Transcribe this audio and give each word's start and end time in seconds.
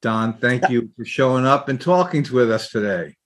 Don, 0.00 0.34
thank 0.34 0.68
you 0.68 0.90
for 0.96 1.04
showing 1.04 1.44
up 1.44 1.68
and 1.68 1.80
talking 1.80 2.24
with 2.32 2.50
us 2.50 2.70
today. 2.70 3.16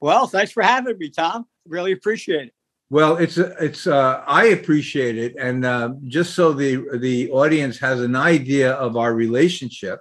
Well, 0.00 0.26
thanks 0.26 0.52
for 0.52 0.62
having 0.62 0.96
me, 0.98 1.10
Tom. 1.10 1.44
Really 1.66 1.92
appreciate 1.92 2.48
it. 2.48 2.54
Well, 2.88 3.18
it's 3.18 3.38
it's 3.38 3.86
uh, 3.86 4.24
I 4.26 4.46
appreciate 4.46 5.16
it, 5.16 5.36
and 5.38 5.64
uh, 5.64 5.90
just 6.06 6.34
so 6.34 6.52
the 6.52 6.98
the 6.98 7.30
audience 7.30 7.78
has 7.78 8.00
an 8.00 8.16
idea 8.16 8.72
of 8.72 8.96
our 8.96 9.14
relationship, 9.14 10.00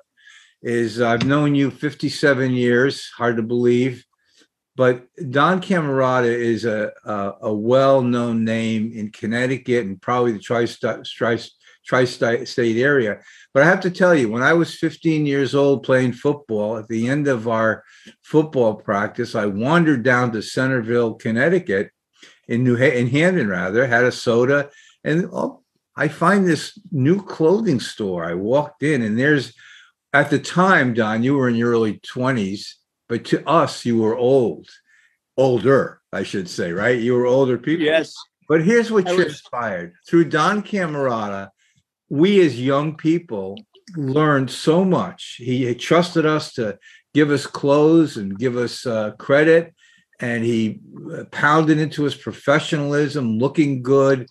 is 0.63 0.99
I've 0.99 1.25
known 1.25 1.53
you 1.53 1.69
57 1.69 2.51
years. 2.51 3.07
Hard 3.15 3.35
to 3.37 3.43
believe, 3.43 4.05
but 4.75 5.05
Don 5.29 5.61
Camerata 5.61 6.33
is 6.33 6.65
a 6.65 6.91
a, 7.05 7.33
a 7.43 7.53
well 7.53 8.01
known 8.01 8.43
name 8.43 8.91
in 8.95 9.11
Connecticut 9.11 9.85
and 9.85 10.01
probably 10.01 10.31
the 10.31 10.39
tri-state 10.39 11.05
tri-state 11.85 12.77
area. 12.77 13.19
But 13.53 13.63
I 13.63 13.65
have 13.67 13.81
to 13.81 13.91
tell 13.91 14.13
you, 14.13 14.29
when 14.29 14.43
I 14.43 14.53
was 14.53 14.75
15 14.75 15.25
years 15.25 15.55
old 15.55 15.83
playing 15.83 16.13
football, 16.13 16.77
at 16.77 16.87
the 16.87 17.07
end 17.07 17.27
of 17.27 17.47
our 17.47 17.83
football 18.23 18.75
practice, 18.75 19.35
I 19.35 19.47
wandered 19.47 20.03
down 20.03 20.31
to 20.33 20.41
Centerville, 20.41 21.15
Connecticut, 21.15 21.91
in 22.47 22.63
New 22.63 22.75
in 22.75 23.07
Hamden 23.07 23.47
rather, 23.47 23.85
had 23.85 24.03
a 24.03 24.11
soda, 24.11 24.69
and 25.03 25.29
oh, 25.31 25.61
I 25.95 26.07
find 26.07 26.47
this 26.47 26.77
new 26.91 27.21
clothing 27.21 27.79
store. 27.79 28.25
I 28.25 28.33
walked 28.33 28.83
in, 28.83 29.03
and 29.03 29.17
there's 29.17 29.53
at 30.13 30.31
the 30.31 30.39
time, 30.39 30.93
Don, 30.93 31.21
you 31.21 31.35
were 31.35 31.47
in 31.47 31.55
your 31.55 31.71
early 31.71 31.99
20s, 31.99 32.73
but 33.07 33.25
to 33.25 33.47
us, 33.47 33.85
you 33.85 33.99
were 33.99 34.17
old, 34.17 34.67
older, 35.37 36.01
I 36.11 36.23
should 36.23 36.49
say, 36.49 36.71
right? 36.71 36.99
You 36.99 37.13
were 37.13 37.27
older 37.27 37.57
people. 37.59 37.85
Yes. 37.85 38.15
But 38.47 38.63
here's 38.63 38.91
what 38.91 39.05
transpired 39.05 39.93
through 40.07 40.25
Don 40.25 40.63
Camerata 40.63 41.49
we 42.09 42.41
as 42.41 42.59
young 42.59 42.95
people 42.95 43.57
learned 43.95 44.49
so 44.49 44.83
much. 44.83 45.35
He 45.37 45.73
trusted 45.75 46.25
us 46.25 46.53
to 46.53 46.77
give 47.13 47.31
us 47.31 47.45
clothes 47.45 48.17
and 48.17 48.37
give 48.37 48.57
us 48.57 48.85
uh, 48.85 49.11
credit, 49.11 49.73
and 50.19 50.43
he 50.43 50.79
uh, 51.13 51.23
pounded 51.31 51.79
into 51.79 52.03
his 52.03 52.15
professionalism, 52.15 53.39
looking 53.39 53.81
good, 53.81 54.27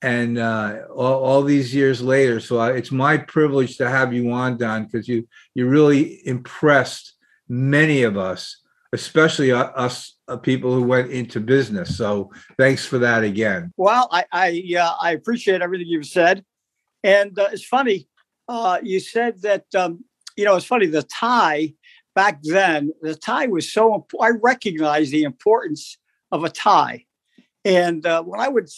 and 0.00 0.38
uh, 0.38 0.78
all, 0.94 1.24
all, 1.24 1.42
these 1.42 1.74
years 1.74 2.02
later. 2.02 2.40
So 2.40 2.58
I, 2.58 2.72
it's 2.72 2.90
my 2.90 3.16
privilege 3.16 3.76
to 3.76 3.88
have 3.88 4.12
you 4.12 4.30
on, 4.32 4.56
Don, 4.56 4.84
because 4.84 5.08
you 5.08 5.28
you 5.54 5.68
really 5.68 6.26
impressed 6.26 7.14
many 7.48 8.02
of 8.02 8.16
us, 8.16 8.58
especially 8.92 9.52
us 9.52 10.16
uh, 10.28 10.36
people 10.36 10.74
who 10.74 10.82
went 10.82 11.10
into 11.10 11.40
business. 11.40 11.96
So 11.96 12.32
thanks 12.58 12.84
for 12.84 12.98
that 12.98 13.22
again. 13.22 13.72
Well, 13.76 14.08
I 14.10 14.24
I, 14.32 14.74
uh, 14.78 14.94
I 15.00 15.12
appreciate 15.12 15.62
everything 15.62 15.86
you've 15.86 16.06
said. 16.06 16.44
And 17.04 17.38
uh, 17.38 17.48
it's 17.52 17.64
funny, 17.64 18.08
uh, 18.48 18.78
you 18.82 19.00
said 19.00 19.42
that, 19.42 19.64
um, 19.74 20.04
you 20.36 20.44
know, 20.44 20.56
it's 20.56 20.66
funny, 20.66 20.86
the 20.86 21.02
tie 21.02 21.74
back 22.14 22.40
then, 22.42 22.92
the 23.00 23.14
tie 23.14 23.46
was 23.46 23.72
so 23.72 23.94
important. 23.94 24.34
I 24.34 24.38
recognize 24.42 25.10
the 25.10 25.22
importance 25.22 25.98
of 26.30 26.44
a 26.44 26.50
tie. 26.50 27.04
And 27.64 28.04
uh, 28.06 28.22
when 28.22 28.40
I 28.40 28.48
would, 28.48 28.68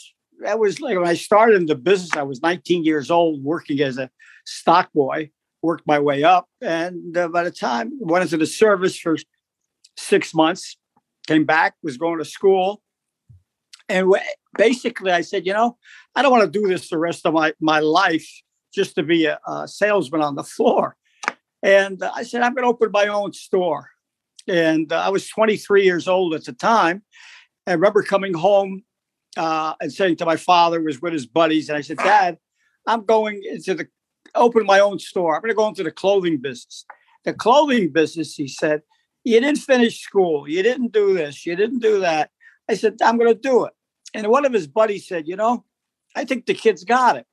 that 0.40 0.58
was 0.58 0.80
like 0.80 0.96
when 0.96 1.06
I 1.06 1.14
started 1.14 1.56
in 1.56 1.66
the 1.66 1.74
business, 1.74 2.16
I 2.16 2.22
was 2.22 2.42
19 2.42 2.84
years 2.84 3.10
old 3.10 3.42
working 3.42 3.80
as 3.80 3.98
a 3.98 4.10
stock 4.44 4.92
boy, 4.92 5.30
worked 5.62 5.86
my 5.86 5.98
way 5.98 6.24
up. 6.24 6.48
And 6.60 7.16
uh, 7.16 7.28
by 7.28 7.44
the 7.44 7.50
time 7.50 7.92
went 8.00 8.22
into 8.22 8.36
the 8.36 8.46
service 8.46 8.98
for 8.98 9.16
six 9.96 10.34
months, 10.34 10.76
came 11.26 11.44
back, 11.44 11.74
was 11.82 11.96
going 11.96 12.18
to 12.18 12.24
school. 12.24 12.82
And 13.88 14.12
basically, 14.56 15.12
I 15.12 15.20
said, 15.20 15.46
you 15.46 15.52
know, 15.52 15.76
I 16.14 16.22
don't 16.22 16.32
want 16.32 16.50
to 16.50 16.58
do 16.60 16.66
this 16.66 16.88
the 16.88 16.98
rest 16.98 17.26
of 17.26 17.34
my, 17.34 17.52
my 17.60 17.80
life 17.80 18.28
just 18.74 18.94
to 18.96 19.02
be 19.02 19.26
a, 19.26 19.38
a 19.46 19.68
salesman 19.68 20.22
on 20.22 20.34
the 20.34 20.42
floor. 20.42 20.96
And 21.62 22.02
I 22.02 22.24
said, 22.24 22.42
I'm 22.42 22.54
going 22.54 22.64
to 22.64 22.68
open 22.68 22.90
my 22.92 23.06
own 23.06 23.32
store. 23.32 23.90
And 24.46 24.92
uh, 24.92 25.00
I 25.00 25.08
was 25.08 25.28
23 25.28 25.84
years 25.84 26.08
old 26.08 26.34
at 26.34 26.44
the 26.44 26.52
time. 26.52 27.02
I 27.66 27.72
remember 27.72 28.02
coming 28.02 28.34
home 28.34 28.82
uh, 29.36 29.74
and 29.80 29.92
saying 29.92 30.16
to 30.16 30.26
my 30.26 30.36
father, 30.36 30.80
was 30.80 31.00
with 31.00 31.12
his 31.12 31.26
buddies, 31.26 31.68
and 31.68 31.78
I 31.78 31.80
said, 31.80 31.96
Dad, 31.98 32.38
I'm 32.86 33.04
going 33.04 33.42
into 33.50 33.74
the 33.74 33.88
open 34.34 34.66
my 34.66 34.80
own 34.80 34.98
store. 34.98 35.34
I'm 35.34 35.40
going 35.40 35.50
to 35.50 35.56
go 35.56 35.68
into 35.68 35.82
the 35.82 35.90
clothing 35.90 36.38
business. 36.38 36.84
The 37.24 37.32
clothing 37.32 37.90
business, 37.90 38.34
he 38.34 38.48
said, 38.48 38.82
you 39.24 39.40
didn't 39.40 39.60
finish 39.60 40.00
school. 40.00 40.48
You 40.48 40.62
didn't 40.62 40.92
do 40.92 41.14
this. 41.14 41.46
You 41.46 41.56
didn't 41.56 41.78
do 41.78 42.00
that. 42.00 42.30
I 42.68 42.74
said, 42.74 42.96
I'm 43.02 43.18
going 43.18 43.32
to 43.32 43.38
do 43.38 43.64
it. 43.64 43.72
And 44.14 44.28
one 44.28 44.44
of 44.44 44.52
his 44.52 44.66
buddies 44.66 45.06
said, 45.06 45.26
You 45.26 45.36
know, 45.36 45.64
I 46.14 46.24
think 46.24 46.46
the 46.46 46.54
kid's 46.54 46.84
got 46.84 47.16
it. 47.16 47.26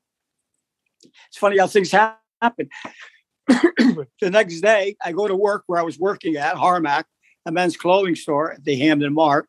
It's 1.28 1.38
funny 1.38 1.58
how 1.58 1.68
things 1.68 1.92
happen. 1.92 2.70
the 3.48 4.08
next 4.22 4.62
day, 4.62 4.96
I 5.04 5.12
go 5.12 5.28
to 5.28 5.36
work 5.36 5.64
where 5.68 5.80
I 5.80 5.84
was 5.84 6.00
working 6.00 6.36
at 6.36 6.56
Harmac, 6.56 7.06
a 7.46 7.52
men's 7.52 7.78
clothing 7.78 8.16
store 8.16 8.54
at 8.54 8.64
the 8.64 8.78
Hamden 8.78 9.14
Mart. 9.14 9.48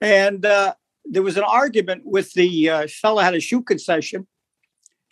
And 0.00 0.44
uh, 0.46 0.74
there 1.04 1.22
was 1.22 1.36
an 1.36 1.44
argument 1.44 2.02
with 2.04 2.32
the 2.34 2.70
uh, 2.70 2.86
had 3.02 3.34
a 3.34 3.40
shoe 3.40 3.62
concession, 3.62 4.26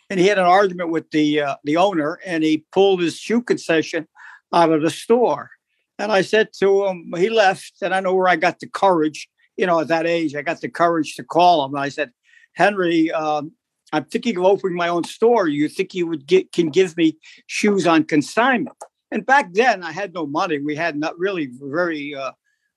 and 0.09 0.19
he 0.19 0.27
had 0.27 0.39
an 0.39 0.45
argument 0.45 0.89
with 0.89 1.11
the 1.11 1.41
uh, 1.41 1.55
the 1.63 1.77
owner, 1.77 2.19
and 2.25 2.43
he 2.43 2.65
pulled 2.71 3.01
his 3.01 3.17
shoe 3.17 3.41
concession 3.41 4.07
out 4.53 4.71
of 4.71 4.81
the 4.81 4.89
store. 4.89 5.51
And 5.99 6.11
I 6.11 6.21
said 6.21 6.49
to 6.59 6.87
him, 6.87 7.11
he 7.17 7.29
left, 7.29 7.73
and 7.81 7.93
I 7.93 7.99
know 7.99 8.15
where 8.15 8.29
I 8.29 8.37
got 8.37 8.59
the 8.59 8.69
courage 8.69 9.29
you 9.59 9.65
know, 9.65 9.81
at 9.81 9.89
that 9.89 10.07
age, 10.07 10.35
I 10.35 10.41
got 10.41 10.61
the 10.61 10.69
courage 10.69 11.15
to 11.15 11.23
call 11.23 11.65
him. 11.65 11.75
I 11.75 11.89
said, 11.89 12.11
Henry, 12.53 13.11
um, 13.11 13.51
I'm 13.91 14.05
thinking 14.05 14.37
of 14.37 14.45
opening 14.45 14.77
my 14.77 14.87
own 14.87 15.03
store. 15.03 15.49
You 15.49 15.67
think 15.67 15.93
you 15.93 16.07
would 16.07 16.25
get 16.25 16.53
can 16.53 16.69
give 16.69 16.95
me 16.95 17.17
shoes 17.47 17.85
on 17.85 18.05
consignment? 18.05 18.77
And 19.11 19.25
back 19.25 19.51
then, 19.51 19.83
I 19.83 19.91
had 19.91 20.13
no 20.13 20.25
money. 20.25 20.59
We 20.59 20.77
had 20.77 20.95
not 20.95 21.19
really 21.19 21.49
very 21.51 22.15
uh, 22.15 22.31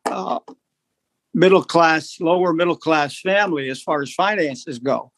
uh, 0.07 0.41
middle 1.33 1.63
class, 1.63 2.17
lower 2.19 2.53
middle 2.53 2.77
class 2.77 3.21
family 3.21 3.69
as 3.71 3.81
far 3.81 4.03
as 4.03 4.13
finances 4.13 4.81
go. 4.81 5.13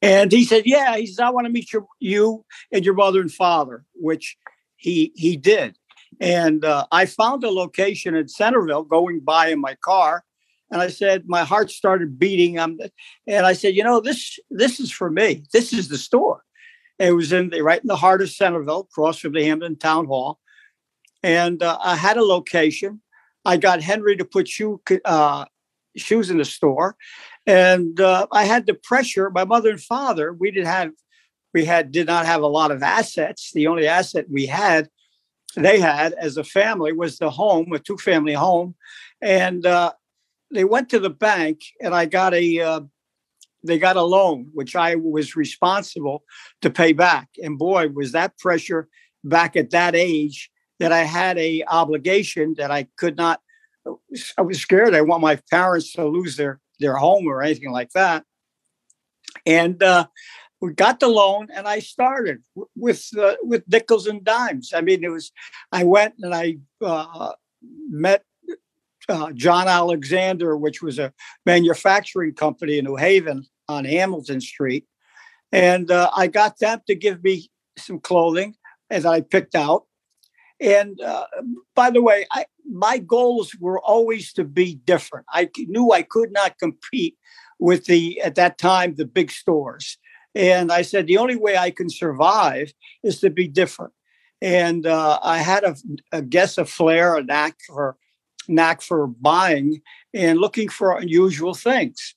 And 0.00 0.30
he 0.30 0.44
said, 0.44 0.66
"Yeah." 0.66 0.96
He 0.98 1.06
says, 1.06 1.18
"I 1.18 1.30
want 1.30 1.46
to 1.46 1.52
meet 1.52 1.72
your 1.72 1.86
you 1.98 2.44
and 2.70 2.84
your 2.84 2.94
mother 2.94 3.20
and 3.20 3.32
father," 3.32 3.84
which 3.94 4.36
he 4.76 5.10
he 5.16 5.36
did. 5.36 5.76
And 6.20 6.64
uh, 6.64 6.86
I 6.92 7.06
found 7.06 7.44
a 7.44 7.50
location 7.50 8.14
in 8.14 8.28
Centerville 8.28 8.84
going 8.84 9.20
by 9.20 9.48
in 9.48 9.60
my 9.60 9.74
car. 9.76 10.24
And 10.70 10.80
I 10.80 10.88
said, 10.88 11.24
my 11.26 11.44
heart 11.44 11.70
started 11.70 12.18
beating. 12.18 12.58
Um, 12.58 12.78
and 13.26 13.44
I 13.44 13.52
said, 13.52 13.74
you 13.74 13.84
know, 13.84 14.00
this 14.00 14.38
this 14.50 14.80
is 14.80 14.90
for 14.90 15.10
me. 15.10 15.44
This 15.52 15.72
is 15.72 15.88
the 15.88 15.98
store. 15.98 16.44
It 16.98 17.12
was 17.12 17.32
in 17.32 17.50
the, 17.50 17.62
right 17.62 17.80
in 17.80 17.88
the 17.88 17.96
heart 17.96 18.22
of 18.22 18.30
Centerville, 18.30 18.88
across 18.90 19.18
from 19.18 19.32
the 19.32 19.44
Hamden 19.44 19.76
Town 19.76 20.06
Hall. 20.06 20.38
And 21.22 21.62
uh, 21.62 21.78
I 21.82 21.96
had 21.96 22.16
a 22.16 22.24
location. 22.24 23.00
I 23.44 23.56
got 23.56 23.82
Henry 23.82 24.16
to 24.16 24.24
put 24.24 24.48
shoe, 24.48 24.80
uh, 25.04 25.44
shoes 25.96 26.30
in 26.30 26.38
the 26.38 26.44
store. 26.44 26.96
And 27.46 28.00
uh, 28.00 28.26
I 28.30 28.44
had 28.44 28.66
the 28.66 28.74
pressure. 28.74 29.30
My 29.30 29.44
mother 29.44 29.70
and 29.70 29.80
father, 29.80 30.32
we 30.32 30.52
did 30.52 30.64
have, 30.64 30.92
we 31.52 31.64
had 31.64 31.90
did 31.90 32.06
not 32.06 32.24
have 32.26 32.42
a 32.42 32.46
lot 32.46 32.70
of 32.70 32.82
assets. 32.82 33.50
The 33.52 33.66
only 33.66 33.86
asset 33.86 34.26
we 34.30 34.46
had 34.46 34.88
they 35.56 35.80
had 35.80 36.12
as 36.14 36.36
a 36.36 36.44
family 36.44 36.92
was 36.92 37.18
the 37.18 37.30
home, 37.30 37.72
a 37.72 37.78
two 37.78 37.96
family 37.96 38.34
home. 38.34 38.74
And 39.20 39.64
uh, 39.66 39.92
they 40.52 40.64
went 40.64 40.88
to 40.90 41.00
the 41.00 41.10
bank 41.10 41.60
and 41.80 41.94
I 41.94 42.06
got 42.06 42.34
a, 42.34 42.60
uh, 42.60 42.80
they 43.64 43.78
got 43.78 43.96
a 43.96 44.02
loan, 44.02 44.50
which 44.52 44.74
I 44.74 44.96
was 44.96 45.36
responsible 45.36 46.24
to 46.62 46.70
pay 46.70 46.92
back. 46.92 47.28
And 47.42 47.58
boy, 47.58 47.88
was 47.88 48.12
that 48.12 48.38
pressure 48.38 48.88
back 49.22 49.56
at 49.56 49.70
that 49.70 49.94
age 49.94 50.50
that 50.80 50.92
I 50.92 51.04
had 51.04 51.38
a 51.38 51.62
obligation 51.68 52.54
that 52.58 52.70
I 52.70 52.88
could 52.96 53.16
not 53.16 53.40
I 54.38 54.42
was 54.42 54.60
scared. 54.60 54.94
I 54.94 55.00
want 55.00 55.22
my 55.22 55.40
parents 55.50 55.92
to 55.94 56.06
lose 56.06 56.36
their 56.36 56.60
their 56.78 56.96
home 56.96 57.26
or 57.26 57.42
anything 57.42 57.70
like 57.70 57.90
that. 57.94 58.24
And 59.46 59.82
uh, 59.82 60.06
we 60.62 60.72
got 60.72 61.00
the 61.00 61.08
loan, 61.08 61.48
and 61.52 61.66
I 61.66 61.80
started 61.80 62.38
with 62.76 63.08
uh, 63.18 63.34
with 63.42 63.64
nickels 63.68 64.06
and 64.06 64.24
dimes. 64.24 64.72
I 64.72 64.80
mean, 64.80 65.02
it 65.02 65.08
was. 65.08 65.32
I 65.72 65.82
went 65.82 66.14
and 66.20 66.32
I 66.32 66.58
uh, 66.80 67.32
met 67.90 68.22
uh, 69.08 69.32
John 69.32 69.66
Alexander, 69.66 70.56
which 70.56 70.80
was 70.80 71.00
a 71.00 71.12
manufacturing 71.44 72.34
company 72.34 72.78
in 72.78 72.84
New 72.84 72.94
Haven 72.94 73.44
on 73.68 73.84
Hamilton 73.84 74.40
Street, 74.40 74.86
and 75.50 75.90
uh, 75.90 76.10
I 76.16 76.28
got 76.28 76.60
them 76.60 76.80
to 76.86 76.94
give 76.94 77.24
me 77.24 77.50
some 77.76 77.98
clothing 77.98 78.54
as 78.88 79.04
I 79.04 79.20
picked 79.20 79.56
out. 79.56 79.86
And 80.60 81.00
uh, 81.00 81.26
by 81.74 81.90
the 81.90 82.02
way, 82.02 82.24
I, 82.30 82.44
my 82.70 82.98
goals 82.98 83.56
were 83.58 83.80
always 83.80 84.32
to 84.34 84.44
be 84.44 84.76
different. 84.76 85.26
I 85.28 85.50
knew 85.58 85.90
I 85.90 86.02
could 86.02 86.30
not 86.30 86.60
compete 86.60 87.16
with 87.58 87.86
the 87.86 88.20
at 88.20 88.36
that 88.36 88.58
time 88.58 88.94
the 88.94 89.06
big 89.06 89.32
stores, 89.32 89.98
and 90.34 90.72
I 90.72 90.82
said 90.82 91.06
the 91.06 91.18
only 91.18 91.36
way 91.36 91.56
I 91.56 91.70
can 91.70 91.90
survive 91.90 92.72
is 93.02 93.20
to 93.20 93.30
be 93.30 93.48
different. 93.48 93.92
And 94.40 94.86
uh, 94.86 95.20
I 95.22 95.38
had 95.38 95.64
a, 95.64 95.76
a 96.10 96.22
guess, 96.22 96.58
a 96.58 96.64
flair, 96.64 97.16
a 97.16 97.22
knack 97.22 97.58
for 97.66 97.96
knack 98.48 98.82
for 98.82 99.06
buying 99.06 99.82
and 100.12 100.40
looking 100.40 100.68
for 100.68 100.96
unusual 100.96 101.54
things. 101.54 102.14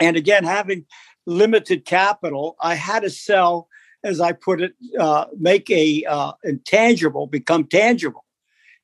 And 0.00 0.16
again, 0.16 0.44
having 0.44 0.86
limited 1.26 1.84
capital, 1.84 2.56
I 2.60 2.74
had 2.74 3.02
to 3.02 3.10
sell, 3.10 3.68
as 4.02 4.20
I 4.20 4.32
put 4.32 4.62
it, 4.62 4.74
uh, 4.98 5.26
make 5.38 5.70
a 5.70 6.04
uh, 6.04 6.32
intangible 6.42 7.26
become 7.26 7.64
tangible, 7.64 8.24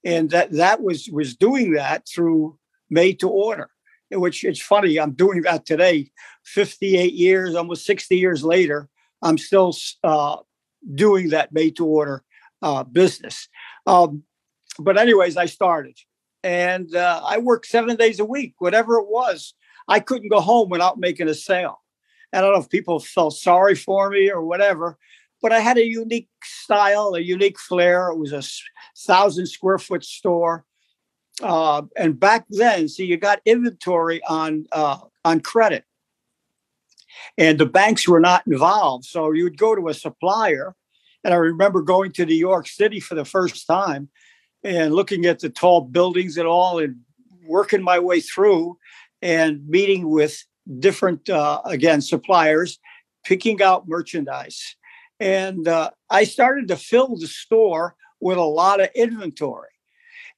and 0.04 0.30
that 0.30 0.52
that 0.52 0.82
was 0.82 1.08
was 1.10 1.36
doing 1.36 1.72
that 1.72 2.06
through 2.08 2.58
made 2.90 3.20
to 3.20 3.28
order. 3.28 3.70
Which 4.12 4.44
it's 4.44 4.60
funny, 4.60 4.98
I'm 4.98 5.12
doing 5.12 5.42
that 5.42 5.64
today, 5.64 6.10
58 6.44 7.12
years, 7.12 7.54
almost 7.54 7.86
60 7.86 8.16
years 8.16 8.42
later. 8.42 8.88
I'm 9.22 9.38
still 9.38 9.74
uh, 10.02 10.38
doing 10.94 11.28
that 11.28 11.52
made 11.52 11.76
to 11.76 11.86
order 11.86 12.24
uh, 12.62 12.84
business. 12.84 13.48
Um, 13.86 14.24
but 14.78 14.98
anyways, 14.98 15.36
I 15.36 15.46
started, 15.46 15.96
and 16.42 16.94
uh, 16.94 17.20
I 17.24 17.38
worked 17.38 17.66
seven 17.66 17.96
days 17.96 18.18
a 18.18 18.24
week, 18.24 18.54
whatever 18.58 18.98
it 18.98 19.08
was. 19.08 19.54
I 19.88 20.00
couldn't 20.00 20.30
go 20.30 20.40
home 20.40 20.70
without 20.70 20.98
making 20.98 21.28
a 21.28 21.34
sale. 21.34 21.80
I 22.32 22.40
don't 22.40 22.52
know 22.52 22.60
if 22.60 22.70
people 22.70 23.00
felt 23.00 23.36
sorry 23.36 23.74
for 23.74 24.08
me 24.10 24.30
or 24.30 24.44
whatever, 24.44 24.98
but 25.42 25.52
I 25.52 25.60
had 25.60 25.78
a 25.78 25.86
unique 25.86 26.28
style, 26.44 27.14
a 27.14 27.20
unique 27.20 27.58
flair. 27.58 28.08
It 28.08 28.18
was 28.18 28.32
a 28.32 28.42
thousand 28.96 29.46
square 29.46 29.78
foot 29.78 30.04
store. 30.04 30.64
Uh, 31.42 31.82
and 31.96 32.20
back 32.20 32.44
then, 32.50 32.88
see, 32.88 33.04
you 33.04 33.16
got 33.16 33.40
inventory 33.44 34.20
on 34.28 34.66
uh, 34.72 34.98
on 35.24 35.40
credit, 35.40 35.84
and 37.38 37.58
the 37.58 37.66
banks 37.66 38.06
were 38.06 38.20
not 38.20 38.46
involved. 38.46 39.04
So 39.04 39.32
you 39.32 39.44
would 39.44 39.58
go 39.58 39.74
to 39.74 39.88
a 39.88 39.94
supplier, 39.94 40.74
and 41.24 41.32
I 41.32 41.38
remember 41.38 41.82
going 41.82 42.12
to 42.12 42.26
New 42.26 42.34
York 42.34 42.68
City 42.68 43.00
for 43.00 43.14
the 43.14 43.24
first 43.24 43.66
time 43.66 44.08
and 44.62 44.94
looking 44.94 45.24
at 45.24 45.38
the 45.38 45.48
tall 45.48 45.80
buildings 45.80 46.36
and 46.36 46.46
all, 46.46 46.78
and 46.78 46.96
working 47.46 47.82
my 47.82 47.98
way 47.98 48.20
through, 48.20 48.76
and 49.22 49.66
meeting 49.66 50.10
with 50.10 50.44
different, 50.78 51.28
uh, 51.30 51.62
again, 51.64 52.02
suppliers, 52.02 52.78
picking 53.24 53.62
out 53.62 53.88
merchandise. 53.88 54.76
And 55.18 55.66
uh, 55.66 55.90
I 56.10 56.24
started 56.24 56.68
to 56.68 56.76
fill 56.76 57.16
the 57.16 57.26
store 57.26 57.96
with 58.20 58.36
a 58.36 58.42
lot 58.42 58.80
of 58.80 58.90
inventory. 58.94 59.69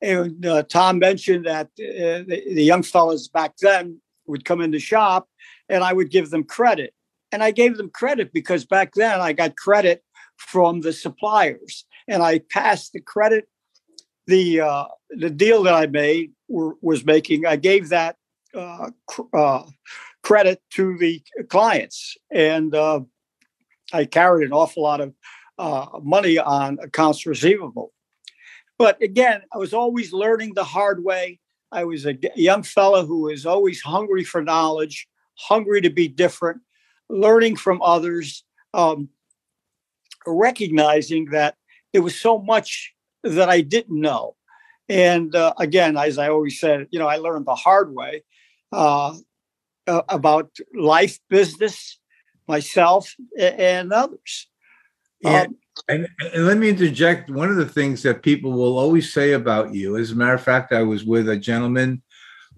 And 0.03 0.45
uh, 0.45 0.65
Tom 0.65 0.99
mentioned 0.99 1.47
that 1.47 1.67
uh, 1.67 2.27
the, 2.27 2.43
the 2.55 2.65
young 2.65 2.83
fellas 2.83 3.29
back 3.29 3.57
then 3.59 4.01
would 4.27 4.45
come 4.45 4.61
in 4.61 4.73
the 4.73 4.81
shop 4.81 5.29
and 5.69 5.85
I 5.85 5.93
would 5.93 6.11
give 6.11 6.31
them 6.31 6.45
credit. 6.45 6.93
And 7.31 7.43
I 7.43 7.53
gave 7.53 7.77
them 7.77 7.89
credit 7.89 8.33
because 8.33 8.65
back 8.67 8.93
then 8.95 9.21
I 9.21 9.33
got 9.33 9.57
credit 9.57 10.03
from 10.37 10.81
the 10.81 10.93
suppliers 10.93 11.87
and 12.09 12.23
I 12.23 12.41
passed 12.51 12.93
the 12.93 13.01
credit. 13.01 13.49
The 14.27 14.61
uh, 14.61 14.85
the 15.11 15.31
deal 15.31 15.63
that 15.65 15.75
I 15.75 15.87
made 15.87 16.33
were, 16.49 16.75
was 16.81 17.05
making, 17.05 17.47
I 17.47 17.57
gave 17.57 17.89
that 17.89 18.17
uh, 18.55 18.91
cr- 19.07 19.37
uh, 19.37 19.65
credit 20.23 20.61
to 20.75 20.97
the 20.99 21.23
clients. 21.49 22.17
And 22.31 22.75
uh, 22.75 23.01
I 23.93 24.05
carried 24.05 24.47
an 24.47 24.53
awful 24.53 24.83
lot 24.83 25.01
of 25.01 25.15
uh, 25.59 25.87
money 26.03 26.39
on 26.39 26.79
accounts 26.83 27.27
receivable. 27.27 27.93
But 28.82 29.00
again, 29.00 29.43
I 29.55 29.58
was 29.58 29.73
always 29.73 30.12
learning 30.12 30.55
the 30.55 30.64
hard 30.64 31.05
way. 31.05 31.38
I 31.70 31.84
was 31.84 32.05
a 32.05 32.19
young 32.34 32.64
fellow 32.64 33.06
who 33.06 33.20
was 33.20 33.46
always 33.46 33.81
hungry 33.81 34.25
for 34.25 34.43
knowledge, 34.43 35.06
hungry 35.38 35.81
to 35.82 35.88
be 35.88 36.08
different, 36.08 36.62
learning 37.08 37.58
from 37.58 37.81
others, 37.81 38.43
um, 38.75 39.08
recognizing 40.26 41.26
that 41.26 41.55
there 41.93 42.02
was 42.02 42.19
so 42.20 42.40
much 42.40 42.93
that 43.23 43.49
I 43.49 43.61
didn't 43.61 44.00
know. 44.00 44.34
And 44.88 45.32
uh, 45.37 45.55
again, 45.61 45.96
as 45.96 46.19
I 46.19 46.29
always 46.31 46.58
said, 46.58 46.88
you 46.90 46.99
know, 46.99 47.06
I 47.06 47.19
learned 47.19 47.46
the 47.46 47.55
hard 47.55 47.94
way 47.94 48.25
uh, 48.73 49.14
about 49.87 50.50
life, 50.75 51.20
business, 51.31 52.00
myself, 52.49 53.14
and 53.38 53.93
others. 53.93 54.49
Yeah. 55.20 55.43
Um, 55.43 55.56
and, 55.89 56.09
and, 56.35 56.47
let 56.47 56.59
me 56.59 56.69
interject. 56.69 57.31
One 57.31 57.51
of 57.51 57.57
the 57.57 57.69
things 57.69 58.03
that 58.03 58.23
people 58.23 58.53
will 58.53 58.79
always 58.79 59.13
say 59.13 59.33
about 59.33 59.75
you, 59.75 59.97
as 59.97 60.11
a 60.11 60.17
matter 60.17 60.35
of 60.35 60.43
fact, 60.43 60.73
I 60.73 60.83
was 60.83 61.05
with 61.05 61.29
a 61.29 61.37
gentleman 61.37 62.03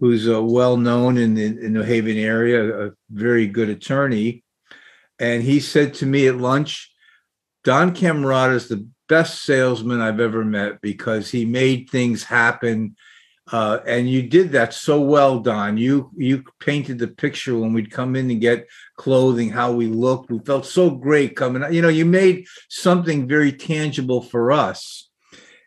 who's 0.01 0.29
uh, 0.29 0.43
well 0.43 0.77
known 0.77 1.17
in 1.17 1.35
the 1.35 1.45
in 1.45 1.73
New 1.73 1.83
Haven 1.83 2.17
area, 2.17 2.87
a 2.87 2.93
very 3.11 3.47
good 3.47 3.69
attorney, 3.69 4.45
and 5.19 5.43
he 5.43 5.61
said 5.61 5.95
to 5.95 6.07
me 6.07 6.27
at 6.27 6.37
lunch, 6.37 6.91
"Don 7.63 7.95
Camerota 7.95 8.55
is 8.55 8.69
the 8.69 8.87
best 9.09 9.45
salesman 9.45 10.01
I've 10.01 10.21
ever 10.21 10.45
met 10.45 10.81
because 10.81 11.31
he 11.31 11.45
made 11.45 11.91
things 11.91 12.25
happen 12.25 12.97
uh, 13.53 13.81
and 13.87 14.09
you 14.09 14.23
did 14.23 14.53
that 14.53 14.73
so 14.73 15.01
well, 15.01 15.39
Don. 15.39 15.77
You 15.77 16.11
you 16.17 16.45
painted 16.61 16.99
the 16.99 17.09
picture 17.09 17.59
when 17.59 17.75
we'd 17.75 17.91
come 17.91 18.17
in 18.17 18.31
and 18.31 18.41
get 18.41 18.67
clothing, 18.97 19.51
how 19.51 19.73
we 19.73 19.87
looked. 19.87 20.31
We 20.31 20.39
felt 20.39 20.65
so 20.65 20.91
great 20.91 21.37
coming. 21.37 21.73
You 21.73 21.83
know, 21.83 21.89
you 21.89 22.07
made 22.07 22.47
something 22.71 23.29
very 23.29 23.53
tangible 23.53 24.23
for 24.23 24.51
us, 24.51 25.11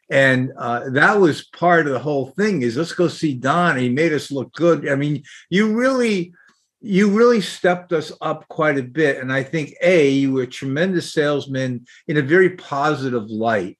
and 0.10 0.52
uh, 0.58 0.90
that 0.92 1.20
was 1.20 1.46
part 1.50 1.86
of 1.86 1.94
the 1.94 2.00
whole 2.00 2.32
thing. 2.32 2.64
Is 2.64 2.78
let's 2.78 2.94
go 2.94 3.07
see 3.07 3.36
Don. 3.36 3.78
He 3.78 3.90
made 3.90 4.12
us 4.12 4.31
look 4.31 4.54
good. 4.54 4.90
I 4.90 4.96
mean, 4.96 5.24
you 5.52 5.78
really 5.78 6.34
you 6.81 7.10
really 7.12 7.42
stepped 7.42 7.92
us 7.92 8.12
up 8.22 8.48
quite 8.48 8.78
a 8.78 8.84
bit. 8.84 9.18
And 9.18 9.34
I 9.34 9.44
think 9.44 9.76
a 9.81 10.10
you 10.10 10.34
were 10.34 10.44
a 10.44 10.48
tremendous 10.48 11.14
salesman 11.14 11.86
in 12.07 12.18
a 12.18 12.22
very 12.22 12.52
positive 12.52 13.30
light 13.30 13.78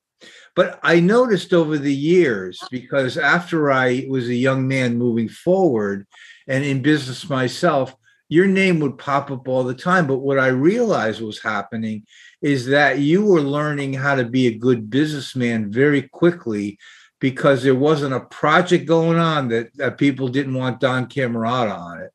but 0.58 0.80
I 0.82 1.00
noticed 1.00 1.54
over 1.54 1.78
the 1.78 1.94
years, 1.94 2.60
because 2.72 3.16
after 3.16 3.72
I 3.72 4.08
was 4.10 4.28
a 4.28 4.34
young 4.34 4.68
man 4.68 4.98
moving 4.98 5.30
forward 5.30 6.08
and 6.48 6.66
in 6.66 6.82
business 6.82 7.30
myself, 7.30 7.96
your 8.28 8.48
name 8.48 8.80
would 8.80 8.98
pop 8.98 9.30
up 9.30 9.48
all 9.48 9.64
the 9.64 9.76
time. 9.76 10.08
But 10.08 10.18
what 10.18 10.40
I 10.40 10.48
realized 10.48 11.22
was 11.22 11.40
happening 11.40 12.08
is 12.42 12.66
that 12.66 12.98
you 12.98 13.24
were 13.24 13.42
learning 13.42 13.94
how 13.94 14.16
to 14.16 14.26
be 14.26 14.48
a 14.48 14.58
good 14.58 14.90
businessman 14.90 15.72
very 15.72 16.02
quickly 16.02 16.80
because 17.22 17.62
there 17.62 17.76
wasn't 17.76 18.16
a 18.16 18.22
project 18.22 18.88
going 18.88 19.20
on 19.20 19.50
that, 19.50 19.70
that 19.78 20.00
people 20.00 20.28
didn't 20.28 20.56
want 20.56 20.80
Don 20.80 21.06
Camerota 21.06 21.78
on 21.78 22.02
it, 22.02 22.12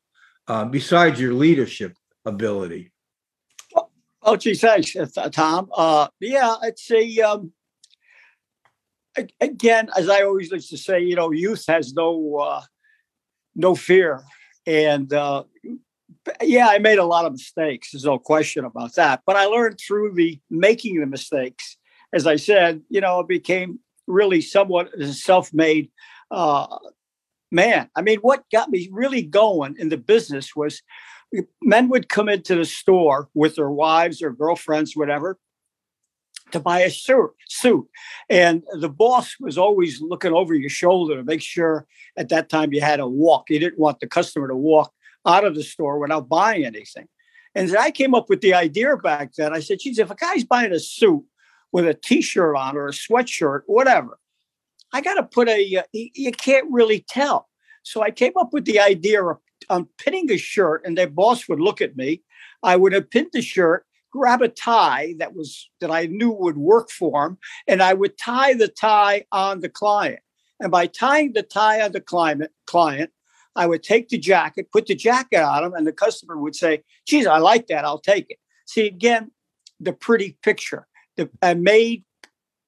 uh, 0.49 0.65
besides 0.65 1.17
your 1.17 1.33
leadership 1.33 1.95
ability. 2.25 2.91
Oh, 4.21 4.35
gee, 4.35 4.55
thanks, 4.55 4.97
uh, 4.97 5.29
Tom. 5.29 5.69
Uh, 5.73 6.09
yeah, 6.19 6.55
it's 6.63 6.91
a 6.91 7.21
um, 7.21 7.53
again, 9.39 9.89
as 9.95 10.09
I 10.09 10.23
always 10.23 10.51
like 10.51 10.67
to 10.67 10.77
say, 10.77 11.01
you 11.01 11.15
know, 11.15 11.31
youth 11.31 11.65
has 11.67 11.93
no 11.93 12.37
uh, 12.37 12.61
no 13.55 13.75
fear, 13.75 14.23
and 14.65 15.11
uh, 15.13 15.43
yeah, 16.41 16.67
I 16.67 16.79
made 16.79 16.99
a 16.99 17.05
lot 17.05 17.25
of 17.25 17.33
mistakes. 17.33 17.91
There's 17.91 18.05
no 18.05 18.19
question 18.19 18.65
about 18.65 18.95
that. 18.95 19.21
But 19.25 19.35
I 19.35 19.45
learned 19.45 19.79
through 19.79 20.13
the 20.15 20.39
making 20.49 20.99
the 20.99 21.05
mistakes. 21.05 21.77
As 22.13 22.27
I 22.27 22.35
said, 22.35 22.81
you 22.89 23.01
know, 23.01 23.19
it 23.21 23.27
became 23.27 23.79
really 24.07 24.41
somewhat 24.41 24.93
a 24.99 25.07
self-made 25.13 25.89
uh, 26.29 26.77
man. 27.51 27.89
I 27.95 28.01
mean, 28.01 28.19
what 28.19 28.43
got 28.51 28.69
me 28.69 28.89
really 28.91 29.23
going 29.23 29.75
in 29.79 29.89
the 29.89 29.97
business 29.97 30.55
was 30.55 30.81
men 31.61 31.89
would 31.89 32.09
come 32.09 32.29
into 32.29 32.55
the 32.55 32.65
store 32.65 33.29
with 33.33 33.55
their 33.55 33.71
wives 33.71 34.21
or 34.21 34.31
girlfriends, 34.31 34.95
whatever, 34.95 35.37
to 36.53 36.59
buy 36.59 36.79
a 36.79 36.89
suit, 36.89 37.31
suit. 37.47 37.87
And 38.29 38.63
the 38.79 38.89
boss 38.89 39.35
was 39.39 39.57
always 39.57 40.01
looking 40.01 40.33
over 40.33 40.53
your 40.53 40.69
shoulder 40.69 41.17
to 41.17 41.23
make 41.23 41.41
sure 41.41 41.85
at 42.15 42.29
that 42.29 42.49
time 42.49 42.73
you 42.73 42.81
had 42.81 42.97
to 42.97 43.07
walk. 43.07 43.49
You 43.49 43.59
didn't 43.59 43.79
want 43.79 43.99
the 43.99 44.07
customer 44.07 44.47
to 44.47 44.55
walk 44.55 44.93
out 45.25 45.45
of 45.45 45.55
the 45.55 45.63
store 45.63 45.99
without 45.99 46.29
buying 46.29 46.65
anything. 46.65 47.07
And 47.55 47.75
I 47.77 47.91
came 47.91 48.15
up 48.15 48.29
with 48.29 48.41
the 48.41 48.53
idea 48.53 48.95
back 48.97 49.33
then. 49.33 49.53
I 49.53 49.59
said, 49.59 49.79
geez, 49.79 49.99
if 49.99 50.09
a 50.09 50.15
guy's 50.15 50.43
buying 50.43 50.71
a 50.71 50.79
suit 50.79 51.23
with 51.71 51.85
a 51.87 51.93
t-shirt 51.93 52.55
on 52.55 52.75
or 52.75 52.87
a 52.87 52.91
sweatshirt, 52.91 53.61
whatever, 53.67 54.19
I 54.91 55.01
got 55.01 55.15
to 55.15 55.23
put 55.23 55.49
a, 55.49 55.77
uh, 55.77 55.83
you 55.91 56.31
can't 56.31 56.67
really 56.71 57.05
tell. 57.07 57.49
So 57.83 58.01
I 58.01 58.11
came 58.11 58.33
up 58.39 58.53
with 58.53 58.65
the 58.65 58.79
idea 58.79 59.23
of 59.23 59.37
um, 59.69 59.89
pinning 59.97 60.31
a 60.31 60.37
shirt, 60.37 60.83
and 60.85 60.97
their 60.97 61.09
boss 61.09 61.47
would 61.47 61.59
look 61.59 61.81
at 61.81 61.95
me. 61.95 62.21
I 62.61 62.75
would 62.75 62.93
have 62.93 63.09
pinned 63.09 63.31
the 63.33 63.41
shirt, 63.41 63.85
grab 64.13 64.43
a 64.43 64.47
tie 64.47 65.15
that 65.17 65.35
was 65.35 65.69
that 65.81 65.89
I 65.89 66.05
knew 66.05 66.31
would 66.31 66.57
work 66.57 66.89
for 66.91 67.25
him, 67.25 67.37
and 67.67 67.81
I 67.81 67.93
would 67.93 68.17
tie 68.17 68.53
the 68.53 68.67
tie 68.67 69.25
on 69.31 69.61
the 69.61 69.69
client. 69.69 70.19
And 70.59 70.71
by 70.71 70.85
tying 70.85 71.33
the 71.33 71.41
tie 71.41 71.81
on 71.81 71.91
the 71.91 71.99
client, 71.99 72.51
client, 72.67 73.09
I 73.55 73.65
would 73.65 73.81
take 73.81 74.09
the 74.09 74.19
jacket, 74.19 74.71
put 74.71 74.85
the 74.85 74.95
jacket 74.95 75.41
on 75.41 75.63
him, 75.63 75.73
and 75.73 75.85
the 75.85 75.91
customer 75.91 76.37
would 76.37 76.55
say, 76.55 76.83
"Geez, 77.07 77.25
I 77.25 77.39
like 77.39 77.67
that. 77.67 77.85
I'll 77.85 77.99
take 78.13 78.27
it." 78.29 78.37
See 78.65 78.85
again, 78.87 79.31
the 79.79 79.93
pretty 79.93 80.37
picture. 80.43 80.87
The, 81.17 81.29
I 81.41 81.55
made, 81.55 82.03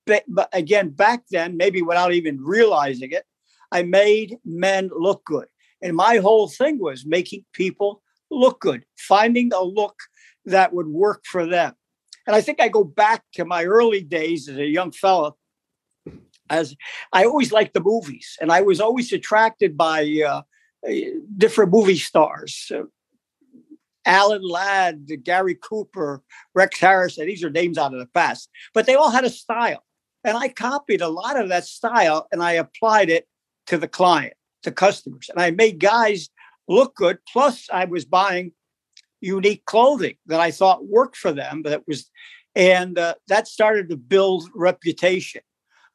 but 0.05 0.49
again, 0.51 0.89
back 0.89 1.23
then, 1.29 1.57
maybe 1.57 1.81
without 1.81 2.13
even 2.13 2.43
realizing 2.43 3.11
it, 3.11 3.25
I 3.71 3.83
made 3.83 4.37
men 4.43 4.89
look 4.97 5.23
good. 5.25 5.47
And 5.81 5.95
my 5.95 6.17
whole 6.17 6.47
thing 6.47 6.79
was 6.79 7.05
making 7.05 7.45
people 7.53 8.01
look 8.31 8.59
good, 8.59 8.85
finding 8.97 9.51
a 9.53 9.63
look 9.63 9.95
that 10.45 10.73
would 10.73 10.87
work 10.87 11.23
for 11.25 11.45
them. 11.45 11.73
And 12.27 12.35
I 12.35 12.41
think 12.41 12.61
I 12.61 12.69
go 12.69 12.83
back 12.83 13.23
to 13.33 13.45
my 13.45 13.65
early 13.65 14.01
days 14.01 14.49
as 14.49 14.57
a 14.57 14.65
young 14.65 14.91
fella. 14.91 15.33
As 16.49 16.75
I 17.11 17.25
always 17.25 17.51
liked 17.51 17.73
the 17.73 17.81
movies, 17.81 18.37
and 18.39 18.51
I 18.51 18.61
was 18.61 18.79
always 18.79 19.11
attracted 19.11 19.75
by 19.75 20.21
uh, 20.27 20.41
different 21.37 21.71
movie 21.71 21.97
stars. 21.97 22.71
Uh, 22.73 22.83
Alan 24.05 24.47
Ladd, 24.47 25.09
Gary 25.23 25.55
Cooper, 25.55 26.21
Rex 26.53 26.79
Harrison, 26.79 27.25
these 27.25 27.43
are 27.43 27.49
names 27.49 27.79
out 27.79 27.93
of 27.93 27.99
the 27.99 28.05
past, 28.05 28.49
but 28.73 28.85
they 28.85 28.93
all 28.93 29.09
had 29.09 29.25
a 29.25 29.29
style. 29.29 29.83
And 30.23 30.37
I 30.37 30.49
copied 30.49 31.01
a 31.01 31.09
lot 31.09 31.39
of 31.39 31.49
that 31.49 31.65
style 31.65 32.27
and 32.31 32.43
I 32.43 32.53
applied 32.53 33.09
it 33.09 33.27
to 33.67 33.77
the 33.77 33.87
client, 33.87 34.33
to 34.63 34.71
customers. 34.71 35.29
And 35.29 35.39
I 35.39 35.51
made 35.51 35.79
guys 35.79 36.29
look 36.67 36.95
good. 36.95 37.17
Plus, 37.31 37.67
I 37.71 37.85
was 37.85 38.05
buying 38.05 38.51
unique 39.25 39.65
clothing 39.65 40.15
that 40.27 40.39
I 40.39 40.51
thought 40.51 40.88
worked 40.88 41.17
for 41.17 41.32
them. 41.32 41.63
That 41.63 41.88
was, 41.88 42.10
and 42.55 42.98
uh, 42.98 43.15
that 43.27 43.48
started 43.48 43.89
to 43.89 43.98
build 43.98 44.48
reputation. 44.53 45.41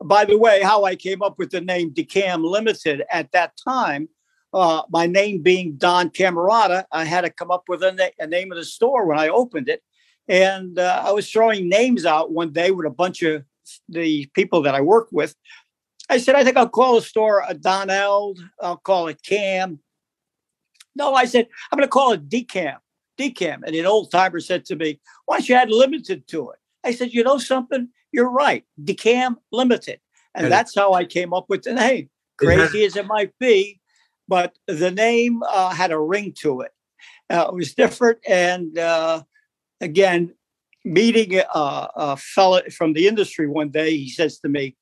By 0.02 0.24
the 0.24 0.38
way, 0.38 0.62
how 0.62 0.84
I 0.84 0.96
came 0.96 1.22
up 1.22 1.38
with 1.38 1.50
the 1.50 1.60
name 1.60 1.92
Decam 1.92 2.44
Limited 2.44 3.04
at 3.10 3.32
that 3.32 3.52
time, 3.62 4.08
uh, 4.52 4.82
my 4.90 5.06
name 5.06 5.42
being 5.42 5.76
Don 5.76 6.10
Camerata, 6.10 6.84
I 6.90 7.04
had 7.04 7.20
to 7.20 7.30
come 7.30 7.50
up 7.50 7.64
with 7.68 7.82
a, 7.82 7.92
na- 7.92 8.16
a 8.18 8.26
name 8.26 8.50
of 8.50 8.58
the 8.58 8.64
store 8.64 9.06
when 9.06 9.18
I 9.18 9.28
opened 9.28 9.68
it. 9.68 9.82
And 10.26 10.78
uh, 10.78 11.02
I 11.06 11.12
was 11.12 11.30
throwing 11.30 11.68
names 11.68 12.04
out 12.04 12.32
one 12.32 12.52
day 12.52 12.70
with 12.70 12.86
a 12.86 12.90
bunch 12.90 13.22
of 13.22 13.44
the 13.88 14.26
people 14.34 14.62
that 14.62 14.74
I 14.74 14.80
work 14.80 15.08
with. 15.12 15.34
I 16.08 16.18
said, 16.18 16.34
I 16.34 16.42
think 16.42 16.56
I'll 16.56 16.68
call 16.68 16.96
the 16.96 17.02
store 17.02 17.44
a 17.46 17.54
Donald. 17.54 18.40
I'll 18.60 18.76
call 18.76 19.08
it 19.08 19.22
Cam. 19.22 19.78
No, 20.96 21.14
I 21.14 21.26
said, 21.26 21.46
I'm 21.70 21.76
going 21.78 21.86
to 21.86 21.90
call 21.90 22.12
it 22.12 22.28
Decam. 22.28 22.78
Decam. 23.20 23.60
And 23.64 23.74
an 23.76 23.86
old 23.86 24.10
timer 24.10 24.40
said 24.40 24.64
to 24.66 24.76
me, 24.76 25.00
Why 25.26 25.38
don't 25.38 25.48
you 25.48 25.54
add 25.54 25.70
limited 25.70 26.26
to 26.28 26.50
it? 26.50 26.58
I 26.84 26.92
said, 26.92 27.12
You 27.12 27.22
know 27.22 27.38
something? 27.38 27.88
You're 28.12 28.30
right. 28.30 28.64
Decam 28.82 29.36
Limited. 29.52 30.00
And, 30.34 30.46
and 30.46 30.52
that's 30.52 30.74
how 30.74 30.94
I 30.94 31.04
came 31.04 31.32
up 31.32 31.46
with 31.48 31.62
the 31.62 31.74
name. 31.74 32.08
Crazy 32.36 32.84
as 32.84 32.96
it 32.96 33.06
might 33.06 33.32
be, 33.38 33.80
but 34.26 34.56
the 34.66 34.90
name 34.90 35.42
uh, 35.42 35.70
had 35.70 35.90
a 35.90 35.98
ring 35.98 36.32
to 36.38 36.62
it. 36.62 36.72
Uh, 37.28 37.46
it 37.48 37.54
was 37.54 37.74
different. 37.74 38.18
And 38.26 38.78
uh, 38.78 39.24
again, 39.80 40.34
meeting 40.84 41.36
a, 41.36 41.44
a 41.54 42.16
fellow 42.16 42.62
from 42.70 42.94
the 42.94 43.06
industry 43.06 43.46
one 43.46 43.68
day, 43.68 43.96
he 43.96 44.08
says 44.08 44.38
to 44.38 44.48
me, 44.48 44.76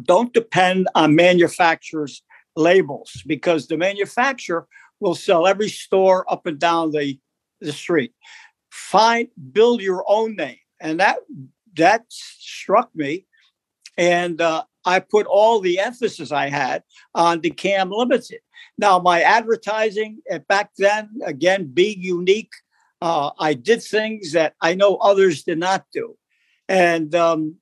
don't 0.00 0.32
depend 0.32 0.88
on 0.94 1.16
manufacturers' 1.16 2.22
labels 2.56 3.22
because 3.26 3.66
the 3.66 3.76
manufacturer 3.76 4.66
will 5.02 5.14
sell 5.14 5.46
every 5.46 5.68
store 5.68 6.24
up 6.32 6.46
and 6.46 6.58
down 6.58 6.92
the, 6.92 7.18
the 7.60 7.72
street. 7.72 8.12
Find, 8.70 9.28
build 9.52 9.82
your 9.82 10.04
own 10.08 10.36
name. 10.36 10.58
And 10.80 11.00
that 11.00 11.18
that 11.74 12.04
struck 12.08 12.94
me. 12.94 13.26
And 13.98 14.40
uh, 14.40 14.64
I 14.84 15.00
put 15.00 15.26
all 15.26 15.60
the 15.60 15.78
emphasis 15.78 16.32
I 16.32 16.48
had 16.48 16.82
on 17.14 17.42
Decam 17.42 17.90
Limited. 17.90 18.40
Now, 18.78 18.98
my 18.98 19.20
advertising 19.20 20.18
uh, 20.30 20.38
back 20.48 20.70
then, 20.78 21.10
again, 21.24 21.70
being 21.72 22.02
unique, 22.02 22.52
uh, 23.00 23.30
I 23.38 23.54
did 23.54 23.82
things 23.82 24.32
that 24.32 24.54
I 24.60 24.74
know 24.74 24.96
others 24.96 25.42
did 25.42 25.58
not 25.58 25.84
do. 25.92 26.16
And 26.68 27.14
um, 27.14 27.56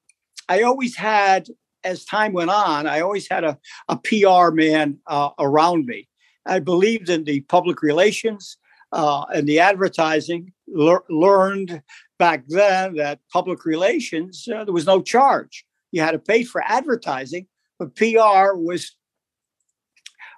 I 0.48 0.62
always 0.62 0.96
had 0.96 1.48
as 1.84 2.04
time 2.04 2.32
went 2.32 2.50
on, 2.50 2.86
I 2.86 3.00
always 3.00 3.28
had 3.28 3.44
a, 3.44 3.58
a 3.88 3.96
PR 3.96 4.52
man 4.52 4.98
uh, 5.06 5.30
around 5.38 5.86
me. 5.86 6.08
I 6.46 6.58
believed 6.58 7.08
in 7.08 7.24
the 7.24 7.40
public 7.42 7.82
relations 7.82 8.56
uh, 8.92 9.24
and 9.34 9.48
the 9.48 9.60
advertising. 9.60 10.52
Le- 10.68 11.02
learned 11.08 11.82
back 12.18 12.44
then 12.46 12.94
that 12.94 13.18
public 13.32 13.64
relations 13.64 14.46
uh, 14.48 14.64
there 14.64 14.74
was 14.74 14.86
no 14.86 15.02
charge. 15.02 15.64
You 15.90 16.02
had 16.02 16.12
to 16.12 16.18
pay 16.18 16.44
for 16.44 16.62
advertising, 16.64 17.46
but 17.78 17.96
PR 17.96 18.54
was 18.54 18.96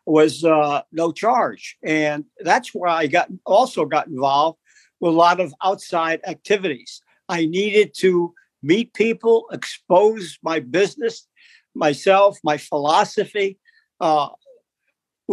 was 0.05 0.43
uh, 0.43 0.83
no 0.91 1.13
charge, 1.13 1.77
and 1.83 2.25
that's 2.41 2.75
where 2.75 2.91
I 2.91 3.07
got 3.07 3.29
also 3.45 3.85
got 3.85 4.09
involved 4.09 4.59
with 5.01 5.13
a 5.13 5.17
lot 5.17 5.39
of 5.39 5.55
outside 5.63 6.21
activities. 6.27 7.03
I 7.29 7.47
needed 7.47 7.93
to 7.99 8.35
meet 8.63 8.95
people, 8.95 9.47
expose 9.53 10.39
my 10.43 10.61
business 10.61 11.27
myself, 11.75 12.39
my 12.45 12.57
philosophy, 12.57 13.59
uh, 14.01 14.29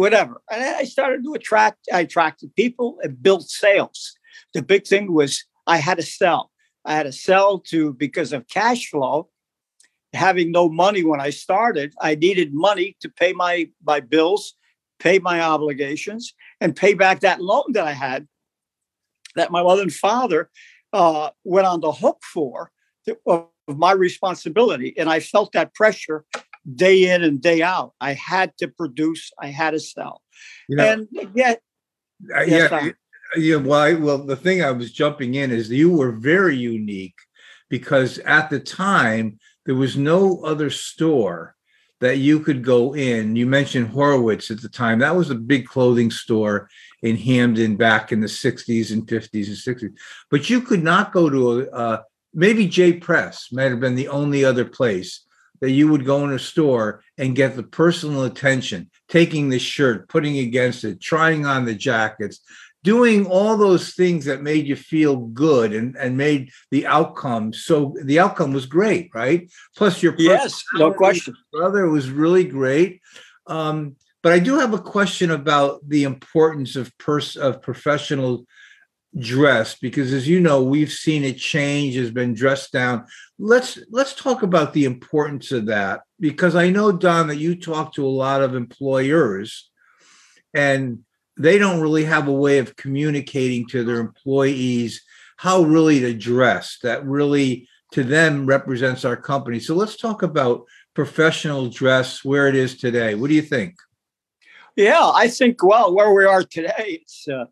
whatever. 0.00 0.40
And 0.50 0.62
I 0.62 0.84
started 0.84 1.22
to 1.24 1.34
attract, 1.34 1.86
I 1.92 2.00
attracted 2.00 2.56
people 2.56 2.96
and 3.02 3.22
built 3.22 3.50
sales. 3.50 4.16
The 4.54 4.62
big 4.62 4.86
thing 4.86 5.12
was 5.12 5.44
I 5.66 5.76
had 5.76 5.98
to 5.98 6.02
sell. 6.02 6.50
I 6.86 6.94
had 6.94 7.02
to 7.02 7.12
sell 7.12 7.58
to 7.70 7.92
because 7.92 8.32
of 8.32 8.48
cash 8.48 8.88
flow. 8.88 9.28
Having 10.14 10.52
no 10.52 10.70
money 10.70 11.04
when 11.04 11.20
I 11.20 11.30
started, 11.30 11.92
I 12.00 12.14
needed 12.14 12.52
money 12.52 12.96
to 13.02 13.08
pay 13.08 13.32
my 13.32 13.68
my 13.84 14.00
bills, 14.00 14.54
pay 14.98 15.18
my 15.20 15.40
obligations, 15.40 16.34
and 16.60 16.74
pay 16.74 16.94
back 16.94 17.20
that 17.20 17.40
loan 17.40 17.72
that 17.74 17.86
I 17.86 17.92
had 17.92 18.26
that 19.36 19.52
my 19.52 19.62
mother 19.62 19.82
and 19.82 19.92
father 19.92 20.50
uh, 20.92 21.30
went 21.44 21.66
on 21.66 21.80
the 21.80 21.92
hook 21.92 22.20
for 22.34 22.72
of 23.26 23.48
my 23.68 23.92
responsibility. 23.92 24.94
And 24.98 25.08
I 25.08 25.20
felt 25.20 25.52
that 25.52 25.74
pressure 25.74 26.24
day 26.74 27.10
in 27.10 27.22
and 27.22 27.40
day 27.40 27.62
out. 27.62 27.94
I 28.00 28.14
had 28.14 28.56
to 28.58 28.68
produce, 28.68 29.30
I 29.38 29.48
had 29.48 29.72
to 29.72 29.80
sell. 29.80 30.22
You 30.68 30.76
know, 30.76 30.84
and 30.84 31.08
yet, 31.34 31.60
uh, 32.34 32.42
yes, 32.42 32.70
yeah, 32.70 32.90
yeah. 33.36 33.56
Well, 33.56 33.80
I, 33.80 33.92
well, 33.94 34.18
the 34.18 34.36
thing 34.36 34.62
I 34.62 34.70
was 34.70 34.92
jumping 34.92 35.34
in 35.34 35.50
is 35.50 35.70
you 35.70 35.90
were 35.90 36.12
very 36.12 36.56
unique 36.56 37.18
because 37.68 38.18
at 38.18 38.50
the 38.50 38.60
time 38.60 39.38
there 39.66 39.74
was 39.74 39.96
no 39.96 40.42
other 40.42 40.70
store 40.70 41.54
that 42.00 42.16
you 42.16 42.40
could 42.40 42.64
go 42.64 42.94
in. 42.94 43.36
You 43.36 43.46
mentioned 43.46 43.88
Horowitz 43.88 44.50
at 44.50 44.62
the 44.62 44.68
time. 44.68 44.98
That 44.98 45.16
was 45.16 45.30
a 45.30 45.34
big 45.34 45.66
clothing 45.66 46.10
store 46.10 46.68
in 47.02 47.16
Hamden 47.16 47.76
back 47.76 48.10
in 48.10 48.20
the 48.20 48.26
60s 48.26 48.90
and 48.90 49.06
50s 49.06 49.46
and 49.48 49.78
60s. 49.78 49.92
But 50.30 50.48
you 50.48 50.62
could 50.62 50.82
not 50.82 51.12
go 51.12 51.28
to 51.28 51.60
a, 51.60 51.78
a 51.78 52.04
maybe 52.32 52.66
J 52.66 52.94
Press 52.94 53.48
might 53.52 53.70
have 53.70 53.80
been 53.80 53.94
the 53.94 54.08
only 54.08 54.44
other 54.44 54.64
place 54.64 55.24
that 55.60 55.70
you 55.70 55.88
would 55.88 56.04
go 56.04 56.24
in 56.24 56.32
a 56.32 56.38
store 56.38 57.02
and 57.18 57.36
get 57.36 57.56
the 57.56 57.62
personal 57.62 58.24
attention, 58.24 58.90
taking 59.08 59.48
the 59.48 59.58
shirt, 59.58 60.08
putting 60.08 60.38
against 60.38 60.84
it, 60.84 61.00
trying 61.00 61.46
on 61.46 61.64
the 61.64 61.74
jackets, 61.74 62.40
doing 62.82 63.26
all 63.26 63.56
those 63.56 63.94
things 63.94 64.24
that 64.24 64.42
made 64.42 64.66
you 64.66 64.76
feel 64.76 65.16
good 65.16 65.72
and, 65.72 65.96
and 65.96 66.16
made 66.16 66.50
the 66.70 66.86
outcome 66.86 67.52
so 67.52 67.94
the 68.04 68.18
outcome 68.18 68.52
was 68.52 68.66
great, 68.66 69.10
right? 69.14 69.50
Plus 69.76 70.02
your 70.02 70.14
yes, 70.18 70.62
no 70.74 70.92
question, 70.92 71.34
brother 71.52 71.84
it 71.84 71.90
was 71.90 72.10
really 72.10 72.44
great. 72.44 73.00
Um, 73.46 73.96
but 74.22 74.32
I 74.32 74.38
do 74.38 74.58
have 74.58 74.74
a 74.74 74.78
question 74.78 75.30
about 75.30 75.80
the 75.88 76.04
importance 76.04 76.76
of 76.76 76.96
pers- 76.98 77.36
of 77.36 77.62
professional 77.62 78.46
dress 79.18 79.74
because 79.74 80.12
as 80.12 80.28
you 80.28 80.38
know 80.40 80.62
we've 80.62 80.92
seen 80.92 81.24
it 81.24 81.36
change 81.36 81.96
has 81.96 82.10
been 82.10 82.34
dressed 82.34 82.72
down. 82.72 83.04
Let's 83.38 83.78
let's 83.90 84.14
talk 84.14 84.42
about 84.42 84.72
the 84.72 84.84
importance 84.84 85.50
of 85.52 85.66
that 85.66 86.02
because 86.20 86.54
i 86.54 86.68
know 86.68 86.92
don 86.92 87.28
that 87.28 87.36
you 87.36 87.56
talk 87.56 87.94
to 87.94 88.06
a 88.06 88.08
lot 88.08 88.42
of 88.42 88.54
employers 88.54 89.70
and 90.54 91.00
they 91.36 91.58
don't 91.58 91.80
really 91.80 92.04
have 92.04 92.28
a 92.28 92.32
way 92.32 92.58
of 92.58 92.76
communicating 92.76 93.66
to 93.68 93.82
their 93.82 93.98
employees 93.98 95.02
how 95.38 95.62
really 95.62 96.00
to 96.00 96.12
dress 96.12 96.78
that 96.82 97.04
really 97.04 97.66
to 97.92 98.04
them 98.04 98.46
represents 98.46 99.04
our 99.04 99.16
company. 99.16 99.58
So 99.58 99.74
let's 99.74 99.96
talk 99.96 100.22
about 100.22 100.64
professional 100.94 101.68
dress 101.68 102.24
where 102.24 102.46
it 102.46 102.54
is 102.54 102.76
today. 102.76 103.14
What 103.14 103.28
do 103.28 103.34
you 103.34 103.42
think? 103.42 103.74
Yeah 104.76 105.10
i 105.14 105.28
think 105.28 105.62
well 105.62 105.94
where 105.94 106.12
we 106.12 106.24
are 106.24 106.42
today 106.42 107.00
it's 107.02 107.26
uh, 107.28 107.44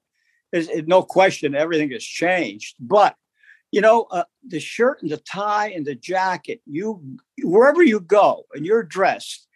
there's 0.52 0.68
no 0.86 1.02
question 1.02 1.54
everything 1.54 1.90
has 1.90 2.04
changed. 2.04 2.76
But 2.80 3.14
you 3.70 3.82
know, 3.82 4.06
uh, 4.10 4.24
the 4.46 4.60
shirt 4.60 5.02
and 5.02 5.10
the 5.10 5.18
tie 5.18 5.70
and 5.70 5.86
the 5.86 5.94
jacket, 5.94 6.62
you 6.66 7.18
wherever 7.42 7.82
you 7.82 8.00
go 8.00 8.44
and 8.54 8.64
you're 8.64 8.82
dressed, 8.82 9.46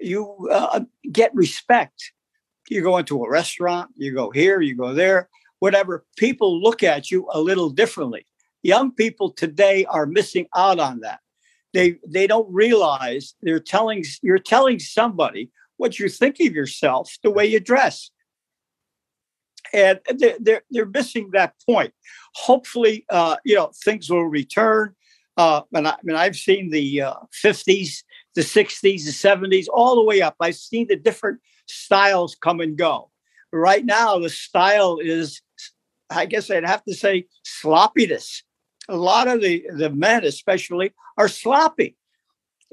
you 0.00 0.48
uh, 0.50 0.80
get 1.12 1.34
respect. 1.34 2.12
You 2.70 2.82
go 2.82 2.96
into 2.98 3.22
a 3.22 3.30
restaurant, 3.30 3.90
you 3.96 4.14
go 4.14 4.30
here, 4.30 4.60
you 4.60 4.76
go 4.76 4.94
there, 4.94 5.28
whatever. 5.58 6.04
People 6.16 6.60
look 6.60 6.82
at 6.82 7.10
you 7.10 7.28
a 7.32 7.40
little 7.40 7.68
differently. 7.68 8.26
Young 8.62 8.92
people 8.92 9.30
today 9.30 9.84
are 9.86 10.06
missing 10.06 10.46
out 10.56 10.78
on 10.78 11.00
that. 11.00 11.20
They 11.72 11.98
they 12.06 12.26
don't 12.26 12.52
realize 12.52 13.34
they're 13.42 13.60
telling 13.60 14.04
you're 14.22 14.38
telling 14.38 14.78
somebody 14.78 15.50
what 15.76 15.98
you 15.98 16.08
think 16.08 16.36
of 16.40 16.54
yourself 16.54 17.16
the 17.22 17.30
way 17.30 17.46
you 17.46 17.60
dress 17.60 18.10
and 19.72 20.00
they're, 20.16 20.36
they're, 20.40 20.62
they're 20.70 20.86
missing 20.86 21.30
that 21.32 21.54
point. 21.66 21.92
Hopefully, 22.34 23.04
uh, 23.10 23.36
you 23.44 23.54
know, 23.54 23.70
things 23.84 24.10
will 24.10 24.26
return. 24.26 24.94
Uh, 25.36 25.62
and 25.72 25.88
I, 25.88 25.92
I 25.92 25.96
mean, 26.02 26.16
I've 26.16 26.36
seen 26.36 26.70
the 26.70 27.02
uh, 27.02 27.14
50s, 27.44 28.02
the 28.34 28.42
60s, 28.42 28.80
the 28.80 29.10
70s, 29.10 29.66
all 29.72 29.96
the 29.96 30.04
way 30.04 30.20
up. 30.20 30.36
I've 30.40 30.56
seen 30.56 30.86
the 30.88 30.96
different 30.96 31.40
styles 31.66 32.34
come 32.34 32.60
and 32.60 32.76
go. 32.76 33.10
Right 33.52 33.84
now, 33.84 34.18
the 34.18 34.28
style 34.28 34.98
is, 35.00 35.40
I 36.08 36.26
guess 36.26 36.50
I'd 36.50 36.66
have 36.66 36.84
to 36.84 36.94
say, 36.94 37.26
sloppiness. 37.44 38.42
A 38.88 38.96
lot 38.96 39.28
of 39.28 39.40
the, 39.40 39.64
the 39.76 39.90
men, 39.90 40.24
especially, 40.24 40.92
are 41.16 41.28
sloppy. 41.28 41.96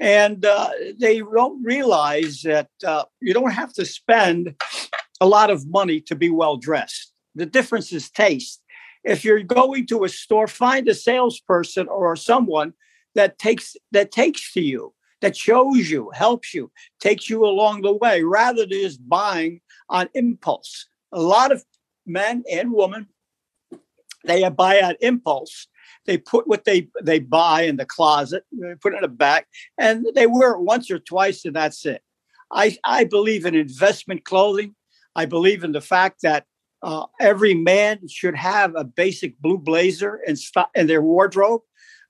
And 0.00 0.44
uh, 0.44 0.70
they 0.98 1.18
don't 1.18 1.62
realize 1.64 2.42
that 2.42 2.68
uh, 2.86 3.04
you 3.20 3.34
don't 3.34 3.50
have 3.50 3.72
to 3.74 3.84
spend 3.84 4.54
a 5.20 5.26
lot 5.26 5.50
of 5.50 5.66
money 5.68 6.00
to 6.02 6.14
be 6.14 6.30
well 6.30 6.56
dressed. 6.56 7.12
The 7.34 7.46
difference 7.46 7.92
is 7.92 8.10
taste. 8.10 8.62
If 9.04 9.24
you're 9.24 9.42
going 9.42 9.86
to 9.86 10.04
a 10.04 10.08
store, 10.08 10.46
find 10.48 10.88
a 10.88 10.94
salesperson 10.94 11.88
or 11.88 12.14
someone 12.16 12.74
that 13.14 13.38
takes 13.38 13.76
that 13.92 14.10
takes 14.10 14.52
to 14.52 14.60
you, 14.60 14.94
that 15.20 15.36
shows 15.36 15.90
you, 15.90 16.10
helps 16.14 16.54
you, 16.54 16.70
takes 17.00 17.30
you 17.30 17.44
along 17.44 17.82
the 17.82 17.94
way, 17.94 18.22
rather 18.22 18.66
than 18.66 18.70
just 18.70 19.08
buying 19.08 19.60
on 19.88 20.08
impulse. 20.14 20.86
A 21.12 21.20
lot 21.20 21.52
of 21.52 21.64
men 22.06 22.44
and 22.50 22.72
women, 22.72 23.06
they 24.24 24.48
buy 24.50 24.80
on 24.80 24.96
impulse. 25.00 25.68
They 26.06 26.18
put 26.18 26.46
what 26.46 26.64
they 26.64 26.88
they 27.02 27.18
buy 27.18 27.62
in 27.62 27.76
the 27.76 27.86
closet, 27.86 28.44
they 28.52 28.74
put 28.74 28.94
it 28.94 28.98
in 28.98 29.04
a 29.04 29.08
bag, 29.08 29.44
and 29.76 30.06
they 30.14 30.26
wear 30.26 30.52
it 30.52 30.60
once 30.60 30.90
or 30.90 30.98
twice, 30.98 31.44
and 31.44 31.54
that's 31.54 31.84
it. 31.86 32.02
I, 32.50 32.76
I 32.82 33.04
believe 33.04 33.44
in 33.44 33.54
investment 33.54 34.24
clothing. 34.24 34.74
I 35.18 35.26
believe 35.26 35.64
in 35.64 35.72
the 35.72 35.80
fact 35.80 36.22
that 36.22 36.44
uh, 36.80 37.06
every 37.18 37.52
man 37.52 38.06
should 38.06 38.36
have 38.36 38.76
a 38.76 38.84
basic 38.84 39.36
blue 39.40 39.58
blazer 39.58 40.20
in, 40.24 40.36
st- 40.36 40.68
in 40.76 40.86
their 40.86 41.02
wardrobe, 41.02 41.62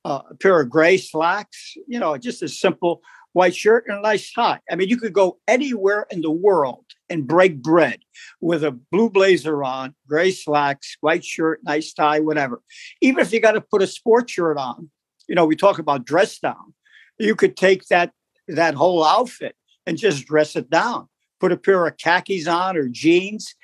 uh, 0.04 0.20
a 0.28 0.34
pair 0.34 0.60
of 0.60 0.68
gray 0.68 0.98
slacks, 0.98 1.72
you 1.86 1.98
know, 1.98 2.18
just 2.18 2.42
a 2.42 2.48
simple 2.50 3.00
white 3.32 3.56
shirt 3.56 3.84
and 3.88 3.96
a 3.96 4.02
nice 4.02 4.30
tie. 4.30 4.60
I 4.70 4.76
mean, 4.76 4.90
you 4.90 4.98
could 4.98 5.14
go 5.14 5.38
anywhere 5.48 6.06
in 6.10 6.20
the 6.20 6.30
world 6.30 6.84
and 7.08 7.26
break 7.26 7.62
bread 7.62 8.00
with 8.42 8.62
a 8.62 8.72
blue 8.72 9.08
blazer 9.08 9.64
on, 9.64 9.94
gray 10.06 10.30
slacks, 10.30 10.98
white 11.00 11.24
shirt, 11.24 11.60
nice 11.64 11.94
tie, 11.94 12.20
whatever. 12.20 12.60
Even 13.00 13.20
if 13.20 13.32
you 13.32 13.40
got 13.40 13.52
to 13.52 13.62
put 13.62 13.80
a 13.80 13.86
sports 13.86 14.34
shirt 14.34 14.58
on, 14.58 14.90
you 15.26 15.34
know, 15.34 15.46
we 15.46 15.56
talk 15.56 15.78
about 15.78 16.04
dress 16.04 16.38
down. 16.38 16.74
You 17.18 17.34
could 17.34 17.56
take 17.56 17.86
that 17.86 18.12
that 18.48 18.74
whole 18.74 19.02
outfit 19.02 19.56
and 19.86 19.96
just 19.96 20.26
dress 20.26 20.56
it 20.56 20.68
down 20.68 21.08
put 21.40 21.52
a 21.52 21.56
pair 21.56 21.86
of 21.86 21.96
khakis 21.96 22.46
on 22.46 22.76
or 22.76 22.88
jeans 22.88 23.54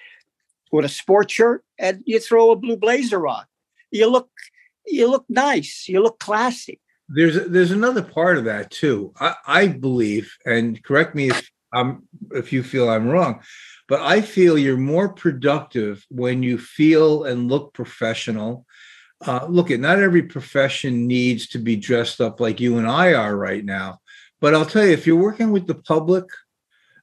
with 0.72 0.84
a 0.84 0.88
sports 0.88 1.32
shirt, 1.32 1.64
and 1.78 2.02
you 2.04 2.18
throw 2.18 2.50
a 2.50 2.56
blue 2.56 2.76
blazer 2.76 3.26
on. 3.26 3.44
You 3.90 4.10
look 4.10 4.28
you 4.86 5.10
look 5.10 5.24
nice. 5.28 5.86
You 5.88 6.02
look 6.02 6.18
classy. 6.18 6.80
There's 7.08 7.46
there's 7.48 7.70
another 7.70 8.02
part 8.02 8.38
of 8.38 8.44
that 8.44 8.70
too. 8.70 9.12
I, 9.20 9.34
I 9.46 9.66
believe, 9.68 10.36
and 10.46 10.82
correct 10.82 11.14
me 11.14 11.30
if 11.30 11.50
I'm 11.72 12.08
if 12.32 12.52
you 12.52 12.62
feel 12.62 12.88
I'm 12.88 13.08
wrong, 13.08 13.40
but 13.88 14.00
I 14.00 14.20
feel 14.20 14.58
you're 14.58 14.76
more 14.76 15.10
productive 15.10 16.04
when 16.10 16.42
you 16.42 16.58
feel 16.58 17.24
and 17.24 17.48
look 17.48 17.74
professional. 17.74 18.66
Uh, 19.24 19.46
look, 19.48 19.70
at 19.70 19.80
not 19.80 20.00
every 20.00 20.22
profession 20.22 21.06
needs 21.06 21.46
to 21.48 21.58
be 21.58 21.76
dressed 21.76 22.20
up 22.20 22.40
like 22.40 22.60
you 22.60 22.78
and 22.78 22.86
I 22.86 23.14
are 23.14 23.36
right 23.36 23.64
now. 23.64 24.00
But 24.40 24.54
I'll 24.54 24.66
tell 24.66 24.84
you, 24.84 24.92
if 24.92 25.06
you're 25.06 25.16
working 25.16 25.52
with 25.52 25.66
the 25.66 25.74
public, 25.74 26.24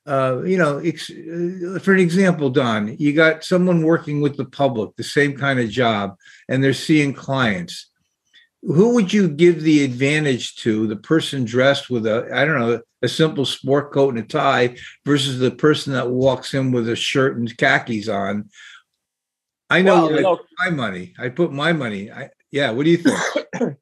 uh, 0.07 0.41
you 0.43 0.57
know, 0.57 0.79
ex- 0.79 1.11
uh, 1.11 1.79
for 1.81 1.93
an 1.93 1.99
example, 1.99 2.49
Don, 2.49 2.95
you 2.97 3.13
got 3.13 3.43
someone 3.43 3.83
working 3.83 4.21
with 4.21 4.35
the 4.35 4.45
public, 4.45 4.95
the 4.95 5.03
same 5.03 5.37
kind 5.37 5.59
of 5.59 5.69
job, 5.69 6.15
and 6.49 6.63
they're 6.63 6.73
seeing 6.73 7.13
clients. 7.13 7.89
Who 8.63 8.93
would 8.93 9.13
you 9.13 9.27
give 9.27 9.61
the 9.61 9.83
advantage 9.83 10.55
to? 10.57 10.87
The 10.87 10.95
person 10.95 11.45
dressed 11.45 11.89
with 11.89 12.05
a, 12.05 12.29
I 12.33 12.45
don't 12.45 12.59
know, 12.59 12.81
a 13.01 13.07
simple 13.07 13.45
sport 13.45 13.91
coat 13.91 14.15
and 14.15 14.23
a 14.23 14.27
tie 14.27 14.75
versus 15.05 15.39
the 15.39 15.51
person 15.51 15.93
that 15.93 16.09
walks 16.09 16.53
in 16.53 16.71
with 16.71 16.87
a 16.89 16.95
shirt 16.95 17.37
and 17.37 17.55
khakis 17.57 18.07
on. 18.07 18.49
I 19.69 19.81
know, 19.81 20.07
well, 20.07 20.15
you 20.15 20.21
know 20.21 20.39
my 20.59 20.69
money. 20.69 21.13
I 21.17 21.29
put 21.29 21.51
my 21.51 21.73
money. 21.73 22.11
I, 22.11 22.29
yeah. 22.51 22.71
What 22.71 22.83
do 22.83 22.91
you 22.91 22.97
think? 22.97 23.17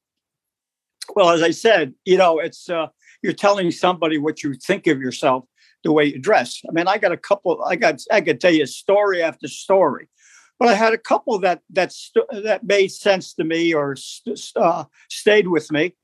well, 1.15 1.32
as 1.32 1.41
I 1.41 1.51
said, 1.51 1.93
you 2.05 2.17
know, 2.17 2.39
it's 2.39 2.69
uh, 2.69 2.88
you're 3.21 3.34
telling 3.34 3.71
somebody 3.71 4.17
what 4.17 4.43
you 4.43 4.53
think 4.53 4.88
of 4.88 4.99
yourself 4.99 5.45
the 5.83 5.91
way 5.91 6.05
you 6.05 6.19
dress. 6.19 6.61
I 6.67 6.71
mean, 6.71 6.87
I 6.87 6.97
got 6.97 7.11
a 7.11 7.17
couple. 7.17 7.63
I 7.63 7.75
got. 7.75 8.01
I 8.11 8.21
could 8.21 8.41
tell 8.41 8.53
you 8.53 8.65
story 8.65 9.21
after 9.21 9.47
story, 9.47 10.09
but 10.57 10.67
I 10.67 10.73
had 10.73 10.93
a 10.93 10.97
couple 10.97 11.39
that 11.39 11.61
that 11.71 11.91
st- 11.91 12.43
that 12.43 12.63
made 12.63 12.89
sense 12.89 13.33
to 13.35 13.43
me 13.43 13.73
or 13.73 13.95
st- 13.95 14.51
uh, 14.55 14.85
stayed 15.09 15.47
with 15.47 15.71
me. 15.71 15.95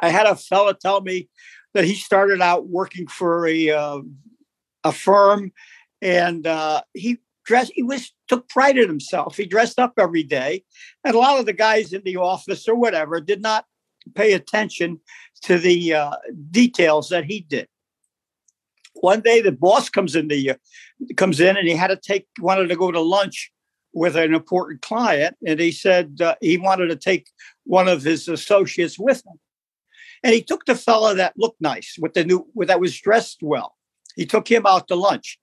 I 0.00 0.10
had 0.10 0.26
a 0.26 0.36
fella 0.36 0.74
tell 0.74 1.00
me 1.00 1.28
that 1.74 1.84
he 1.84 1.94
started 1.94 2.42
out 2.42 2.68
working 2.68 3.06
for 3.06 3.46
a 3.46 3.70
uh, 3.70 4.00
a 4.84 4.92
firm, 4.92 5.52
and 6.02 6.46
uh, 6.46 6.82
he 6.92 7.18
dressed. 7.44 7.72
He 7.74 7.82
was 7.82 8.12
took 8.28 8.48
pride 8.48 8.76
in 8.76 8.88
himself. 8.88 9.36
He 9.36 9.46
dressed 9.46 9.78
up 9.78 9.94
every 9.98 10.24
day, 10.24 10.64
and 11.04 11.14
a 11.14 11.18
lot 11.18 11.40
of 11.40 11.46
the 11.46 11.54
guys 11.54 11.92
in 11.94 12.02
the 12.04 12.18
office 12.18 12.68
or 12.68 12.74
whatever 12.74 13.20
did 13.20 13.40
not 13.40 13.64
pay 14.14 14.34
attention 14.34 15.00
to 15.42 15.58
the 15.58 15.94
uh, 15.94 16.16
details 16.50 17.08
that 17.08 17.24
he 17.24 17.40
did 17.40 17.66
one 19.00 19.20
day 19.20 19.40
the 19.40 19.52
boss 19.52 19.88
comes 19.88 20.16
in 20.16 20.28
the 20.28 20.54
comes 21.16 21.40
in 21.40 21.56
and 21.56 21.68
he 21.68 21.74
had 21.74 21.88
to 21.88 21.96
take 21.96 22.26
wanted 22.40 22.68
to 22.68 22.76
go 22.76 22.90
to 22.90 23.00
lunch 23.00 23.50
with 23.92 24.16
an 24.16 24.34
important 24.34 24.82
client 24.82 25.36
and 25.46 25.58
he 25.58 25.72
said 25.72 26.20
uh, 26.20 26.34
he 26.40 26.58
wanted 26.58 26.88
to 26.88 26.96
take 26.96 27.28
one 27.64 27.88
of 27.88 28.02
his 28.02 28.28
associates 28.28 28.98
with 28.98 29.18
him. 29.26 29.38
And 30.22 30.34
he 30.34 30.42
took 30.42 30.64
the 30.64 30.74
fella 30.74 31.14
that 31.14 31.34
looked 31.36 31.60
nice 31.60 31.96
with 31.98 32.14
the 32.14 32.24
new 32.24 32.46
that 32.56 32.80
was 32.80 32.98
dressed 32.98 33.38
well. 33.42 33.74
He 34.16 34.26
took 34.26 34.48
him 34.48 34.66
out 34.66 34.88
to 34.88 34.96
lunch. 34.96 35.38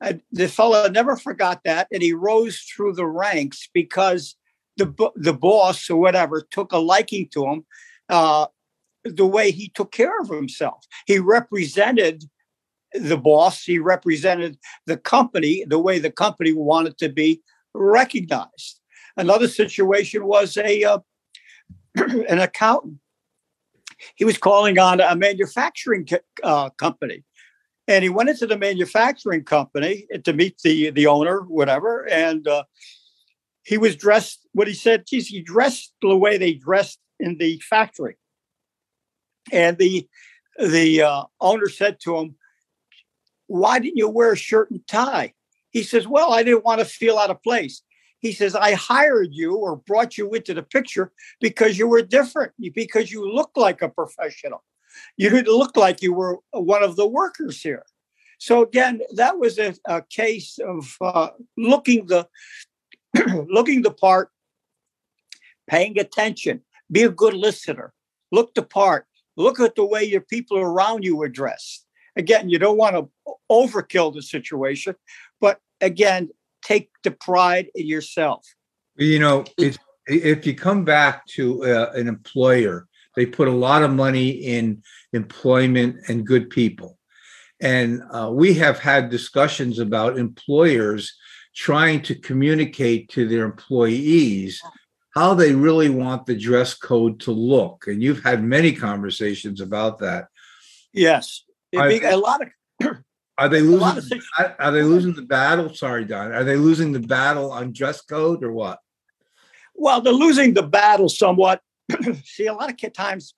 And 0.00 0.22
the 0.30 0.48
fella 0.48 0.90
never 0.90 1.16
forgot 1.16 1.60
that 1.64 1.88
and 1.92 2.02
he 2.02 2.12
rose 2.12 2.60
through 2.60 2.94
the 2.94 3.06
ranks 3.06 3.68
because 3.72 4.36
the 4.76 5.10
the 5.16 5.34
boss 5.34 5.90
or 5.90 6.00
whatever 6.00 6.46
took 6.50 6.72
a 6.72 6.78
liking 6.78 7.28
to 7.32 7.46
him 7.46 7.66
uh, 8.08 8.46
the 9.04 9.26
way 9.26 9.50
he 9.50 9.68
took 9.68 9.92
care 9.92 10.18
of 10.20 10.28
himself. 10.28 10.86
He 11.06 11.18
represented 11.18 12.24
the 12.94 13.16
boss. 13.16 13.64
He 13.64 13.78
represented 13.78 14.58
the 14.86 14.96
company 14.96 15.64
the 15.66 15.78
way 15.78 15.98
the 15.98 16.10
company 16.10 16.52
wanted 16.52 16.98
to 16.98 17.08
be 17.08 17.42
recognized. 17.74 18.80
Another 19.16 19.48
situation 19.48 20.26
was 20.26 20.56
a 20.56 20.84
uh, 20.84 20.98
an 21.96 22.38
accountant. 22.38 22.98
He 24.14 24.24
was 24.24 24.38
calling 24.38 24.78
on 24.78 25.00
a 25.00 25.16
manufacturing 25.16 26.06
uh, 26.44 26.70
company, 26.70 27.24
and 27.88 28.04
he 28.04 28.08
went 28.08 28.28
into 28.28 28.46
the 28.46 28.56
manufacturing 28.56 29.44
company 29.44 30.06
to 30.22 30.32
meet 30.32 30.58
the 30.62 30.90
the 30.90 31.06
owner, 31.06 31.40
whatever, 31.40 32.08
and 32.08 32.46
uh, 32.46 32.64
he 33.64 33.76
was 33.76 33.96
dressed. 33.96 34.46
What 34.52 34.68
he 34.68 34.74
said, 34.74 35.04
geez, 35.06 35.28
he 35.28 35.42
dressed 35.42 35.92
the 36.00 36.16
way 36.16 36.38
they 36.38 36.54
dressed 36.54 37.00
in 37.18 37.38
the 37.38 37.60
factory, 37.68 38.16
and 39.50 39.76
the 39.78 40.08
the 40.58 41.02
uh, 41.02 41.24
owner 41.40 41.68
said 41.68 41.98
to 42.00 42.16
him, 42.18 42.36
why 43.48 43.80
didn't 43.80 43.96
you 43.96 44.08
wear 44.08 44.32
a 44.32 44.36
shirt 44.36 44.70
and 44.70 44.86
tie? 44.86 45.34
He 45.70 45.82
says, 45.82 46.06
Well, 46.06 46.32
I 46.32 46.42
didn't 46.44 46.64
want 46.64 46.80
to 46.80 46.84
feel 46.84 47.18
out 47.18 47.30
of 47.30 47.42
place. 47.42 47.82
He 48.20 48.32
says, 48.32 48.54
I 48.54 48.74
hired 48.74 49.28
you 49.32 49.56
or 49.56 49.76
brought 49.76 50.18
you 50.18 50.32
into 50.34 50.54
the 50.54 50.62
picture 50.62 51.12
because 51.40 51.78
you 51.78 51.88
were 51.88 52.02
different, 52.02 52.52
because 52.72 53.12
you 53.12 53.30
look 53.32 53.50
like 53.56 53.80
a 53.80 53.88
professional. 53.88 54.64
You 55.16 55.30
didn't 55.30 55.54
look 55.54 55.76
like 55.76 56.02
you 56.02 56.12
were 56.12 56.38
one 56.50 56.82
of 56.82 56.96
the 56.96 57.06
workers 57.06 57.62
here. 57.62 57.84
So 58.38 58.62
again, 58.62 59.00
that 59.14 59.38
was 59.38 59.58
a, 59.58 59.74
a 59.84 60.02
case 60.02 60.58
of 60.58 60.96
uh, 61.00 61.28
looking 61.56 62.06
the 62.06 62.28
looking 63.48 63.82
the 63.82 63.90
part, 63.90 64.30
paying 65.68 65.98
attention, 65.98 66.62
be 66.90 67.02
a 67.04 67.08
good 67.08 67.34
listener, 67.34 67.92
look 68.30 68.54
the 68.54 68.62
part, 68.62 69.06
look 69.36 69.60
at 69.60 69.74
the 69.74 69.84
way 69.84 70.04
your 70.04 70.20
people 70.20 70.58
around 70.58 71.04
you 71.04 71.20
are 71.22 71.28
dressed 71.28 71.87
again, 72.18 72.50
you 72.50 72.58
don't 72.58 72.76
want 72.76 72.96
to 72.96 73.08
overkill 73.50 74.12
the 74.12 74.22
situation, 74.22 74.94
but 75.40 75.60
again, 75.80 76.28
take 76.62 76.90
the 77.04 77.12
pride 77.12 77.68
in 77.74 77.86
yourself. 77.86 78.44
You 78.96 79.20
know, 79.20 79.44
it's 79.56 79.78
if 80.06 80.46
you 80.46 80.54
come 80.54 80.84
back 80.84 81.24
to 81.26 81.64
uh, 81.64 81.92
an 81.94 82.08
employer, 82.08 82.86
they 83.14 83.26
put 83.26 83.48
a 83.48 83.52
lot 83.52 83.82
of 83.82 83.90
money 83.90 84.30
in 84.30 84.82
employment 85.12 85.96
and 86.08 86.26
good 86.26 86.50
people. 86.50 86.98
And 87.60 88.02
uh, 88.10 88.30
we 88.32 88.54
have 88.54 88.78
had 88.78 89.10
discussions 89.10 89.78
about 89.78 90.18
employers 90.18 91.14
trying 91.54 92.02
to 92.02 92.14
communicate 92.14 93.08
to 93.10 93.26
their 93.28 93.44
employees 93.44 94.62
how 95.14 95.34
they 95.34 95.52
really 95.52 95.88
want 95.88 96.26
the 96.26 96.36
dress 96.36 96.74
code 96.74 97.20
to 97.20 97.32
look. 97.32 97.86
And 97.86 98.02
you've 98.02 98.22
had 98.22 98.42
many 98.44 98.72
conversations 98.72 99.60
about 99.60 99.98
that. 99.98 100.28
Yes. 100.92 101.44
A 101.74 102.16
lot 102.16 102.40
of 102.42 102.96
are 103.38 103.48
they 103.48 103.60
losing 103.60 104.20
are 104.58 104.72
they 104.72 104.82
losing 104.82 105.14
the 105.14 105.22
battle? 105.22 105.74
Sorry, 105.74 106.04
Don. 106.04 106.32
Are 106.32 106.44
they 106.44 106.56
losing 106.56 106.92
the 106.92 107.00
battle 107.00 107.50
on 107.50 107.72
dress 107.72 108.00
code 108.00 108.42
or 108.42 108.52
what? 108.52 108.80
Well, 109.74 110.00
they're 110.00 110.12
losing 110.12 110.54
the 110.54 110.62
battle 110.62 111.08
somewhat. 111.08 111.62
See, 112.24 112.46
a 112.46 112.52
lot 112.52 112.70
of 112.70 112.92
times 112.92 113.34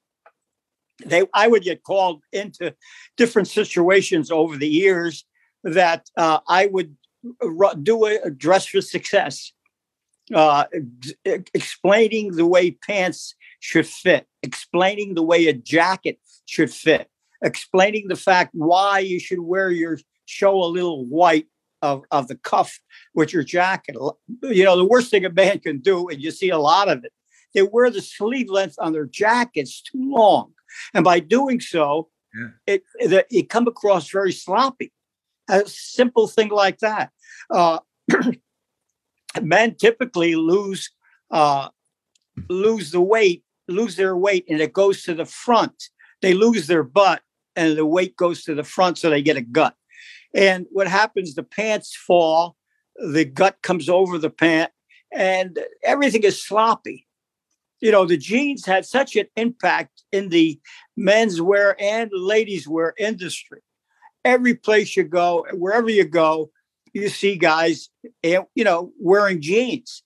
they 1.04 1.24
I 1.34 1.48
would 1.48 1.62
get 1.62 1.82
called 1.82 2.22
into 2.32 2.74
different 3.16 3.48
situations 3.48 4.30
over 4.30 4.56
the 4.56 4.68
years 4.68 5.24
that 5.64 6.08
uh, 6.16 6.40
I 6.48 6.66
would 6.66 6.96
do 7.82 8.04
a 8.06 8.30
dress 8.30 8.66
for 8.66 8.80
success, 8.80 9.52
uh, 10.34 10.64
explaining 11.24 12.32
the 12.32 12.46
way 12.46 12.70
pants 12.70 13.34
should 13.60 13.86
fit, 13.86 14.26
explaining 14.42 15.14
the 15.14 15.22
way 15.22 15.46
a 15.46 15.52
jacket 15.52 16.18
should 16.46 16.72
fit, 16.72 17.08
explaining 17.42 18.08
the 18.08 18.16
fact 18.16 18.50
why 18.54 18.98
you 18.98 19.18
should 19.18 19.40
wear 19.40 19.70
your 19.70 19.98
show 20.26 20.62
a 20.62 20.66
little 20.66 21.04
white 21.04 21.46
of, 21.82 22.04
of 22.10 22.28
the 22.28 22.36
cuff 22.36 22.78
with 23.14 23.32
your 23.32 23.42
jacket. 23.42 23.96
You 24.42 24.64
know, 24.64 24.76
the 24.76 24.84
worst 24.84 25.10
thing 25.10 25.24
a 25.24 25.30
man 25.30 25.58
can 25.60 25.78
do, 25.78 26.08
and 26.08 26.22
you 26.22 26.30
see 26.30 26.50
a 26.50 26.58
lot 26.58 26.88
of 26.88 27.04
it, 27.04 27.12
they 27.54 27.62
wear 27.62 27.90
the 27.90 28.02
sleeve 28.02 28.48
length 28.48 28.76
on 28.78 28.92
their 28.92 29.06
jackets 29.06 29.82
too 29.82 30.12
long. 30.14 30.52
And 30.94 31.04
by 31.04 31.20
doing 31.20 31.60
so, 31.60 32.08
yeah. 32.34 32.48
it, 32.66 32.82
it, 32.98 33.26
it 33.30 33.48
come 33.48 33.66
across 33.66 34.10
very 34.10 34.32
sloppy. 34.32 34.92
A 35.48 35.66
simple 35.66 36.28
thing 36.28 36.50
like 36.50 36.78
that. 36.78 37.10
Uh, 37.50 37.80
men 39.42 39.74
typically 39.74 40.36
lose 40.36 40.90
uh, 41.30 41.68
lose 42.48 42.90
the 42.90 43.00
weight, 43.00 43.44
lose 43.68 43.96
their 43.96 44.16
weight, 44.16 44.44
and 44.48 44.60
it 44.60 44.72
goes 44.72 45.02
to 45.04 45.14
the 45.14 45.24
front. 45.24 45.90
They 46.22 46.34
lose 46.34 46.66
their 46.66 46.82
butt, 46.82 47.22
and 47.60 47.76
the 47.76 47.84
weight 47.84 48.16
goes 48.16 48.42
to 48.44 48.54
the 48.54 48.64
front, 48.64 48.96
so 48.96 49.10
they 49.10 49.20
get 49.20 49.36
a 49.36 49.42
gut. 49.42 49.74
And 50.34 50.66
what 50.70 50.88
happens? 50.88 51.34
The 51.34 51.42
pants 51.42 51.94
fall, 51.94 52.56
the 52.96 53.26
gut 53.26 53.58
comes 53.62 53.90
over 53.90 54.16
the 54.16 54.30
pant, 54.30 54.72
and 55.12 55.58
everything 55.84 56.22
is 56.22 56.42
sloppy. 56.42 57.06
You 57.80 57.92
know, 57.92 58.06
the 58.06 58.16
jeans 58.16 58.64
had 58.64 58.86
such 58.86 59.14
an 59.14 59.26
impact 59.36 60.04
in 60.10 60.30
the 60.30 60.58
men's 60.96 61.42
wear 61.42 61.76
and 61.78 62.10
ladies 62.14 62.66
wear 62.66 62.94
industry. 62.98 63.60
Every 64.24 64.54
place 64.54 64.96
you 64.96 65.04
go, 65.04 65.46
wherever 65.52 65.90
you 65.90 66.04
go, 66.04 66.50
you 66.94 67.10
see 67.10 67.36
guys, 67.36 67.90
eh, 68.24 68.40
you 68.54 68.64
know, 68.64 68.92
wearing 68.98 69.42
jeans. 69.42 70.02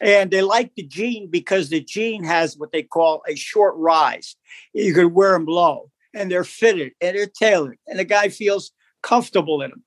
And 0.00 0.32
they 0.32 0.42
like 0.42 0.74
the 0.74 0.82
jean 0.82 1.30
because 1.30 1.68
the 1.68 1.80
jean 1.80 2.24
has 2.24 2.56
what 2.58 2.72
they 2.72 2.82
call 2.82 3.22
a 3.28 3.36
short 3.36 3.76
rise. 3.76 4.34
You 4.74 4.94
can 4.94 5.14
wear 5.14 5.32
them 5.32 5.46
low 5.46 5.91
and 6.14 6.30
they're 6.30 6.44
fitted 6.44 6.92
and 7.00 7.16
they're 7.16 7.26
tailored, 7.26 7.78
and 7.86 7.98
the 7.98 8.04
guy 8.04 8.28
feels 8.28 8.72
comfortable 9.02 9.62
in 9.62 9.70
them. 9.70 9.84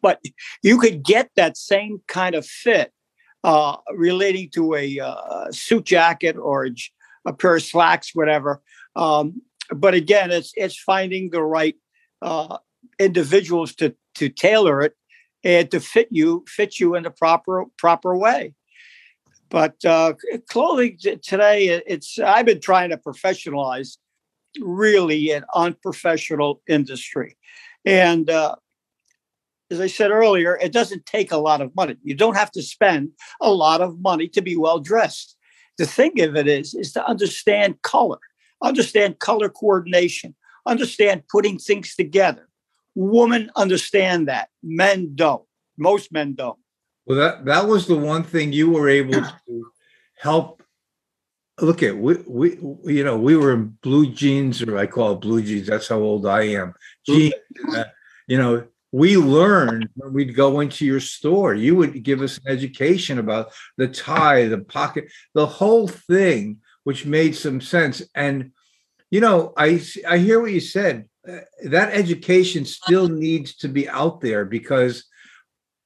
But 0.00 0.20
you 0.62 0.78
could 0.78 1.02
get 1.02 1.30
that 1.36 1.56
same 1.56 2.00
kind 2.08 2.34
of 2.34 2.46
fit 2.46 2.92
uh, 3.44 3.76
relating 3.94 4.48
to 4.50 4.74
a 4.74 4.98
uh, 4.98 5.52
suit 5.52 5.84
jacket 5.84 6.36
or 6.36 6.66
a, 7.26 7.32
pair 7.34 7.56
of 7.56 7.62
slacks, 7.62 8.10
whatever. 8.14 8.62
Um, 8.96 9.42
but 9.70 9.94
again, 9.94 10.30
it's 10.30 10.52
it's 10.56 10.78
finding 10.78 11.30
the 11.30 11.42
right 11.42 11.76
uh, 12.22 12.58
individuals 12.98 13.74
to 13.76 13.94
to 14.16 14.28
tailor 14.28 14.82
it 14.82 14.94
and 15.42 15.70
to 15.70 15.80
fit 15.80 16.08
you 16.10 16.44
fit 16.48 16.80
you 16.80 16.94
in 16.94 17.04
the 17.04 17.10
proper 17.10 17.64
proper 17.76 18.16
way. 18.16 18.54
But 19.50 19.84
uh, 19.84 20.14
clothing 20.48 20.98
today, 21.22 21.82
it's 21.86 22.18
I've 22.18 22.46
been 22.46 22.60
trying 22.60 22.90
to 22.90 22.96
professionalize 22.96 23.98
really 24.60 25.30
an 25.30 25.44
unprofessional 25.54 26.62
industry. 26.68 27.36
And 27.84 28.30
uh, 28.30 28.56
as 29.70 29.80
I 29.80 29.86
said 29.86 30.10
earlier, 30.10 30.58
it 30.60 30.72
doesn't 30.72 31.06
take 31.06 31.32
a 31.32 31.36
lot 31.36 31.60
of 31.60 31.74
money. 31.74 31.96
You 32.02 32.14
don't 32.14 32.36
have 32.36 32.50
to 32.52 32.62
spend 32.62 33.10
a 33.40 33.52
lot 33.52 33.80
of 33.80 34.00
money 34.00 34.28
to 34.28 34.40
be 34.40 34.56
well 34.56 34.78
dressed. 34.78 35.36
The 35.78 35.86
thing 35.86 36.20
of 36.20 36.36
it 36.36 36.46
is, 36.46 36.74
is 36.74 36.92
to 36.92 37.06
understand 37.06 37.82
color, 37.82 38.18
understand 38.62 39.18
color 39.18 39.48
coordination, 39.48 40.34
understand 40.66 41.24
putting 41.30 41.58
things 41.58 41.96
together. 41.96 42.48
Women 42.94 43.50
understand 43.56 44.28
that. 44.28 44.48
Men 44.62 45.14
don't. 45.16 45.44
Most 45.76 46.12
men 46.12 46.34
don't. 46.34 46.58
Well, 47.06 47.18
that 47.18 47.44
that 47.46 47.66
was 47.66 47.86
the 47.86 47.96
one 47.96 48.22
thing 48.22 48.52
you 48.52 48.70
were 48.70 48.88
able 48.88 49.14
to 49.14 49.72
help 50.16 50.53
look 51.60 51.82
at 51.82 51.96
we, 51.96 52.14
we 52.26 52.58
you 52.84 53.04
know 53.04 53.16
we 53.16 53.36
were 53.36 53.52
in 53.52 53.76
blue 53.82 54.10
jeans 54.10 54.62
or 54.62 54.76
i 54.76 54.86
call 54.86 55.12
it 55.12 55.20
blue 55.20 55.42
jeans 55.42 55.66
that's 55.66 55.88
how 55.88 55.98
old 55.98 56.26
i 56.26 56.42
am. 56.42 56.74
Jeans 57.06 57.34
uh, 57.74 57.84
you 58.26 58.38
know 58.38 58.66
we 58.90 59.16
learned 59.16 59.88
when 59.94 60.12
we'd 60.12 60.34
go 60.34 60.60
into 60.60 60.84
your 60.84 61.00
store 61.00 61.54
you 61.54 61.76
would 61.76 62.02
give 62.02 62.22
us 62.22 62.38
an 62.38 62.52
education 62.52 63.18
about 63.18 63.52
the 63.76 63.88
tie 63.88 64.46
the 64.48 64.58
pocket 64.58 65.10
the 65.34 65.46
whole 65.46 65.88
thing 65.88 66.58
which 66.82 67.06
made 67.06 67.34
some 67.34 67.62
sense. 67.62 68.02
And 68.14 68.52
you 69.10 69.20
know 69.20 69.52
i 69.56 69.80
i 70.08 70.18
hear 70.18 70.40
what 70.40 70.50
you 70.50 70.60
said 70.60 71.08
uh, 71.28 71.38
that 71.64 71.92
education 71.92 72.64
still 72.64 73.08
needs 73.08 73.54
to 73.56 73.68
be 73.68 73.88
out 73.88 74.20
there 74.20 74.44
because 74.44 75.04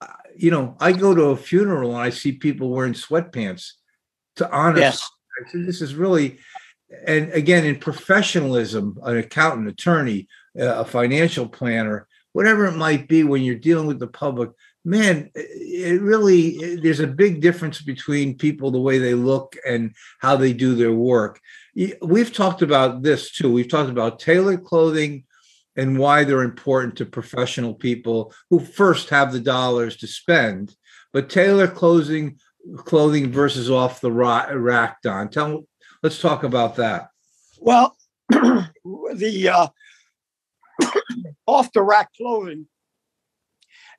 uh, 0.01 0.07
you 0.35 0.51
know 0.51 0.77
i 0.81 0.93
go 0.93 1.15
to 1.15 1.25
a 1.25 1.37
funeral 1.37 1.91
and 1.91 2.01
i 2.01 2.09
see 2.09 2.33
people 2.33 2.71
wearing 2.71 2.95
sweatpants 2.95 3.73
to 4.37 4.51
honor 4.51 4.79
yes 4.79 5.07
Said, 5.47 5.67
this 5.67 5.81
is 5.81 5.95
really, 5.95 6.39
and 7.07 7.33
again, 7.33 7.65
in 7.65 7.79
professionalism, 7.79 8.99
an 9.05 9.17
accountant, 9.17 9.69
attorney, 9.69 10.29
uh, 10.59 10.81
a 10.81 10.85
financial 10.85 11.49
planner, 11.49 12.07
whatever 12.33 12.67
it 12.67 12.77
might 12.77 13.09
be, 13.09 13.25
when 13.25 13.43
you're 13.43 13.55
dealing 13.55 13.87
with 13.87 13.99
the 13.99 14.07
public, 14.07 14.51
man, 14.85 15.31
it 15.35 16.01
really, 16.01 16.77
there's 16.77 17.01
a 17.01 17.07
big 17.07 17.41
difference 17.41 17.83
between 17.83 18.39
people, 18.39 18.71
the 18.71 18.81
way 18.81 18.99
they 18.99 19.15
look 19.15 19.57
and 19.67 19.95
how 20.21 20.37
they 20.37 20.53
do 20.53 20.75
their 20.75 20.93
work. 20.93 21.41
We've 22.03 22.33
talked 22.33 22.63
about 22.63 23.03
this 23.03 23.31
too. 23.31 23.53
We've 23.53 23.69
talked 23.69 23.91
about 23.91 24.19
tailored 24.19 24.65
clothing 24.65 25.25
and 25.77 25.99
why 25.99 26.25
they're 26.25 26.43
important 26.43 26.97
to 26.97 27.07
professional 27.07 27.75
people 27.75 28.33
who 28.51 28.59
first 28.59 29.11
have 29.11 29.33
the 29.33 29.41
dollars 29.41 29.97
to 29.99 30.07
spend. 30.07 30.75
But 31.13 31.31
tailored 31.31 31.75
clothing 31.75 32.39
clothing 32.77 33.31
versus 33.31 33.71
off 33.71 34.01
the 34.01 34.13
rack, 34.13 35.03
Don. 35.03 35.29
Tell 35.29 35.65
let's 36.03 36.21
talk 36.21 36.45
about 36.45 36.77
that. 36.77 37.09
Well, 37.61 37.97
the 38.29 39.51
uh, 39.53 39.69
off 41.47 41.73
the 41.73 41.83
rack 41.83 42.11
clothing, 42.17 42.67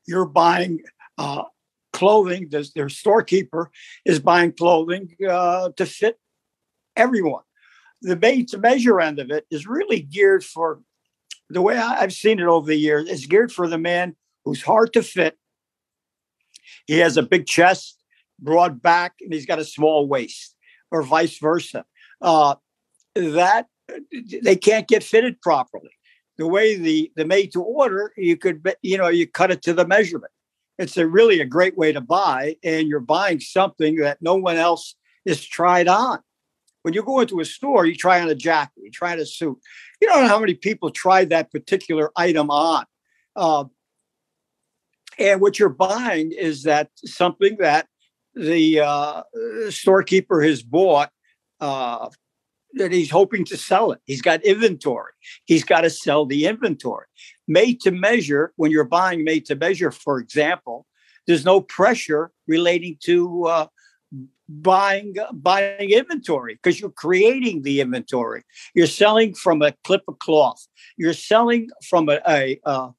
you're 0.07 0.25
buying 0.25 0.81
uh, 1.17 1.43
clothing. 1.93 2.47
There's, 2.49 2.73
their 2.73 2.89
storekeeper 2.89 3.71
is 4.05 4.19
buying 4.19 4.53
clothing 4.53 5.15
uh, 5.27 5.69
to 5.77 5.85
fit 5.85 6.17
everyone. 6.95 7.43
The 8.01 8.15
made 8.15 8.47
to 8.49 8.57
measure 8.57 9.01
end 9.01 9.19
of 9.19 9.29
it 9.29 9.45
is 9.51 9.67
really 9.67 9.99
geared 9.99 10.43
for 10.43 10.79
the 11.49 11.61
way 11.61 11.77
I've 11.77 12.13
seen 12.13 12.39
it 12.39 12.45
over 12.45 12.67
the 12.67 12.77
years. 12.77 13.09
It's 13.09 13.25
geared 13.25 13.51
for 13.51 13.67
the 13.67 13.77
man 13.77 14.15
who's 14.45 14.61
hard 14.61 14.93
to 14.93 15.03
fit. 15.03 15.37
He 16.87 16.99
has 16.99 17.17
a 17.17 17.23
big 17.23 17.45
chest 17.45 17.98
broad 18.41 18.81
back 18.81 19.15
and 19.21 19.33
he's 19.33 19.45
got 19.45 19.59
a 19.59 19.65
small 19.65 20.07
waist, 20.07 20.55
or 20.91 21.03
vice 21.03 21.37
versa. 21.39 21.85
Uh, 22.21 22.55
that 23.15 23.67
they 24.41 24.55
can't 24.55 24.87
get 24.87 25.03
fitted 25.03 25.41
properly. 25.41 25.91
The 26.37 26.47
way 26.47 26.75
the 26.75 27.11
the 27.15 27.25
made 27.25 27.51
to 27.53 27.61
order, 27.61 28.13
you 28.17 28.37
could 28.37 28.65
you 28.81 28.97
know 28.97 29.09
you 29.09 29.27
cut 29.27 29.51
it 29.51 29.61
to 29.63 29.73
the 29.73 29.85
measurement. 29.85 30.31
It's 30.77 30.95
a 30.95 31.05
really 31.07 31.41
a 31.41 31.45
great 31.45 31.77
way 31.77 31.91
to 31.91 32.01
buy, 32.01 32.55
and 32.63 32.87
you're 32.87 33.01
buying 33.01 33.41
something 33.41 33.97
that 33.97 34.21
no 34.21 34.35
one 34.35 34.55
else 34.55 34.95
is 35.25 35.45
tried 35.45 35.87
on. 35.89 36.19
When 36.83 36.93
you 36.93 37.03
go 37.03 37.19
into 37.19 37.41
a 37.41 37.45
store, 37.45 37.85
you 37.85 37.95
try 37.95 38.21
on 38.21 38.29
a 38.29 38.35
jacket, 38.35 38.83
you 38.83 38.89
try 38.89 39.11
on 39.11 39.19
a 39.19 39.25
suit. 39.25 39.57
You 39.99 40.07
don't 40.07 40.21
know 40.23 40.29
how 40.29 40.39
many 40.39 40.53
people 40.53 40.89
tried 40.89 41.29
that 41.29 41.51
particular 41.51 42.11
item 42.15 42.49
on. 42.49 42.85
Uh, 43.35 43.65
and 45.17 45.41
what 45.41 45.59
you're 45.59 45.67
buying 45.67 46.31
is 46.31 46.63
that 46.63 46.89
something 46.95 47.57
that 47.59 47.87
the 48.39 48.79
uh, 48.79 49.23
storekeeper 49.69 50.41
has 50.41 50.63
bought 50.63 51.11
uh, 51.59 52.09
that 52.73 52.91
he's 52.91 53.09
hoping 53.09 53.45
to 53.45 53.57
sell 53.57 53.91
it. 53.91 53.99
He's 54.05 54.21
got 54.21 54.43
inventory. 54.43 55.11
He's 55.45 55.63
got 55.63 55.81
to 55.81 55.89
sell 55.89 56.25
the 56.25 56.45
inventory. 56.45 57.05
Made 57.47 57.81
to 57.81 57.91
measure, 57.91 58.53
when 58.55 58.71
you're 58.71 58.83
buying 58.83 59.23
made 59.23 59.45
to 59.45 59.55
measure, 59.55 59.91
for 59.91 60.19
example, 60.19 60.85
there's 61.27 61.45
no 61.45 61.61
pressure 61.61 62.31
relating 62.47 62.97
to 63.03 63.45
uh, 63.45 63.67
buying 64.47 65.15
buying 65.33 65.91
inventory 65.91 66.55
because 66.55 66.79
you're 66.79 66.89
creating 66.89 67.61
the 67.63 67.81
inventory. 67.81 68.43
You're 68.73 68.87
selling 68.87 69.33
from 69.33 69.61
a 69.61 69.73
clip 69.83 70.03
of 70.07 70.17
cloth. 70.19 70.65
You're 70.97 71.13
selling 71.13 71.69
from 71.87 72.09
a, 72.09 72.19
a 72.27 72.59
uh, 72.65 72.89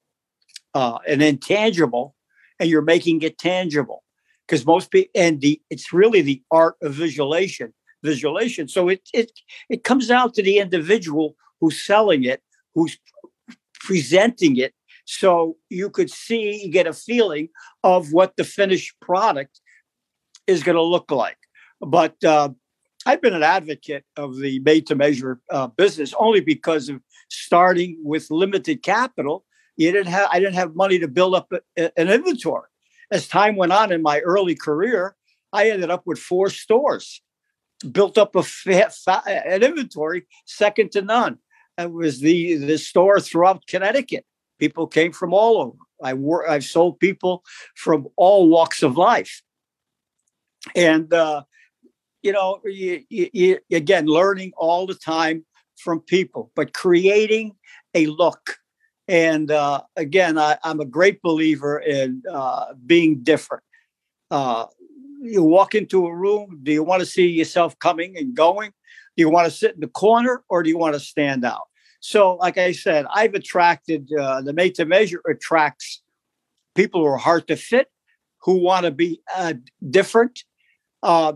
uh, 0.75 0.99
an 1.09 1.23
intangible, 1.23 2.15
and 2.59 2.69
you're 2.69 2.83
making 2.83 3.23
it 3.23 3.39
tangible. 3.39 4.05
Because 4.51 4.67
most 4.67 4.91
people 4.91 5.13
and 5.15 5.41
the 5.41 5.63
it's 5.71 5.93
really 5.93 6.23
the 6.23 6.43
art 6.51 6.75
of 6.83 6.95
visualization. 6.95 7.73
Visualization. 8.03 8.67
So 8.67 8.89
it 8.89 9.09
it 9.15 9.31
it 9.69 9.85
comes 9.85 10.11
out 10.11 10.35
to 10.35 10.43
the 10.43 10.59
individual 10.59 11.37
who's 11.61 11.81
selling 11.81 12.25
it, 12.25 12.43
who's 12.75 12.99
presenting 13.87 14.57
it, 14.57 14.75
so 15.11 15.57
you 15.69 15.91
could 15.91 16.09
see, 16.09 16.63
you 16.65 16.71
get 16.71 16.87
a 16.87 16.93
feeling 16.93 17.49
of 17.83 18.13
what 18.13 18.37
the 18.37 18.45
finished 18.45 18.95
product 19.01 19.61
is 20.47 20.63
going 20.63 20.77
to 20.77 20.83
look 20.83 21.11
like. 21.11 21.37
But 21.81 22.23
uh, 22.23 22.51
I've 23.07 23.21
been 23.21 23.35
an 23.35 23.43
advocate 23.43 24.05
of 24.17 24.39
the 24.39 24.61
made 24.61 24.87
to 24.87 24.95
measure 24.95 25.41
uh, 25.51 25.67
business 25.67 26.15
only 26.17 26.41
because 26.41 26.89
of 26.89 27.01
starting 27.29 27.99
with 28.05 28.31
limited 28.31 28.85
capital. 28.85 29.45
You 29.77 29.91
didn't 29.91 30.13
have, 30.13 30.29
I 30.31 30.39
didn't 30.39 30.55
have 30.55 30.77
money 30.77 31.01
to 31.01 31.09
build 31.09 31.35
up 31.35 31.53
a, 31.53 31.91
an 31.99 32.09
inventory. 32.09 32.70
As 33.11 33.27
time 33.27 33.57
went 33.57 33.73
on 33.73 33.93
in 33.93 34.03
my 34.03 34.21
early 34.21 34.55
career, 34.55 35.17
I 35.53 35.71
ended 35.71 35.91
up 35.91 36.03
with 36.07 36.19
four 36.19 36.49
stores, 36.49 37.21
built 37.91 38.19
up 38.19 38.37
a 38.37 38.43
fa- 38.43 38.91
fa- 38.91 39.23
an 39.27 39.63
inventory 39.63 40.27
second 40.47 40.93
to 40.93 41.03
none. 41.03 41.39
It 41.79 41.93
was 41.93 42.21
the 42.21 42.57
the 42.57 42.79
store 42.79 43.21
throughout 43.21 43.67
Connecticut. 43.67 44.25
People 44.59 44.87
came 44.87 45.13
from 45.13 45.33
all 45.33 45.61
over. 45.61 45.79
I 46.03 46.15
work. 46.15 46.49
I've 46.49 46.65
sold 46.65 47.01
people 47.01 47.43
from 47.75 48.09
all 48.17 48.49
walks 48.49 48.83
of 48.83 48.97
life, 48.97 49.43
and 50.77 51.13
uh, 51.13 51.43
you 52.23 52.33
know, 52.33 52.61
you, 52.65 53.03
you, 53.09 53.31
you, 53.33 53.59
again, 53.73 54.07
learning 54.07 54.53
all 54.57 54.87
the 54.87 54.95
time 54.95 55.45
from 55.79 56.01
people, 56.01 56.53
but 56.55 56.75
creating 56.75 57.57
a 57.95 58.07
look. 58.07 58.59
And 59.11 59.51
uh, 59.51 59.83
again, 59.97 60.39
I, 60.39 60.57
am 60.63 60.79
a 60.79 60.85
great 60.85 61.21
believer 61.21 61.81
in 61.81 62.23
uh, 62.31 62.67
being 62.87 63.25
different. 63.25 63.65
Uh, 64.31 64.67
you 65.21 65.43
walk 65.43 65.75
into 65.75 66.07
a 66.07 66.15
room, 66.15 66.61
do 66.63 66.71
you 66.71 66.85
want 66.85 67.01
to 67.01 67.07
see 67.07 67.27
yourself 67.27 67.77
coming 67.81 68.17
and 68.17 68.37
going? 68.37 68.71
Do 69.17 69.23
you 69.23 69.29
want 69.29 69.47
to 69.47 69.51
sit 69.51 69.75
in 69.75 69.81
the 69.81 69.89
corner 69.89 70.45
or 70.49 70.63
do 70.63 70.71
you 70.71 70.79
want 70.79 70.95
to 70.95 71.01
stand 71.01 71.45
out? 71.45 71.63
So, 71.99 72.37
like 72.37 72.57
I 72.57 72.71
said, 72.71 73.05
I've 73.13 73.35
attracted 73.35 74.09
uh, 74.13 74.43
the 74.43 74.53
made 74.53 74.77
to 74.77 74.85
measure 74.85 75.21
attracts 75.29 76.03
people 76.77 77.01
who 77.01 77.09
are 77.09 77.17
hard 77.17 77.49
to 77.49 77.57
fit, 77.57 77.89
who 78.43 78.63
want 78.63 78.85
to 78.85 78.93
be 78.93 79.23
uh, 79.37 79.55
different, 79.91 80.45
uh, 81.03 81.33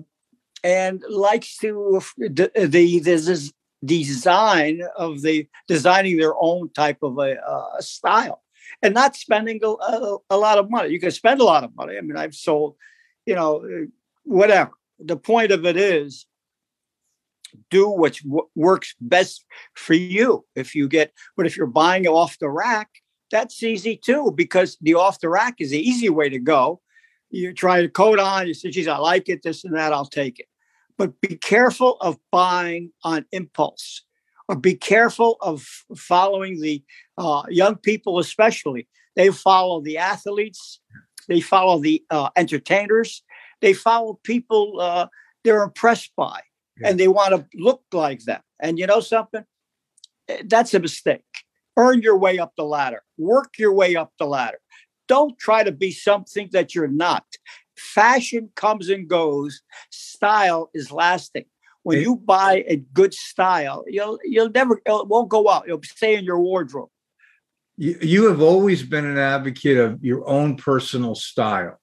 and 0.63 1.03
likes 1.09 1.59
to 1.59 2.01
the, 2.19 2.53
the 2.55 3.01
this 3.01 3.53
design 3.85 4.83
of 4.97 5.23
the 5.23 5.47
designing 5.69 6.17
their 6.17 6.35
own 6.39 6.71
type 6.71 6.99
of 7.03 7.19
a 7.19 7.41
uh, 7.41 7.81
style 7.81 8.43
and 8.83 8.95
not 8.95 9.17
spending 9.17 9.61
a, 9.63 9.69
a, 9.69 10.19
a, 10.31 10.37
lot 10.37 10.59
of 10.59 10.71
money. 10.71 10.91
You 10.91 11.01
can 11.01 11.11
spend 11.11 11.41
a 11.41 11.45
lot 11.45 11.65
of 11.65 11.75
money. 11.77 11.97
I 11.97 12.01
mean, 12.01 12.17
I've 12.17 12.35
sold, 12.35 12.77
you 13.27 13.35
know, 13.35 13.87
whatever. 14.25 14.73
The 14.99 15.17
point 15.17 15.53
of 15.53 15.65
it 15.65 15.77
is 15.77 16.27
do 17.71 17.89
what 17.89 18.19
works 18.55 18.95
best 19.01 19.45
for 19.75 19.95
you. 19.95 20.45
If 20.55 20.75
you 20.75 20.89
get, 20.89 21.13
but 21.37 21.47
if 21.47 21.57
you're 21.57 21.67
buying 21.67 22.07
off 22.07 22.39
the 22.39 22.49
rack, 22.49 22.89
that's 23.31 23.63
easy 23.63 23.97
too, 23.97 24.33
because 24.35 24.77
the 24.81 24.95
off 24.95 25.21
the 25.21 25.29
rack 25.29 25.57
is 25.59 25.71
the 25.71 25.79
easy 25.79 26.09
way 26.09 26.29
to 26.29 26.39
go. 26.39 26.81
You 27.31 27.53
try 27.53 27.83
to 27.83 27.89
coat 27.89 28.21
on, 28.21 28.47
you 28.47 28.55
say, 28.55 28.71
geez, 28.71 28.87
I 28.87 28.99
like 28.99 29.29
it, 29.29 29.43
this 29.43 29.65
and 29.65 29.75
that, 29.75 29.93
I'll 29.93 30.07
take 30.07 30.39
it. 30.39 30.47
But 30.97 31.21
be 31.21 31.37
careful 31.37 31.97
of 32.01 32.19
buying 32.31 32.93
on 33.03 33.27
impulse 33.33 34.03
or 34.49 34.57
be 34.57 34.75
careful 34.75 35.37
of 35.41 35.67
following 35.97 36.61
the 36.61 36.83
uh, 37.19 37.43
young 37.49 37.77
people, 37.77 38.19
especially. 38.19 38.89
They 39.17 39.31
follow 39.31 39.81
the 39.81 39.99
athletes, 39.99 40.81
they 41.29 41.41
follow 41.41 41.79
the 41.79 42.05
uh, 42.11 42.31
entertainers, 42.37 43.23
they 43.61 43.73
follow 43.73 44.21
people 44.25 44.81
uh, 44.81 45.07
they're 45.45 45.63
impressed 45.63 46.13
by 46.17 46.41
yeah. 46.81 46.89
and 46.89 46.99
they 46.99 47.09
want 47.09 47.35
to 47.35 47.47
look 47.55 47.83
like 47.93 48.25
them. 48.25 48.41
And 48.61 48.79
you 48.79 48.87
know 48.87 49.01
something? 49.01 49.45
Eh, 50.29 50.43
that's 50.47 50.75
a 50.75 50.81
mistake. 50.81 51.23
Earn 51.77 52.03
your 52.03 52.17
way 52.17 52.39
up 52.39 52.53
the 52.57 52.65
ladder, 52.65 53.03
work 53.19 53.55
your 53.59 53.73
way 53.73 53.95
up 53.95 54.13
the 54.19 54.27
ladder. 54.27 54.59
Don't 55.07 55.39
try 55.39 55.63
to 55.63 55.73
be 55.73 55.91
something 55.93 56.49
that 56.53 56.75
you're 56.75 56.89
not. 56.89 57.25
Fashion 57.77 58.51
comes 58.55 58.89
and 58.89 59.09
goes, 59.09 59.63
style 59.91 60.71
is 60.75 60.91
lasting. 60.91 61.45
When 61.83 62.01
you 62.01 62.17
buy 62.17 62.65
a 62.67 62.77
good 62.77 63.13
style, 63.13 63.85
you'll 63.87 64.19
you'll 64.25 64.51
never 64.51 64.81
it 64.87 65.07
won't 65.07 65.29
go 65.29 65.51
out. 65.51 65.67
It'll 65.67 65.83
stay 65.83 66.17
in 66.17 66.25
your 66.25 66.41
wardrobe. 66.41 66.89
You, 67.77 67.99
you 68.01 68.29
have 68.29 68.41
always 68.41 68.83
been 68.83 69.05
an 69.05 69.19
advocate 69.19 69.77
of 69.77 70.03
your 70.03 70.27
own 70.27 70.57
personal 70.57 71.15
style, 71.15 71.79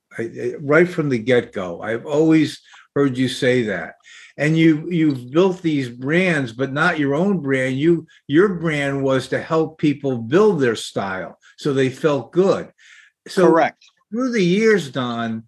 right 0.60 0.90
from 0.90 1.10
the 1.10 1.20
get 1.20 1.54
go. 1.54 1.82
I've 1.82 2.08
always 2.08 2.62
heard 2.96 3.16
you 3.16 3.28
say 3.28 3.64
that 3.64 3.94
and 4.38 4.58
you 4.58 4.90
you've 4.90 5.32
built 5.32 5.62
these 5.62 5.90
brands 5.90 6.52
but 6.52 6.74
not 6.74 7.00
your 7.00 7.16
own 7.16 7.40
brand 7.40 7.78
you 7.78 8.06
your 8.28 8.56
brand 8.56 9.02
was 9.04 9.28
to 9.28 9.42
help 9.42 9.78
people 9.78 10.18
build 10.18 10.60
their 10.60 10.76
style 10.76 11.38
so 11.58 11.74
they 11.74 11.90
felt 11.90 12.32
good 12.32 12.72
so 13.28 13.48
correct 13.48 13.86
through 14.12 14.32
the 14.32 14.44
years 14.44 14.90
don 14.90 15.44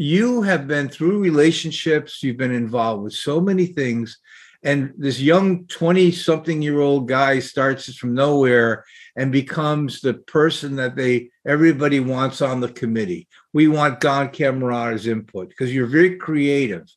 you 0.00 0.42
have 0.42 0.68
been 0.68 0.88
through 0.88 1.18
relationships 1.18 2.22
you've 2.22 2.36
been 2.36 2.52
involved 2.52 3.02
with 3.02 3.12
so 3.12 3.40
many 3.40 3.66
things 3.66 4.18
and 4.62 4.92
this 4.96 5.20
young 5.20 5.66
20 5.66 6.12
something 6.12 6.62
year 6.62 6.80
old 6.80 7.08
guy 7.08 7.40
starts 7.40 7.92
from 7.96 8.14
nowhere 8.14 8.84
and 9.16 9.32
becomes 9.32 10.00
the 10.00 10.14
person 10.14 10.76
that 10.76 10.94
they 10.94 11.30
everybody 11.46 12.00
wants 12.00 12.42
on 12.42 12.60
the 12.60 12.68
committee. 12.68 13.28
We 13.52 13.68
want 13.68 14.00
don 14.00 14.30
camerata's 14.30 15.06
input 15.06 15.48
because 15.48 15.72
you're 15.72 15.86
very 15.86 16.16
creative 16.16 16.88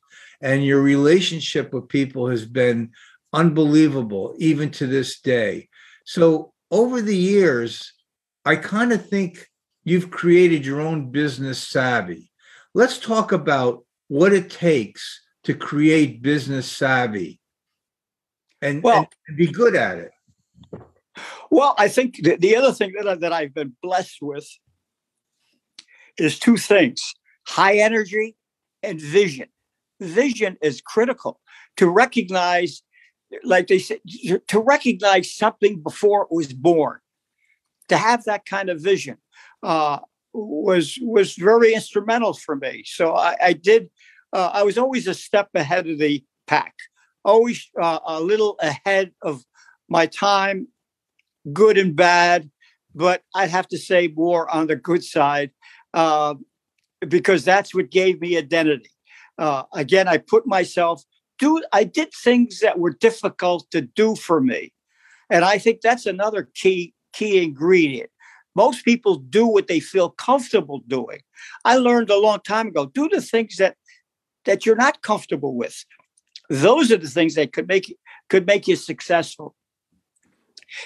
and 0.41 0.65
your 0.65 0.81
relationship 0.81 1.71
with 1.73 1.87
people 1.87 2.29
has 2.29 2.45
been 2.45 2.91
unbelievable 3.33 4.35
even 4.39 4.71
to 4.71 4.87
this 4.87 5.19
day. 5.21 5.69
So 6.05 6.53
over 6.71 7.01
the 7.01 7.17
years 7.17 7.93
i 8.45 8.55
kind 8.55 8.91
of 8.91 9.07
think 9.07 9.47
you've 9.83 10.09
created 10.09 10.65
your 10.65 10.81
own 10.81 11.11
business 11.11 11.59
savvy 11.59 12.30
let's 12.73 12.97
talk 12.97 13.31
about 13.31 13.83
what 14.07 14.33
it 14.33 14.49
takes 14.49 15.21
to 15.43 15.53
create 15.53 16.21
business 16.21 16.69
savvy 16.69 17.39
and, 18.61 18.83
well, 18.83 19.07
and 19.27 19.37
be 19.37 19.47
good 19.47 19.75
at 19.75 19.97
it 19.97 20.11
well 21.49 21.75
i 21.77 21.87
think 21.87 22.17
the, 22.23 22.35
the 22.37 22.55
other 22.55 22.71
thing 22.71 22.93
that, 22.97 23.07
I, 23.07 23.15
that 23.15 23.33
i've 23.33 23.53
been 23.53 23.75
blessed 23.81 24.17
with 24.21 24.47
is 26.17 26.39
two 26.39 26.57
things 26.57 27.13
high 27.47 27.77
energy 27.77 28.35
and 28.83 29.01
vision 29.01 29.47
vision 30.01 30.57
is 30.61 30.81
critical 30.81 31.39
to 31.77 31.89
recognize, 31.89 32.81
like 33.43 33.67
they 33.67 33.79
said, 33.79 33.99
to 34.47 34.59
recognize 34.59 35.33
something 35.33 35.81
before 35.81 36.23
it 36.23 36.29
was 36.31 36.51
born. 36.51 36.99
To 37.89 37.97
have 37.97 38.23
that 38.23 38.45
kind 38.45 38.69
of 38.69 38.81
vision 38.81 39.17
uh, 39.63 39.99
was 40.33 40.97
was 41.01 41.33
very 41.35 41.73
instrumental 41.73 42.33
for 42.33 42.55
me. 42.55 42.83
So 42.85 43.15
I, 43.15 43.35
I 43.41 43.53
did. 43.53 43.89
Uh, 44.33 44.49
I 44.53 44.63
was 44.63 44.77
always 44.77 45.07
a 45.07 45.13
step 45.13 45.49
ahead 45.55 45.87
of 45.87 45.99
the 45.99 46.23
pack, 46.47 46.73
always 47.25 47.69
uh, 47.81 47.99
a 48.05 48.21
little 48.21 48.55
ahead 48.61 49.11
of 49.21 49.43
my 49.89 50.05
time, 50.05 50.67
good 51.51 51.77
and 51.77 51.95
bad. 51.95 52.49
But 52.95 53.23
I'd 53.35 53.49
have 53.49 53.67
to 53.69 53.77
say 53.77 54.07
more 54.09 54.49
on 54.49 54.67
the 54.67 54.75
good 54.75 55.03
side 55.03 55.51
uh, 55.93 56.35
because 57.07 57.43
that's 57.43 57.73
what 57.73 57.89
gave 57.89 58.19
me 58.21 58.37
identity. 58.37 58.89
Uh, 59.37 59.63
again, 59.73 60.07
I 60.07 60.17
put 60.17 60.45
myself 60.45 61.03
do. 61.39 61.61
I 61.73 61.83
did 61.83 62.13
things 62.13 62.59
that 62.59 62.79
were 62.79 62.91
difficult 62.91 63.65
to 63.71 63.81
do 63.81 64.15
for 64.15 64.39
me, 64.39 64.71
and 65.29 65.43
I 65.43 65.57
think 65.57 65.81
that's 65.81 66.05
another 66.05 66.49
key 66.53 66.93
key 67.13 67.43
ingredient. 67.43 68.09
Most 68.55 68.83
people 68.83 69.15
do 69.15 69.45
what 69.45 69.67
they 69.67 69.79
feel 69.79 70.09
comfortable 70.09 70.81
doing. 70.87 71.19
I 71.63 71.77
learned 71.77 72.09
a 72.09 72.19
long 72.19 72.39
time 72.45 72.67
ago: 72.67 72.85
do 72.85 73.09
the 73.09 73.21
things 73.21 73.57
that 73.57 73.75
that 74.45 74.65
you're 74.65 74.75
not 74.75 75.01
comfortable 75.01 75.55
with. 75.55 75.85
Those 76.49 76.91
are 76.91 76.97
the 76.97 77.07
things 77.07 77.35
that 77.35 77.53
could 77.53 77.67
make 77.67 77.95
could 78.29 78.45
make 78.45 78.67
you 78.67 78.75
successful. 78.75 79.55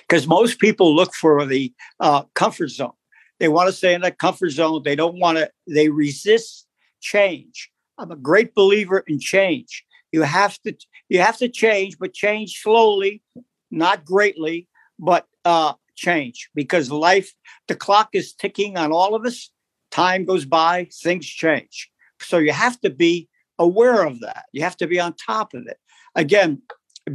Because 0.07 0.27
most 0.27 0.59
people 0.59 0.95
look 0.95 1.13
for 1.13 1.45
the 1.45 1.71
uh, 1.99 2.23
comfort 2.33 2.69
zone. 2.69 2.93
They 3.39 3.47
want 3.49 3.67
to 3.67 3.73
stay 3.73 3.93
in 3.93 4.01
that 4.01 4.17
comfort 4.17 4.49
zone. 4.49 4.81
They 4.83 4.95
don't 4.95 5.19
want 5.19 5.37
to. 5.37 5.49
They 5.67 5.89
resist 5.89 6.67
change. 7.01 7.71
I'm 7.97 8.11
a 8.11 8.15
great 8.15 8.53
believer 8.53 9.03
in 9.07 9.19
change. 9.19 9.85
You 10.11 10.21
have 10.23 10.59
to 10.61 10.75
you 11.09 11.19
have 11.19 11.37
to 11.37 11.49
change, 11.49 11.97
but 11.99 12.13
change 12.13 12.61
slowly, 12.61 13.21
not 13.71 14.05
greatly, 14.05 14.67
but 14.97 15.27
uh, 15.43 15.73
change 15.95 16.49
because 16.53 16.91
life, 16.91 17.33
the 17.67 17.75
clock 17.75 18.09
is 18.13 18.33
ticking 18.33 18.77
on 18.77 18.91
all 18.91 19.15
of 19.15 19.25
us. 19.25 19.51
Time 19.91 20.25
goes 20.25 20.45
by, 20.45 20.87
things 21.03 21.25
change. 21.25 21.89
So 22.21 22.37
you 22.37 22.51
have 22.51 22.79
to 22.81 22.89
be 22.89 23.29
aware 23.59 24.05
of 24.05 24.19
that. 24.21 24.45
You 24.51 24.63
have 24.63 24.77
to 24.77 24.87
be 24.87 24.99
on 24.99 25.13
top 25.13 25.53
of 25.53 25.67
it. 25.67 25.77
Again, 26.15 26.61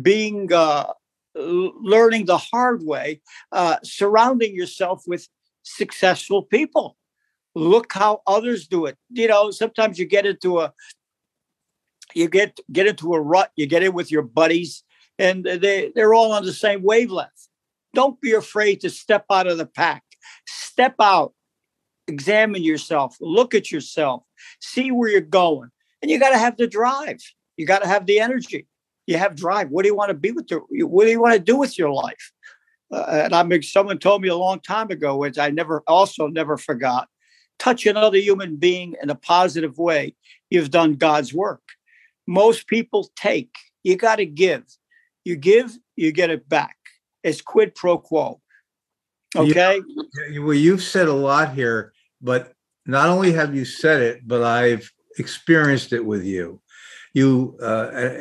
being 0.02 0.52
uh, 0.52 0.92
learning 1.34 2.26
the 2.26 2.38
hard 2.38 2.82
way, 2.82 3.20
uh, 3.52 3.76
surrounding 3.82 4.54
yourself 4.54 5.02
with 5.06 5.28
successful 5.62 6.42
people. 6.42 6.96
Look 7.54 7.92
how 7.92 8.22
others 8.26 8.68
do 8.68 8.86
it. 8.86 8.96
You 9.10 9.28
know, 9.28 9.50
sometimes 9.50 9.98
you 9.98 10.06
get 10.06 10.26
into 10.26 10.60
a 10.60 10.72
you 12.14 12.28
get 12.28 12.58
get 12.72 12.86
into 12.86 13.14
a 13.14 13.20
rut. 13.20 13.50
You 13.56 13.66
get 13.66 13.82
in 13.82 13.92
with 13.92 14.10
your 14.10 14.22
buddies, 14.22 14.84
and 15.18 15.44
they 15.44 15.92
they're 15.94 16.14
all 16.14 16.32
on 16.32 16.44
the 16.44 16.52
same 16.52 16.82
wavelength. 16.82 17.48
Don't 17.94 18.20
be 18.20 18.32
afraid 18.32 18.80
to 18.80 18.90
step 18.90 19.24
out 19.30 19.46
of 19.46 19.58
the 19.58 19.66
pack. 19.66 20.02
Step 20.46 20.94
out, 21.00 21.32
examine 22.06 22.62
yourself, 22.62 23.16
look 23.20 23.54
at 23.54 23.72
yourself, 23.72 24.22
see 24.60 24.90
where 24.90 25.08
you're 25.08 25.20
going, 25.20 25.70
and 26.02 26.10
you 26.10 26.18
got 26.18 26.30
to 26.30 26.38
have 26.38 26.56
the 26.56 26.66
drive. 26.66 27.20
You 27.56 27.66
got 27.66 27.82
to 27.82 27.88
have 27.88 28.06
the 28.06 28.20
energy. 28.20 28.66
You 29.06 29.18
have 29.18 29.34
drive. 29.34 29.70
What 29.70 29.82
do 29.82 29.88
you 29.88 29.94
want 29.94 30.10
to 30.10 30.14
be 30.14 30.30
with 30.30 30.48
the? 30.48 30.60
What 30.86 31.04
do 31.04 31.10
you 31.10 31.20
want 31.20 31.34
to 31.34 31.40
do 31.40 31.56
with 31.56 31.78
your 31.78 31.92
life? 31.92 32.32
Uh, 32.92 33.22
and 33.24 33.34
I 33.34 33.42
mean, 33.42 33.62
someone 33.62 33.98
told 33.98 34.22
me 34.22 34.28
a 34.28 34.36
long 34.36 34.60
time 34.60 34.90
ago, 34.90 35.16
which 35.16 35.38
I 35.38 35.50
never 35.50 35.82
also 35.86 36.26
never 36.26 36.56
forgot. 36.56 37.08
Touch 37.58 37.86
another 37.86 38.18
human 38.18 38.56
being 38.56 38.94
in 39.02 39.10
a 39.10 39.14
positive 39.14 39.78
way. 39.78 40.14
You've 40.48 40.70
done 40.70 40.94
God's 40.94 41.34
work. 41.34 41.62
Most 42.26 42.66
people 42.66 43.10
take. 43.16 43.54
You 43.82 43.96
got 43.96 44.16
to 44.16 44.26
give. 44.26 44.64
You 45.24 45.36
give, 45.36 45.76
you 45.96 46.12
get 46.12 46.30
it 46.30 46.48
back. 46.48 46.76
It's 47.22 47.40
quid 47.40 47.74
pro 47.74 47.98
quo. 47.98 48.40
Okay. 49.36 49.80
Well, 50.38 50.54
you've 50.54 50.82
said 50.82 51.08
a 51.08 51.12
lot 51.12 51.54
here, 51.54 51.92
but 52.20 52.52
not 52.86 53.08
only 53.08 53.32
have 53.32 53.54
you 53.54 53.64
said 53.64 54.00
it, 54.02 54.26
but 54.26 54.42
I've 54.42 54.90
experienced 55.18 55.92
it 55.92 56.04
with 56.04 56.24
you. 56.24 56.60
You 57.12 57.56
uh, 57.62 58.20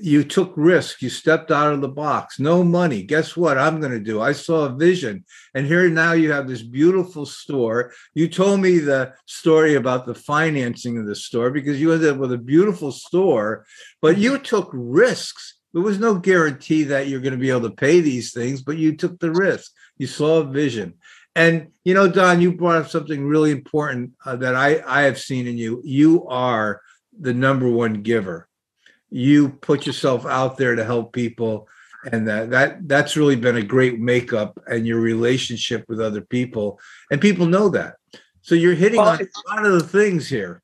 you 0.00 0.24
took 0.24 0.52
risk. 0.56 1.02
You 1.02 1.08
stepped 1.08 1.50
out 1.50 1.72
of 1.72 1.80
the 1.80 1.88
box. 1.88 2.38
No 2.38 2.62
money. 2.62 3.02
Guess 3.02 3.36
what? 3.36 3.58
I'm 3.58 3.80
going 3.80 3.92
to 3.92 4.00
do. 4.00 4.20
I 4.20 4.32
saw 4.32 4.66
a 4.66 4.74
vision, 4.74 5.24
and 5.54 5.66
here 5.66 5.88
now 5.88 6.12
you 6.12 6.32
have 6.32 6.48
this 6.48 6.62
beautiful 6.62 7.26
store. 7.26 7.92
You 8.14 8.28
told 8.28 8.60
me 8.60 8.78
the 8.78 9.14
story 9.26 9.74
about 9.74 10.06
the 10.06 10.14
financing 10.14 10.98
of 10.98 11.06
the 11.06 11.14
store 11.14 11.50
because 11.50 11.80
you 11.80 11.92
ended 11.92 12.10
up 12.10 12.18
with 12.18 12.32
a 12.32 12.38
beautiful 12.38 12.92
store, 12.92 13.66
but 14.02 14.18
you 14.18 14.38
took 14.38 14.70
risks. 14.72 15.55
There 15.76 15.84
was 15.84 16.00
no 16.00 16.14
guarantee 16.14 16.84
that 16.84 17.08
you're 17.08 17.20
going 17.20 17.34
to 17.34 17.38
be 17.38 17.50
able 17.50 17.68
to 17.68 17.76
pay 17.76 18.00
these 18.00 18.32
things, 18.32 18.62
but 18.62 18.78
you 18.78 18.96
took 18.96 19.20
the 19.20 19.30
risk. 19.30 19.72
You 19.98 20.06
saw 20.06 20.38
a 20.38 20.44
vision. 20.44 20.94
And 21.34 21.68
you 21.84 21.92
know, 21.92 22.08
Don, 22.08 22.40
you 22.40 22.52
brought 22.52 22.80
up 22.80 22.88
something 22.88 23.26
really 23.26 23.50
important 23.50 24.12
uh, 24.24 24.36
that 24.36 24.56
I 24.56 24.82
I 24.86 25.02
have 25.02 25.18
seen 25.18 25.46
in 25.46 25.58
you. 25.58 25.82
You 25.84 26.26
are 26.28 26.80
the 27.20 27.34
number 27.34 27.68
one 27.68 28.02
giver 28.02 28.48
you 29.10 29.50
put 29.50 29.86
yourself 29.86 30.26
out 30.26 30.56
there 30.56 30.74
to 30.74 30.84
help 30.84 31.12
people 31.12 31.68
and 32.12 32.26
that 32.26 32.50
that 32.50 32.88
that's 32.88 33.16
really 33.16 33.36
been 33.36 33.56
a 33.56 33.62
great 33.62 34.00
makeup 34.00 34.58
and 34.66 34.86
your 34.86 35.00
relationship 35.00 35.84
with 35.88 36.00
other 36.00 36.20
people 36.20 36.78
and 37.10 37.20
people 37.20 37.46
know 37.46 37.68
that 37.68 37.96
so 38.40 38.54
you're 38.54 38.74
hitting 38.74 38.98
well, 38.98 39.10
on 39.10 39.20
a 39.20 39.54
lot 39.54 39.66
of 39.66 39.72
the 39.72 39.86
things 39.86 40.28
here 40.28 40.62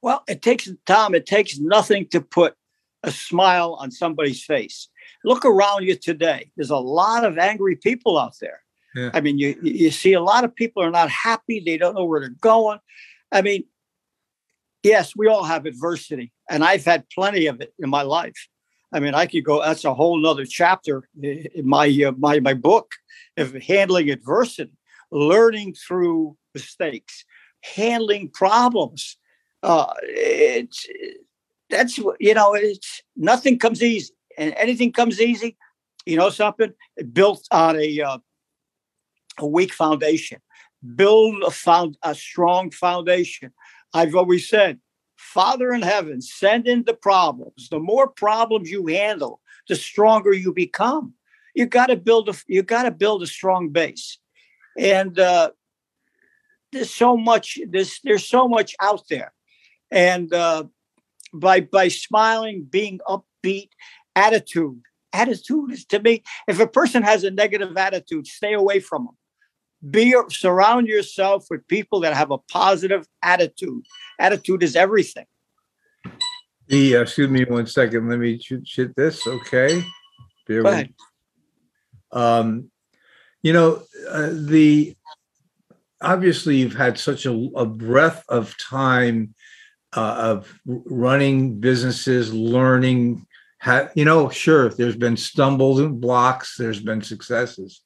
well 0.00 0.22
it 0.28 0.42
takes 0.42 0.68
tom 0.84 1.14
it 1.14 1.26
takes 1.26 1.58
nothing 1.58 2.06
to 2.08 2.20
put 2.20 2.54
a 3.02 3.10
smile 3.10 3.74
on 3.80 3.90
somebody's 3.90 4.44
face 4.44 4.88
look 5.24 5.44
around 5.44 5.84
you 5.84 5.96
today 5.96 6.50
there's 6.56 6.70
a 6.70 6.76
lot 6.76 7.24
of 7.24 7.38
angry 7.38 7.76
people 7.76 8.18
out 8.18 8.34
there 8.40 8.60
yeah. 8.94 9.10
i 9.14 9.20
mean 9.20 9.38
you 9.38 9.58
you 9.62 9.90
see 9.90 10.12
a 10.12 10.20
lot 10.20 10.44
of 10.44 10.54
people 10.54 10.82
are 10.82 10.90
not 10.90 11.10
happy 11.10 11.60
they 11.64 11.76
don't 11.76 11.94
know 11.94 12.04
where 12.04 12.20
they're 12.20 12.30
going 12.40 12.78
i 13.32 13.42
mean 13.42 13.64
yes, 14.82 15.14
we 15.16 15.28
all 15.28 15.44
have 15.44 15.66
adversity, 15.66 16.32
and 16.50 16.64
I've 16.64 16.84
had 16.84 17.08
plenty 17.10 17.46
of 17.46 17.60
it 17.60 17.72
in 17.78 17.90
my 17.90 18.02
life. 18.02 18.48
I 18.92 19.00
mean, 19.00 19.14
I 19.14 19.26
could 19.26 19.44
go. 19.44 19.62
That's 19.62 19.84
a 19.84 19.94
whole 19.94 20.18
nother 20.18 20.44
chapter 20.44 21.08
in 21.20 21.48
my 21.64 21.86
uh, 22.06 22.12
my 22.18 22.40
my 22.40 22.54
book 22.54 22.92
of 23.36 23.54
handling 23.54 24.10
adversity, 24.10 24.72
learning 25.10 25.74
through 25.74 26.36
mistakes, 26.54 27.24
handling 27.62 28.28
problems. 28.28 29.16
Uh, 29.62 29.92
it's 30.02 30.86
that's 31.72 31.98
you 31.98 32.34
know, 32.34 32.54
it's 32.54 33.02
nothing 33.16 33.58
comes 33.58 33.82
easy, 33.82 34.12
and 34.38 34.54
anything 34.56 34.92
comes 34.92 35.20
easy. 35.20 35.56
You 36.06 36.16
know 36.16 36.30
something 36.30 36.72
built 37.12 37.46
on 37.50 37.76
a 37.76 38.00
uh, 38.00 38.18
a 39.38 39.46
weak 39.46 39.72
foundation. 39.72 40.40
Build 40.94 41.42
a 41.42 41.50
found 41.50 41.96
a 42.02 42.14
strong 42.14 42.70
foundation 42.70 43.52
I've 43.94 44.14
always 44.14 44.48
said, 44.48 44.80
Father 45.16 45.72
in 45.72 45.82
heaven, 45.82 46.20
send 46.20 46.66
in 46.66 46.84
the 46.84 46.94
problems. 46.94 47.68
The 47.68 47.78
more 47.78 48.08
problems 48.08 48.70
you 48.70 48.86
handle, 48.86 49.40
the 49.68 49.76
stronger 49.76 50.32
you 50.32 50.52
become. 50.52 51.14
You 51.54 51.66
got 51.66 51.86
to 51.86 51.96
build 51.96 52.28
a 52.28 52.34
you 52.46 52.62
got 52.62 52.84
to 52.84 52.90
build 52.90 53.22
a 53.22 53.26
strong 53.26 53.68
base, 53.68 54.18
and 54.78 55.18
uh, 55.18 55.50
there's 56.72 56.92
so 56.92 57.16
much 57.16 57.58
there's 57.68 58.00
there's 58.04 58.26
so 58.26 58.48
much 58.48 58.74
out 58.80 59.02
there, 59.10 59.34
and 59.90 60.32
uh, 60.32 60.64
by 61.32 61.60
by 61.60 61.88
smiling, 61.88 62.66
being 62.68 63.00
upbeat, 63.06 63.70
attitude. 64.16 64.82
Attitude 65.12 65.72
is 65.72 65.84
to 65.86 66.00
me. 66.00 66.22
If 66.48 66.58
a 66.58 66.66
person 66.66 67.02
has 67.02 67.22
a 67.24 67.30
negative 67.30 67.76
attitude, 67.76 68.26
stay 68.26 68.54
away 68.54 68.80
from 68.80 69.04
them 69.04 69.16
be 69.88 70.14
surround 70.30 70.86
yourself 70.86 71.46
with 71.50 71.66
people 71.66 72.00
that 72.00 72.14
have 72.14 72.30
a 72.30 72.38
positive 72.38 73.06
attitude. 73.22 73.84
Attitude 74.18 74.62
is 74.62 74.76
everything. 74.76 75.26
The 76.68 76.96
uh, 76.96 77.00
excuse 77.02 77.28
me 77.28 77.44
one 77.44 77.66
second 77.66 78.08
let 78.08 78.18
me 78.18 78.38
shoot, 78.38 78.66
shoot 78.66 78.94
this 78.96 79.26
okay? 79.26 79.84
Bear 80.46 80.62
Go 80.62 80.68
ahead. 80.68 80.94
um 82.12 82.70
you 83.42 83.52
know 83.52 83.82
uh, 84.08 84.30
the 84.32 84.96
obviously 86.00 86.56
you've 86.56 86.76
had 86.76 86.98
such 86.98 87.26
a, 87.26 87.32
a 87.56 87.66
breadth 87.66 88.24
of 88.28 88.54
time 88.58 89.34
uh, 89.94 90.14
of 90.18 90.60
running 90.64 91.58
businesses 91.60 92.32
learning 92.32 93.26
ha- 93.60 93.88
you 93.94 94.04
know 94.04 94.28
sure 94.28 94.68
there's 94.70 94.96
been 94.96 95.16
stumbles 95.16 95.80
and 95.80 96.00
blocks 96.00 96.56
there's 96.56 96.80
been 96.80 97.02
successes 97.02 97.82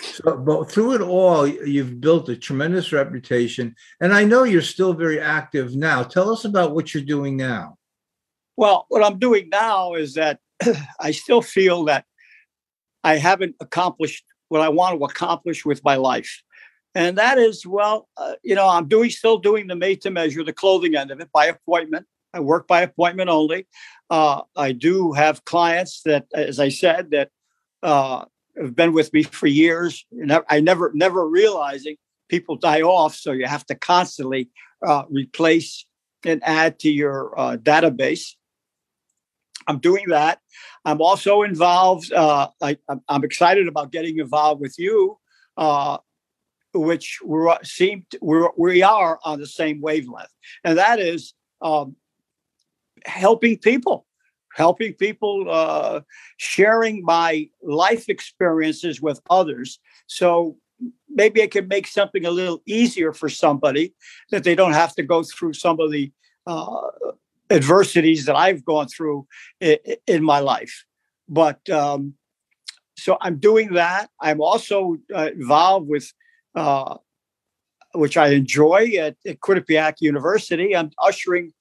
so, 0.00 0.36
but 0.36 0.70
through 0.70 0.94
it 0.94 1.00
all, 1.00 1.46
you've 1.46 2.00
built 2.00 2.28
a 2.28 2.36
tremendous 2.36 2.92
reputation, 2.92 3.74
and 4.00 4.12
I 4.12 4.24
know 4.24 4.44
you're 4.44 4.62
still 4.62 4.92
very 4.92 5.20
active 5.20 5.76
now. 5.76 6.02
Tell 6.02 6.30
us 6.30 6.44
about 6.44 6.74
what 6.74 6.92
you're 6.92 7.02
doing 7.02 7.36
now. 7.36 7.78
Well, 8.56 8.86
what 8.88 9.04
I'm 9.04 9.18
doing 9.18 9.48
now 9.50 9.94
is 9.94 10.14
that 10.14 10.40
I 11.00 11.10
still 11.12 11.42
feel 11.42 11.84
that 11.84 12.04
I 13.02 13.16
haven't 13.16 13.56
accomplished 13.60 14.24
what 14.48 14.60
I 14.60 14.68
want 14.68 14.98
to 14.98 15.04
accomplish 15.04 15.64
with 15.64 15.82
my 15.84 15.96
life, 15.96 16.42
and 16.94 17.18
that 17.18 17.38
is, 17.38 17.66
well, 17.66 18.08
uh, 18.16 18.34
you 18.42 18.54
know, 18.54 18.68
I'm 18.68 18.88
doing 18.88 19.10
still 19.10 19.38
doing 19.38 19.66
the 19.66 19.76
made 19.76 20.00
to 20.02 20.10
measure, 20.10 20.44
the 20.44 20.52
clothing 20.52 20.96
end 20.96 21.10
of 21.10 21.20
it 21.20 21.30
by 21.32 21.46
appointment. 21.46 22.06
I 22.32 22.40
work 22.40 22.66
by 22.66 22.82
appointment 22.82 23.30
only. 23.30 23.66
Uh, 24.10 24.42
I 24.56 24.72
do 24.72 25.12
have 25.12 25.44
clients 25.44 26.02
that, 26.02 26.26
as 26.34 26.58
I 26.58 26.68
said, 26.68 27.10
that 27.12 27.30
uh, 27.82 28.24
have 28.60 28.74
been 28.74 28.92
with 28.92 29.12
me 29.12 29.22
for 29.22 29.46
years. 29.46 30.04
I 30.48 30.60
never, 30.60 30.92
never 30.94 31.28
realizing 31.28 31.96
people 32.28 32.56
die 32.56 32.82
off, 32.82 33.14
so 33.14 33.32
you 33.32 33.46
have 33.46 33.66
to 33.66 33.74
constantly 33.74 34.50
uh, 34.84 35.04
replace 35.10 35.86
and 36.24 36.42
add 36.44 36.78
to 36.80 36.90
your 36.90 37.38
uh, 37.38 37.56
database. 37.56 38.32
I'm 39.66 39.78
doing 39.78 40.08
that. 40.08 40.40
I'm 40.84 41.00
also 41.00 41.42
involved. 41.42 42.12
Uh, 42.12 42.48
I, 42.60 42.76
am 43.08 43.24
excited 43.24 43.68
about 43.68 43.92
getting 43.92 44.18
involved 44.18 44.60
with 44.60 44.78
you, 44.78 45.18
uh, 45.56 45.98
which 46.74 47.20
we 47.24 47.52
seem 47.62 48.06
we're, 48.20 48.50
we 48.56 48.82
are 48.82 49.18
on 49.24 49.40
the 49.40 49.46
same 49.46 49.80
wavelength, 49.80 50.32
and 50.64 50.78
that 50.78 50.98
is 51.00 51.34
um, 51.62 51.96
helping 53.06 53.58
people 53.58 54.06
helping 54.54 54.94
people, 54.94 55.46
uh, 55.50 56.00
sharing 56.36 57.04
my 57.04 57.48
life 57.62 58.08
experiences 58.08 59.00
with 59.00 59.20
others. 59.28 59.80
So 60.06 60.56
maybe 61.08 61.42
I 61.42 61.48
can 61.48 61.68
make 61.68 61.86
something 61.86 62.24
a 62.24 62.30
little 62.30 62.62
easier 62.66 63.12
for 63.12 63.28
somebody 63.28 63.94
that 64.30 64.44
they 64.44 64.54
don't 64.54 64.72
have 64.72 64.94
to 64.94 65.02
go 65.02 65.22
through 65.22 65.54
some 65.54 65.80
of 65.80 65.90
the 65.90 66.12
uh, 66.46 66.88
adversities 67.50 68.26
that 68.26 68.36
I've 68.36 68.64
gone 68.64 68.88
through 68.88 69.26
in, 69.60 69.78
in 70.06 70.24
my 70.24 70.40
life. 70.40 70.84
But 71.28 71.68
um, 71.68 72.14
so 72.96 73.16
I'm 73.20 73.38
doing 73.38 73.74
that. 73.74 74.08
I'm 74.20 74.40
also 74.40 74.96
uh, 75.14 75.30
involved 75.34 75.88
with, 75.88 76.12
uh, 76.54 76.96
which 77.94 78.16
I 78.16 78.28
enjoy 78.28 78.92
at, 78.98 79.16
at 79.26 79.40
Quinnipiac 79.40 79.96
University. 80.00 80.74
I'm 80.74 80.90
ushering 81.02 81.52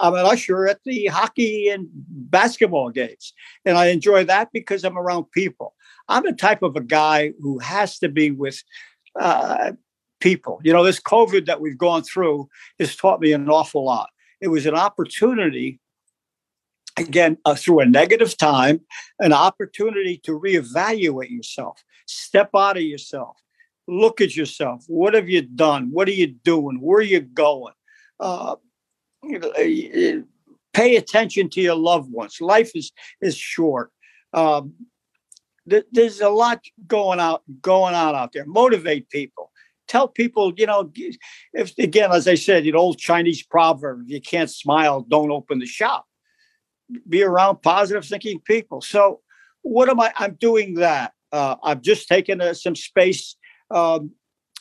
I'm 0.00 0.14
an 0.14 0.24
usher 0.24 0.66
at 0.66 0.80
the 0.84 1.06
hockey 1.06 1.68
and 1.68 1.86
basketball 1.92 2.90
games. 2.90 3.34
And 3.64 3.76
I 3.76 3.86
enjoy 3.86 4.24
that 4.24 4.48
because 4.52 4.84
I'm 4.84 4.98
around 4.98 5.30
people. 5.32 5.74
I'm 6.08 6.24
the 6.24 6.32
type 6.32 6.62
of 6.62 6.76
a 6.76 6.80
guy 6.80 7.32
who 7.40 7.58
has 7.58 7.98
to 7.98 8.08
be 8.08 8.30
with 8.30 8.62
uh, 9.20 9.72
people. 10.20 10.60
You 10.62 10.72
know, 10.72 10.84
this 10.84 11.00
COVID 11.00 11.46
that 11.46 11.60
we've 11.60 11.78
gone 11.78 12.02
through 12.02 12.48
has 12.78 12.96
taught 12.96 13.20
me 13.20 13.32
an 13.32 13.48
awful 13.48 13.84
lot. 13.84 14.08
it 14.40 14.48
was 14.48 14.66
an 14.66 14.74
opportunity 14.74 15.78
again 16.98 17.38
uh, 17.44 17.54
through 17.54 17.80
a 17.80 17.86
negative 17.86 18.36
time 18.36 18.80
an 19.18 19.32
opportunity 19.32 20.18
to 20.18 20.38
reevaluate 20.38 21.30
yourself 21.30 21.82
step 22.06 22.50
out 22.54 22.76
of 22.76 22.82
yourself 22.82 23.41
look 23.88 24.20
at 24.20 24.36
yourself. 24.36 24.84
What 24.86 25.14
have 25.14 25.28
you 25.28 25.42
done? 25.42 25.90
What 25.90 26.08
are 26.08 26.12
you 26.12 26.28
doing? 26.28 26.80
Where 26.80 26.98
are 26.98 27.02
you 27.02 27.20
going? 27.20 27.74
Uh, 28.20 28.56
pay 30.72 30.96
attention 30.96 31.48
to 31.50 31.60
your 31.60 31.74
loved 31.74 32.10
ones. 32.10 32.40
Life 32.40 32.72
is 32.74 32.92
is 33.20 33.36
short. 33.36 33.90
Um, 34.32 34.74
th- 35.68 35.86
there's 35.92 36.20
a 36.20 36.28
lot 36.28 36.60
going 36.86 37.20
out 37.20 37.42
going 37.60 37.94
on 37.94 38.14
out 38.14 38.32
there. 38.32 38.46
Motivate 38.46 39.08
people. 39.10 39.50
Tell 39.88 40.08
people 40.08 40.52
you 40.56 40.66
know 40.66 40.90
if 41.52 41.76
again 41.78 42.12
as 42.12 42.26
i 42.26 42.34
said 42.34 42.64
an 42.64 42.76
old 42.76 42.98
chinese 42.98 43.42
proverb 43.42 44.02
if 44.04 44.10
you 44.10 44.20
can't 44.22 44.50
smile 44.50 45.02
don't 45.02 45.30
open 45.30 45.58
the 45.58 45.66
shop. 45.66 46.06
Be 47.08 47.22
around 47.22 47.62
positive 47.62 48.04
thinking 48.04 48.40
people. 48.40 48.80
So 48.80 49.20
what 49.62 49.88
am 49.88 50.00
I? 50.00 50.12
I'm 50.16 50.34
doing 50.34 50.74
that. 50.74 51.12
Uh, 51.30 51.56
I've 51.62 51.80
just 51.80 52.08
taken 52.08 52.40
uh, 52.40 52.52
some 52.52 52.76
space 52.76 53.36
um, 53.72 54.12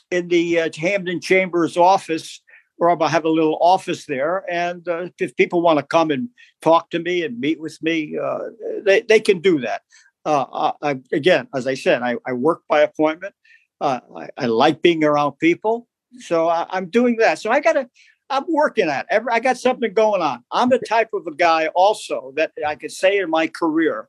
in 0.10 0.28
the 0.28 0.60
uh, 0.60 0.70
Hamden 0.76 1.22
Chambers 1.22 1.78
office, 1.78 2.42
where 2.78 2.90
I 3.02 3.08
have 3.08 3.26
a 3.26 3.30
little 3.30 3.58
office 3.62 4.06
there. 4.06 4.44
And 4.50 4.88
uh, 4.88 5.10
if 5.20 5.36
people 5.36 5.62
want 5.62 5.80
to 5.80 5.86
come 5.86 6.12
and 6.12 6.30
talk 6.62 6.90
to 6.92 7.00
me 7.00 7.24
and 7.24 7.40
meet 7.40 7.60
with 7.60 7.78
me, 7.82 8.18
uh, 8.18 8.40
they 8.84 9.02
they 9.02 9.20
can 9.20 9.40
do 9.40 9.60
that. 9.62 9.82
Uh, 10.26 10.72
I, 10.82 11.00
again, 11.12 11.48
as 11.56 11.66
I 11.66 11.74
said, 11.74 12.04
I, 12.04 12.16
I 12.28 12.34
work 12.34 12.62
by 12.68 12.82
appointment. 12.82 13.34
I, 13.80 14.02
I, 14.38 14.46
like 14.46 14.84
being 14.84 15.04
around 15.04 15.40
people, 15.40 15.88
so 16.20 16.48
I, 16.48 16.68
I'm 16.70 16.88
doing 16.92 17.16
that. 17.16 17.40
So 17.40 17.50
I 17.50 17.60
got 17.60 17.74
to 17.74 17.90
I'm 18.32 18.46
working 18.48 18.90
at. 18.90 19.06
Every, 19.10 19.32
I 19.34 19.40
got 19.40 19.58
something 19.58 19.94
going 19.94 20.22
on. 20.22 20.44
I'm 20.52 20.70
the 20.70 20.80
type 20.80 21.10
of 21.14 21.28
a 21.28 21.36
guy 21.36 21.68
also 21.68 22.32
that 22.38 22.54
I 22.66 22.76
could 22.76 22.92
say 22.92 23.20
in 23.20 23.30
my 23.30 23.48
career. 23.48 24.08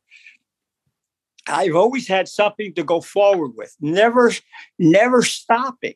I've 1.48 1.74
always 1.74 2.06
had 2.06 2.28
something 2.28 2.74
to 2.74 2.84
go 2.84 3.00
forward 3.00 3.52
with. 3.56 3.76
Never, 3.80 4.32
never 4.78 5.22
stopping. 5.22 5.94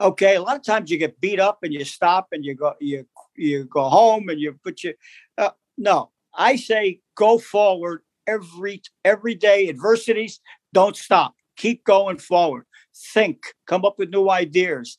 Okay, 0.00 0.36
a 0.36 0.42
lot 0.42 0.56
of 0.56 0.64
times 0.64 0.90
you 0.90 0.98
get 0.98 1.20
beat 1.20 1.40
up 1.40 1.58
and 1.62 1.72
you 1.72 1.84
stop 1.84 2.28
and 2.30 2.44
you 2.44 2.54
go 2.54 2.74
you 2.80 3.04
you 3.36 3.64
go 3.64 3.88
home 3.88 4.28
and 4.28 4.40
you 4.40 4.52
put 4.62 4.84
your 4.84 4.94
uh, 5.36 5.50
no. 5.76 6.10
I 6.34 6.54
say 6.54 7.00
go 7.16 7.38
forward 7.38 8.02
every 8.26 8.82
every 9.04 9.34
day. 9.34 9.68
Adversities 9.68 10.40
don't 10.72 10.96
stop. 10.96 11.34
Keep 11.56 11.84
going 11.84 12.18
forward. 12.18 12.64
Think. 13.12 13.42
Come 13.66 13.84
up 13.84 13.98
with 13.98 14.10
new 14.10 14.30
ideas 14.30 14.98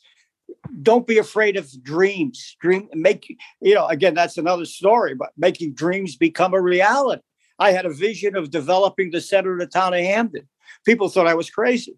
don't 0.81 1.07
be 1.07 1.17
afraid 1.17 1.57
of 1.57 1.71
dreams. 1.83 2.55
Dream 2.59 2.89
make 2.93 3.35
you 3.61 3.75
know 3.75 3.87
again 3.87 4.13
that's 4.13 4.37
another 4.37 4.65
story, 4.65 5.15
but 5.15 5.29
making 5.37 5.73
dreams 5.73 6.15
become 6.15 6.53
a 6.53 6.61
reality. 6.61 7.21
I 7.59 7.71
had 7.71 7.85
a 7.85 7.93
vision 7.93 8.35
of 8.35 8.51
developing 8.51 9.11
the 9.11 9.21
center 9.21 9.53
of 9.53 9.59
the 9.59 9.67
town 9.67 9.93
of 9.93 9.99
Hamden. 9.99 10.47
People 10.85 11.09
thought 11.09 11.27
I 11.27 11.35
was 11.35 11.49
crazy. 11.49 11.97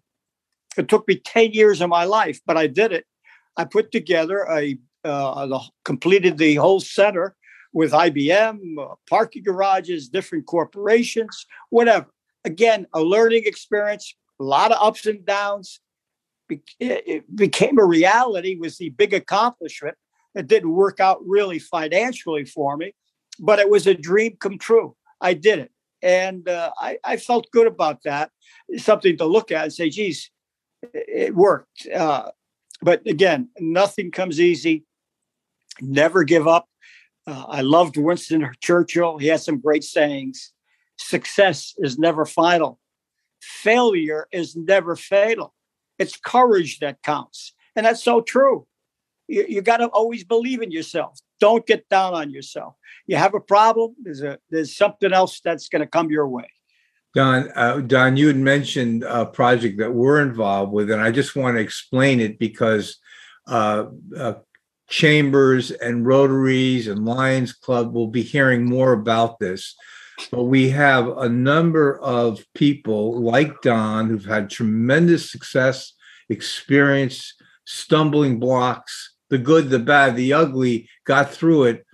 It 0.76 0.88
took 0.88 1.06
me 1.06 1.16
10 1.16 1.52
years 1.52 1.80
of 1.80 1.88
my 1.88 2.04
life, 2.04 2.40
but 2.46 2.56
I 2.56 2.66
did 2.66 2.92
it. 2.92 3.06
I 3.56 3.64
put 3.64 3.92
together 3.92 4.46
a 4.50 4.78
uh, 5.04 5.58
completed 5.84 6.38
the 6.38 6.54
whole 6.56 6.80
center 6.80 7.34
with 7.72 7.92
IBM, 7.92 8.58
uh, 8.78 8.94
parking 9.08 9.42
garages, 9.42 10.08
different 10.08 10.46
corporations, 10.46 11.46
whatever. 11.70 12.06
Again, 12.44 12.86
a 12.94 13.02
learning 13.02 13.42
experience, 13.46 14.14
a 14.40 14.44
lot 14.44 14.72
of 14.72 14.78
ups 14.80 15.06
and 15.06 15.24
downs, 15.24 15.80
it 16.78 17.34
became 17.34 17.78
a 17.78 17.84
reality 17.84 18.56
was 18.56 18.76
the 18.76 18.90
big 18.90 19.14
accomplishment. 19.14 19.96
It 20.34 20.46
didn't 20.46 20.72
work 20.72 21.00
out 21.00 21.18
really 21.26 21.58
financially 21.58 22.44
for 22.44 22.76
me, 22.76 22.94
but 23.38 23.58
it 23.58 23.70
was 23.70 23.86
a 23.86 23.94
dream 23.94 24.36
come 24.38 24.58
true. 24.58 24.94
I 25.22 25.34
did 25.34 25.60
it. 25.60 25.70
And 26.02 26.48
uh, 26.48 26.72
I, 26.78 26.98
I, 27.04 27.16
felt 27.16 27.46
good 27.52 27.68
about 27.68 28.02
that. 28.02 28.30
something 28.76 29.16
to 29.18 29.24
look 29.24 29.52
at 29.52 29.64
and 29.64 29.72
say, 29.72 29.88
geez, 29.88 30.30
it 30.92 31.34
worked. 31.34 31.86
Uh, 31.86 32.30
but 32.82 33.06
again, 33.06 33.48
nothing 33.60 34.10
comes 34.10 34.40
easy. 34.40 34.84
Never 35.80 36.24
give 36.24 36.48
up. 36.48 36.68
Uh, 37.26 37.44
I 37.48 37.60
loved 37.60 37.96
Winston 37.96 38.50
Churchill. 38.60 39.18
He 39.18 39.28
has 39.28 39.44
some 39.44 39.60
great 39.60 39.84
sayings. 39.84 40.52
Success 40.98 41.74
is 41.78 41.98
never 41.98 42.26
final. 42.26 42.80
Failure 43.40 44.26
is 44.32 44.56
never 44.56 44.96
fatal. 44.96 45.54
It's 45.98 46.16
courage 46.16 46.80
that 46.80 47.02
counts. 47.02 47.54
And 47.76 47.86
that's 47.86 48.02
so 48.02 48.20
true. 48.20 48.66
You, 49.28 49.46
you 49.48 49.62
got 49.62 49.76
to 49.78 49.86
always 49.86 50.24
believe 50.24 50.62
in 50.62 50.72
yourself. 50.72 51.20
Don't 51.42 51.66
get 51.66 51.88
down 51.88 52.14
on 52.14 52.30
yourself. 52.30 52.74
You 53.08 53.16
have 53.16 53.34
a 53.34 53.40
problem, 53.40 53.96
there's, 54.00 54.22
a, 54.22 54.38
there's 54.48 54.76
something 54.76 55.12
else 55.12 55.40
that's 55.40 55.68
going 55.68 55.80
to 55.80 55.88
come 55.88 56.08
your 56.08 56.28
way. 56.28 56.48
Don, 57.16 57.50
uh, 57.56 57.80
Don, 57.80 58.16
you 58.16 58.28
had 58.28 58.36
mentioned 58.36 59.02
a 59.02 59.26
project 59.26 59.78
that 59.78 59.92
we're 59.92 60.22
involved 60.22 60.72
with, 60.72 60.88
and 60.88 61.02
I 61.02 61.10
just 61.10 61.34
want 61.34 61.56
to 61.56 61.60
explain 61.60 62.20
it 62.20 62.38
because 62.38 62.98
uh, 63.48 63.86
uh, 64.16 64.34
chambers 64.88 65.72
and 65.72 66.06
rotaries 66.06 66.86
and 66.86 67.04
Lions 67.04 67.52
Club 67.52 67.92
will 67.92 68.06
be 68.06 68.22
hearing 68.22 68.64
more 68.64 68.92
about 68.92 69.40
this. 69.40 69.74
But 70.30 70.44
we 70.44 70.70
have 70.70 71.08
a 71.08 71.28
number 71.28 71.98
of 71.98 72.46
people 72.54 73.20
like 73.20 73.62
Don 73.62 74.08
who've 74.08 74.24
had 74.24 74.48
tremendous 74.48 75.32
success, 75.32 75.94
experience, 76.28 77.34
stumbling 77.64 78.38
blocks, 78.38 79.11
the 79.32 79.38
good, 79.38 79.70
the 79.70 79.78
bad, 79.78 80.14
the 80.14 80.34
ugly, 80.34 80.86
got 81.06 81.32
through 81.32 81.64
it. 81.64 81.86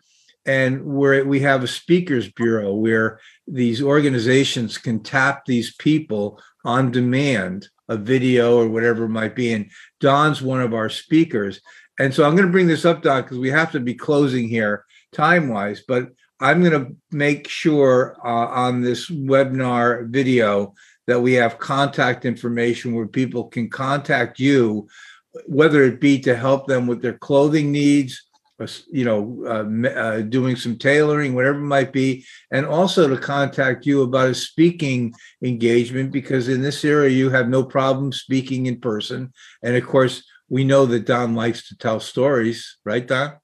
And 0.44 0.84
where 0.84 1.24
we 1.24 1.38
have 1.40 1.62
a 1.62 1.68
speakers 1.68 2.28
bureau 2.32 2.74
where 2.74 3.20
these 3.46 3.80
organizations 3.80 4.76
can 4.76 5.04
tap 5.04 5.44
these 5.44 5.72
people 5.76 6.42
on 6.64 6.90
demand, 6.90 7.68
a 7.88 7.96
video 7.96 8.58
or 8.58 8.68
whatever 8.68 9.04
it 9.04 9.10
might 9.10 9.36
be. 9.36 9.52
And 9.52 9.70
Don's 10.00 10.42
one 10.42 10.60
of 10.60 10.74
our 10.74 10.88
speakers. 10.88 11.60
And 12.00 12.12
so 12.12 12.24
I'm 12.24 12.34
going 12.34 12.48
to 12.48 12.52
bring 12.52 12.66
this 12.66 12.84
up, 12.84 13.02
Don, 13.02 13.22
because 13.22 13.38
we 13.38 13.50
have 13.50 13.70
to 13.70 13.80
be 13.80 13.94
closing 13.94 14.48
here 14.48 14.84
time 15.12 15.48
wise. 15.48 15.84
But 15.86 16.08
I'm 16.40 16.64
going 16.64 16.84
to 16.84 16.96
make 17.12 17.48
sure 17.48 18.16
uh, 18.24 18.46
on 18.48 18.80
this 18.80 19.08
webinar 19.08 20.08
video 20.08 20.74
that 21.06 21.20
we 21.20 21.34
have 21.34 21.58
contact 21.58 22.24
information 22.24 22.94
where 22.94 23.06
people 23.06 23.44
can 23.44 23.70
contact 23.70 24.40
you, 24.40 24.88
whether 25.46 25.82
it 25.82 26.00
be 26.00 26.18
to 26.20 26.36
help 26.36 26.66
them 26.66 26.86
with 26.86 27.02
their 27.02 27.18
clothing 27.18 27.70
needs, 27.70 28.22
you 28.90 29.04
know, 29.04 29.44
uh, 29.46 29.88
uh, 29.88 30.20
doing 30.22 30.56
some 30.56 30.76
tailoring, 30.76 31.34
whatever 31.34 31.58
it 31.58 31.62
might 31.62 31.92
be, 31.92 32.24
and 32.50 32.66
also 32.66 33.08
to 33.08 33.16
contact 33.16 33.86
you 33.86 34.02
about 34.02 34.30
a 34.30 34.34
speaking 34.34 35.14
engagement 35.44 36.10
because 36.10 36.48
in 36.48 36.60
this 36.60 36.84
area 36.84 37.10
you 37.10 37.30
have 37.30 37.48
no 37.48 37.62
problem 37.62 38.12
speaking 38.12 38.66
in 38.66 38.80
person, 38.80 39.32
and 39.62 39.76
of 39.76 39.86
course 39.86 40.24
we 40.48 40.64
know 40.64 40.86
that 40.86 41.06
Don 41.06 41.34
likes 41.34 41.68
to 41.68 41.76
tell 41.76 42.00
stories, 42.00 42.78
right, 42.84 43.06
Don? 43.06 43.36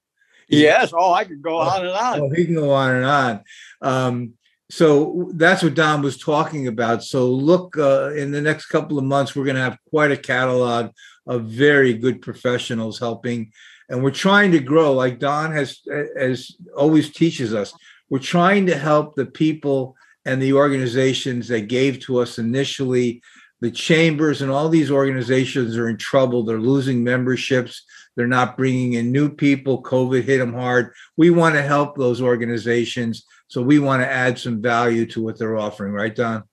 Yes. 0.49 0.91
Oh, 0.93 1.13
I 1.13 1.23
could 1.23 1.41
go 1.41 1.57
on 1.57 1.85
and 1.85 1.95
on. 1.95 2.21
Oh, 2.21 2.29
he 2.29 2.45
can 2.45 2.55
go 2.55 2.71
on 2.71 2.95
and 2.95 3.05
on. 3.05 3.43
Um, 3.81 4.33
so 4.69 5.31
that's 5.35 5.63
what 5.63 5.75
Don 5.75 6.01
was 6.01 6.17
talking 6.17 6.67
about. 6.67 7.03
So 7.03 7.27
look, 7.27 7.77
uh, 7.77 8.13
in 8.13 8.31
the 8.31 8.41
next 8.41 8.67
couple 8.67 8.97
of 8.97 9.03
months, 9.03 9.35
we're 9.35 9.45
going 9.45 9.55
to 9.55 9.61
have 9.61 9.77
quite 9.89 10.11
a 10.11 10.17
catalog 10.17 10.91
of 11.27 11.45
very 11.45 11.93
good 11.93 12.21
professionals 12.21 12.99
helping, 12.99 13.51
and 13.89 14.03
we're 14.03 14.11
trying 14.11 14.51
to 14.51 14.59
grow. 14.59 14.93
Like 14.93 15.19
Don 15.19 15.51
has, 15.51 15.81
as 16.17 16.51
always 16.75 17.11
teaches 17.11 17.53
us, 17.53 17.73
we're 18.09 18.19
trying 18.19 18.65
to 18.67 18.77
help 18.77 19.15
the 19.15 19.25
people 19.25 19.95
and 20.25 20.41
the 20.41 20.53
organizations 20.53 21.47
that 21.47 21.67
gave 21.67 21.99
to 22.01 22.19
us 22.19 22.39
initially. 22.39 23.21
The 23.61 23.71
chambers 23.71 24.41
and 24.41 24.51
all 24.51 24.69
these 24.69 24.91
organizations 24.91 25.77
are 25.77 25.87
in 25.87 25.97
trouble. 25.97 26.43
They're 26.43 26.59
losing 26.59 27.03
memberships. 27.03 27.83
They're 28.15 28.27
not 28.27 28.57
bringing 28.57 28.93
in 28.93 29.11
new 29.11 29.29
people. 29.29 29.81
COVID 29.81 30.23
hit 30.23 30.39
them 30.39 30.53
hard. 30.53 30.93
We 31.17 31.29
want 31.29 31.55
to 31.55 31.61
help 31.61 31.95
those 31.95 32.21
organizations. 32.21 33.25
So 33.47 33.61
we 33.61 33.79
want 33.79 34.01
to 34.01 34.11
add 34.11 34.37
some 34.37 34.61
value 34.61 35.05
to 35.07 35.23
what 35.23 35.37
they're 35.37 35.57
offering, 35.57 35.93
right, 35.93 36.15
Don? 36.15 36.43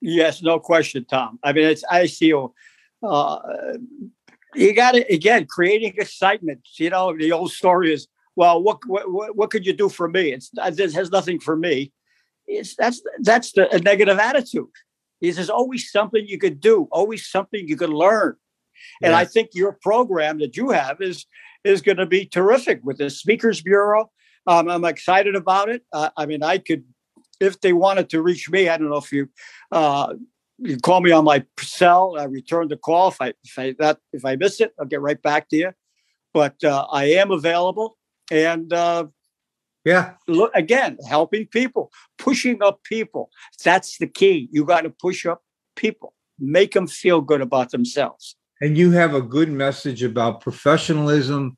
Yes, 0.00 0.42
no 0.42 0.60
question, 0.60 1.04
Tom. 1.04 1.38
I 1.42 1.52
mean, 1.52 1.64
it's 1.64 1.84
I 1.90 2.06
feel 2.06 2.54
uh, 3.02 3.38
you 4.56 4.74
got 4.74 4.92
to 4.92 5.00
again 5.12 5.46
creating 5.46 5.94
excitement. 5.96 6.60
You 6.78 6.90
know, 6.90 7.16
the 7.16 7.32
old 7.32 7.52
story 7.52 7.92
is, 7.92 8.08
well, 8.34 8.62
what 8.62 8.78
what 8.86 9.36
what 9.36 9.50
could 9.50 9.66
you 9.66 9.72
do 9.72 9.88
for 9.88 10.08
me? 10.08 10.32
It's 10.32 10.50
this 10.72 10.94
has 10.94 11.10
nothing 11.10 11.40
for 11.40 11.56
me. 11.56 11.92
It's 12.46 12.74
that's 12.76 13.02
that's 13.20 13.52
the 13.52 13.72
a 13.74 13.78
negative 13.78 14.18
attitude. 14.18 14.68
Is 15.20 15.36
There's 15.36 15.50
always 15.50 15.90
something 15.90 16.26
you 16.26 16.38
could 16.38 16.60
do, 16.60 16.88
always 16.90 17.26
something 17.26 17.66
you 17.66 17.76
could 17.76 17.90
learn. 17.90 18.36
And 19.02 19.14
I 19.14 19.24
think 19.24 19.50
your 19.54 19.72
program 19.72 20.38
that 20.38 20.56
you 20.56 20.70
have 20.70 21.00
is 21.00 21.26
is 21.64 21.82
going 21.82 21.96
to 21.96 22.06
be 22.06 22.26
terrific 22.26 22.80
with 22.84 22.98
the 22.98 23.10
Speakers 23.10 23.60
Bureau. 23.62 24.10
Um, 24.46 24.68
I'm 24.68 24.84
excited 24.84 25.34
about 25.34 25.68
it. 25.68 25.82
Uh, 25.92 26.10
I 26.16 26.26
mean, 26.26 26.42
I 26.42 26.58
could, 26.58 26.84
if 27.40 27.60
they 27.60 27.72
wanted 27.72 28.10
to 28.10 28.22
reach 28.22 28.48
me, 28.48 28.68
I 28.68 28.76
don't 28.76 28.88
know 28.88 28.96
if 28.96 29.12
you, 29.12 29.28
uh, 29.72 30.14
you 30.58 30.78
call 30.78 31.00
me 31.00 31.10
on 31.10 31.24
my 31.24 31.44
cell. 31.60 32.16
I 32.18 32.24
return 32.24 32.68
the 32.68 32.76
call 32.76 33.08
if 33.08 33.20
I 33.20 33.34
if 33.44 33.58
I 33.58 33.74
that 33.78 33.98
if 34.12 34.24
I 34.24 34.36
miss 34.36 34.60
it, 34.60 34.72
I'll 34.78 34.86
get 34.86 35.00
right 35.00 35.20
back 35.20 35.48
to 35.50 35.56
you. 35.56 35.72
But 36.32 36.62
uh, 36.64 36.86
I 36.90 37.04
am 37.04 37.30
available, 37.30 37.96
and 38.30 38.72
uh, 38.72 39.06
Yeah. 39.86 40.14
Look 40.26 40.50
again, 40.54 40.98
helping 41.08 41.46
people, 41.46 41.92
pushing 42.18 42.60
up 42.60 42.82
people. 42.82 43.30
That's 43.64 43.98
the 43.98 44.08
key. 44.08 44.48
You 44.50 44.64
got 44.64 44.80
to 44.80 44.90
push 44.90 45.24
up 45.24 45.42
people, 45.76 46.12
make 46.40 46.72
them 46.72 46.88
feel 46.88 47.20
good 47.20 47.40
about 47.40 47.70
themselves. 47.70 48.34
And 48.60 48.76
you 48.76 48.90
have 48.90 49.14
a 49.14 49.22
good 49.22 49.48
message 49.48 50.02
about 50.02 50.40
professionalism, 50.40 51.56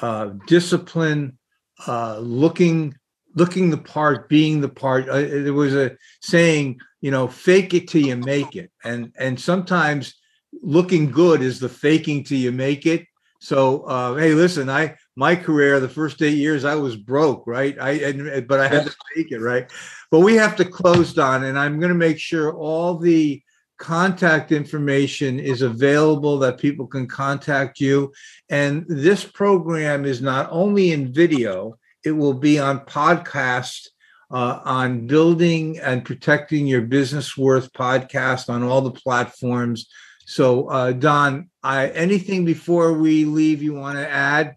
uh, 0.00 0.30
discipline, 0.46 1.38
uh, 1.86 2.18
looking 2.18 2.94
looking 3.34 3.70
the 3.70 3.78
part, 3.78 4.28
being 4.28 4.60
the 4.60 4.68
part. 4.68 5.08
Uh, 5.08 5.20
there 5.20 5.54
was 5.54 5.74
a 5.74 5.96
saying, 6.20 6.80
you 7.00 7.10
know, 7.10 7.28
fake 7.28 7.74
it 7.74 7.88
till 7.88 8.02
you 8.02 8.16
make 8.16 8.56
it, 8.56 8.70
and 8.84 9.12
and 9.18 9.38
sometimes 9.38 10.14
looking 10.62 11.10
good 11.10 11.42
is 11.42 11.58
the 11.58 11.68
faking 11.68 12.24
till 12.24 12.38
you 12.38 12.52
make 12.52 12.86
it. 12.86 13.06
So, 13.40 13.82
uh, 13.82 14.14
hey, 14.14 14.34
listen, 14.34 14.70
I 14.70 14.96
my 15.16 15.34
career, 15.34 15.80
the 15.80 15.88
first 15.88 16.22
eight 16.22 16.38
years, 16.38 16.64
I 16.64 16.76
was 16.76 16.96
broke, 16.96 17.46
right? 17.46 17.76
I 17.80 17.90
and, 17.90 18.46
but 18.46 18.60
I 18.60 18.68
had 18.68 18.86
to 18.86 18.94
make 19.16 19.32
it, 19.32 19.40
right? 19.40 19.70
But 20.10 20.20
we 20.20 20.36
have 20.36 20.56
to 20.56 20.64
close, 20.64 21.12
Don, 21.12 21.44
and 21.44 21.58
I'm 21.58 21.80
going 21.80 21.92
to 21.92 21.98
make 21.98 22.18
sure 22.18 22.54
all 22.54 22.98
the 22.98 23.42
contact 23.78 24.52
information 24.52 25.40
is 25.40 25.62
available 25.62 26.38
that 26.38 26.60
people 26.60 26.86
can 26.86 27.08
contact 27.08 27.80
you. 27.80 28.12
And 28.48 28.84
this 28.86 29.24
program 29.24 30.04
is 30.04 30.22
not 30.22 30.48
only 30.52 30.92
in 30.92 31.12
video, 31.12 31.76
it 32.04 32.12
will 32.12 32.34
be 32.34 32.58
on 32.58 32.80
podcast 32.80 33.88
uh, 34.30 34.60
on 34.64 35.06
building 35.06 35.78
and 35.78 36.04
protecting 36.04 36.66
your 36.66 36.80
business 36.80 37.36
worth 37.36 37.72
podcast 37.72 38.48
on 38.48 38.62
all 38.62 38.80
the 38.80 38.90
platforms. 38.90 39.88
So, 40.24 40.68
uh, 40.68 40.92
Don, 40.92 41.50
I, 41.62 41.88
anything 41.88 42.44
before 42.44 42.94
we 42.94 43.24
leave 43.24 43.62
you 43.62 43.74
want 43.74 43.98
to 43.98 44.08
add? 44.08 44.56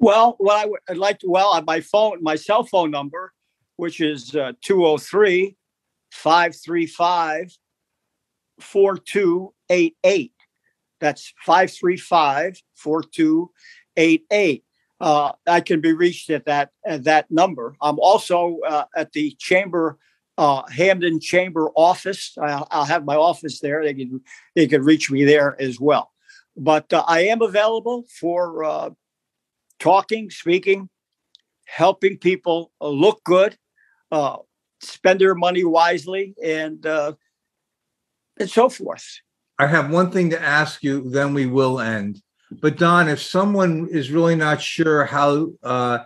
Well, 0.00 0.36
well, 0.40 0.56
I 0.56 0.66
would 0.66 0.98
like 0.98 1.20
to, 1.20 1.30
well, 1.30 1.50
on 1.50 1.64
my 1.64 1.80
phone, 1.80 2.22
my 2.22 2.34
cell 2.34 2.64
phone 2.64 2.90
number, 2.90 3.32
which 3.76 4.00
is 4.00 4.34
uh, 4.34 4.52
203 4.62 5.56
535 6.10 7.56
4288. 8.60 10.32
That's 11.00 11.32
535 11.44 12.60
4288. 12.74 14.63
Uh, 15.00 15.32
I 15.46 15.60
can 15.60 15.80
be 15.80 15.92
reached 15.92 16.30
at 16.30 16.46
that 16.46 16.70
at 16.86 17.04
that 17.04 17.30
number. 17.30 17.76
I'm 17.82 17.98
also 17.98 18.58
uh, 18.66 18.84
at 18.96 19.12
the 19.12 19.34
chamber, 19.38 19.98
uh, 20.38 20.62
Hamden 20.68 21.20
Chamber 21.20 21.70
office. 21.74 22.36
I'll, 22.40 22.66
I'll, 22.70 22.84
have 22.84 23.04
my 23.04 23.16
office 23.16 23.60
there. 23.60 23.82
They 23.82 23.94
can 23.94 24.20
they 24.54 24.66
can 24.66 24.82
reach 24.82 25.10
me 25.10 25.24
there 25.24 25.60
as 25.60 25.80
well. 25.80 26.12
But 26.56 26.92
uh, 26.92 27.04
I 27.06 27.22
am 27.26 27.42
available 27.42 28.04
for 28.20 28.62
uh, 28.64 28.90
talking, 29.80 30.30
speaking, 30.30 30.88
helping 31.66 32.16
people 32.18 32.70
uh, 32.80 32.88
look 32.88 33.22
good, 33.24 33.56
spend 34.80 35.20
their 35.20 35.34
money 35.34 35.64
wisely, 35.64 36.34
and 36.42 36.86
and 36.86 38.50
so 38.50 38.68
forth. 38.68 39.20
I 39.58 39.66
have 39.66 39.90
one 39.90 40.10
thing 40.10 40.30
to 40.30 40.40
ask 40.40 40.82
you, 40.82 41.08
then 41.10 41.34
we 41.34 41.46
will 41.46 41.80
end. 41.80 42.20
But 42.60 42.76
Don, 42.78 43.08
if 43.08 43.22
someone 43.22 43.88
is 43.90 44.10
really 44.10 44.34
not 44.36 44.60
sure 44.60 45.04
how 45.04 45.52
uh, 45.62 45.98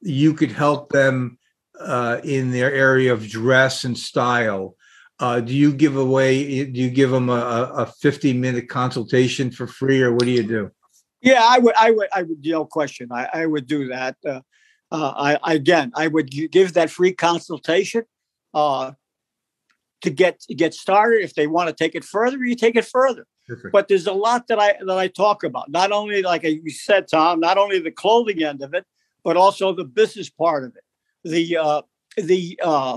you 0.00 0.34
could 0.34 0.52
help 0.52 0.90
them 0.90 1.38
uh, 1.78 2.20
in 2.24 2.50
their 2.50 2.72
area 2.72 3.12
of 3.12 3.28
dress 3.28 3.84
and 3.84 3.96
style, 3.96 4.76
uh, 5.18 5.40
do 5.40 5.54
you 5.54 5.72
give 5.72 5.96
away? 5.96 6.64
Do 6.64 6.80
you 6.80 6.90
give 6.90 7.10
them 7.10 7.28
a, 7.28 7.72
a 7.74 7.86
fifty 7.86 8.32
minute 8.32 8.68
consultation 8.68 9.50
for 9.50 9.66
free, 9.66 10.02
or 10.02 10.12
what 10.12 10.24
do 10.24 10.30
you 10.30 10.42
do? 10.42 10.70
Yeah, 11.20 11.42
I 11.42 11.58
would. 11.58 11.74
I 11.76 11.90
would. 11.90 12.08
I 12.14 12.22
would. 12.22 12.44
No 12.44 12.64
question. 12.64 13.08
I, 13.12 13.28
I 13.32 13.46
would 13.46 13.66
do 13.66 13.88
that. 13.88 14.16
Uh, 14.26 14.40
uh, 14.90 15.36
I 15.44 15.54
again, 15.54 15.92
I 15.94 16.06
would 16.08 16.30
give 16.30 16.72
that 16.74 16.90
free 16.90 17.12
consultation. 17.12 18.04
Uh, 18.54 18.92
to 20.02 20.10
get 20.10 20.44
get 20.56 20.74
started. 20.74 21.22
If 21.22 21.34
they 21.34 21.46
want 21.46 21.68
to 21.68 21.74
take 21.74 21.94
it 21.94 22.04
further, 22.04 22.38
you 22.38 22.54
take 22.54 22.76
it 22.76 22.84
further. 22.84 23.26
Perfect. 23.50 23.72
But 23.72 23.88
there's 23.88 24.06
a 24.06 24.12
lot 24.12 24.46
that 24.46 24.60
I 24.60 24.76
that 24.80 24.96
I 24.96 25.08
talk 25.08 25.42
about. 25.42 25.70
Not 25.70 25.90
only 25.90 26.22
like 26.22 26.44
you 26.44 26.70
said, 26.70 27.08
Tom, 27.08 27.40
not 27.40 27.58
only 27.58 27.80
the 27.80 27.90
clothing 27.90 28.44
end 28.44 28.62
of 28.62 28.74
it, 28.74 28.86
but 29.24 29.36
also 29.36 29.72
the 29.72 29.84
business 29.84 30.30
part 30.30 30.62
of 30.62 30.76
it, 30.76 30.84
the 31.28 31.56
uh, 31.56 31.82
the 32.16 32.60
uh, 32.62 32.96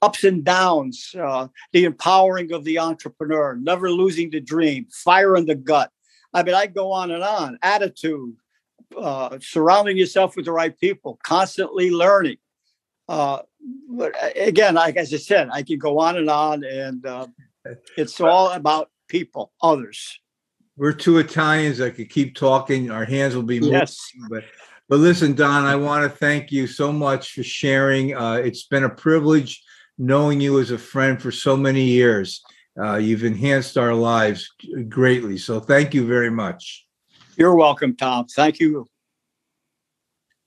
ups 0.00 0.24
and 0.24 0.42
downs, 0.44 1.14
uh, 1.18 1.48
the 1.72 1.84
empowering 1.84 2.52
of 2.52 2.64
the 2.64 2.78
entrepreneur, 2.78 3.54
never 3.56 3.90
losing 3.90 4.30
the 4.30 4.40
dream, 4.40 4.86
fire 4.90 5.36
in 5.36 5.44
the 5.44 5.54
gut. 5.54 5.90
I 6.32 6.42
mean, 6.42 6.54
I 6.54 6.68
go 6.68 6.90
on 6.90 7.10
and 7.10 7.22
on. 7.22 7.58
Attitude, 7.62 8.34
uh, 8.96 9.38
surrounding 9.42 9.98
yourself 9.98 10.36
with 10.36 10.46
the 10.46 10.52
right 10.52 10.78
people, 10.78 11.18
constantly 11.22 11.90
learning. 11.90 12.38
Uh, 13.10 13.42
but 13.90 14.16
uh, 14.16 14.30
again, 14.36 14.76
like 14.76 14.96
as 14.96 15.12
I 15.12 15.18
said, 15.18 15.50
I 15.52 15.62
can 15.62 15.78
go 15.78 15.98
on 15.98 16.16
and 16.16 16.30
on, 16.30 16.64
and 16.64 17.04
uh, 17.04 17.26
it's 17.98 18.22
all 18.22 18.52
about 18.52 18.88
people, 19.12 19.52
others. 19.62 20.18
We're 20.76 20.94
two 20.94 21.18
Italians 21.18 21.78
that 21.78 21.94
could 21.96 22.08
keep 22.08 22.34
talking. 22.34 22.90
Our 22.90 23.04
hands 23.04 23.36
will 23.36 23.42
be 23.42 23.60
moving, 23.60 23.74
yes. 23.74 24.00
but 24.30 24.44
but 24.88 24.98
listen, 24.98 25.34
Don, 25.34 25.64
I 25.64 25.76
want 25.76 26.02
to 26.10 26.18
thank 26.18 26.50
you 26.50 26.66
so 26.66 26.90
much 26.92 27.32
for 27.34 27.42
sharing. 27.42 28.16
Uh, 28.16 28.34
it's 28.34 28.64
been 28.64 28.84
a 28.84 28.90
privilege 28.90 29.62
knowing 29.98 30.40
you 30.40 30.58
as 30.60 30.70
a 30.70 30.78
friend 30.78 31.20
for 31.20 31.30
so 31.30 31.56
many 31.56 31.84
years. 31.84 32.42
Uh, 32.82 32.96
you've 32.96 33.24
enhanced 33.24 33.76
our 33.76 33.94
lives 33.94 34.50
greatly. 34.88 35.36
So 35.38 35.60
thank 35.60 35.94
you 35.94 36.06
very 36.06 36.30
much. 36.30 36.86
You're 37.36 37.54
welcome, 37.54 37.94
Tom. 37.94 38.26
Thank 38.26 38.60
you. 38.60 38.86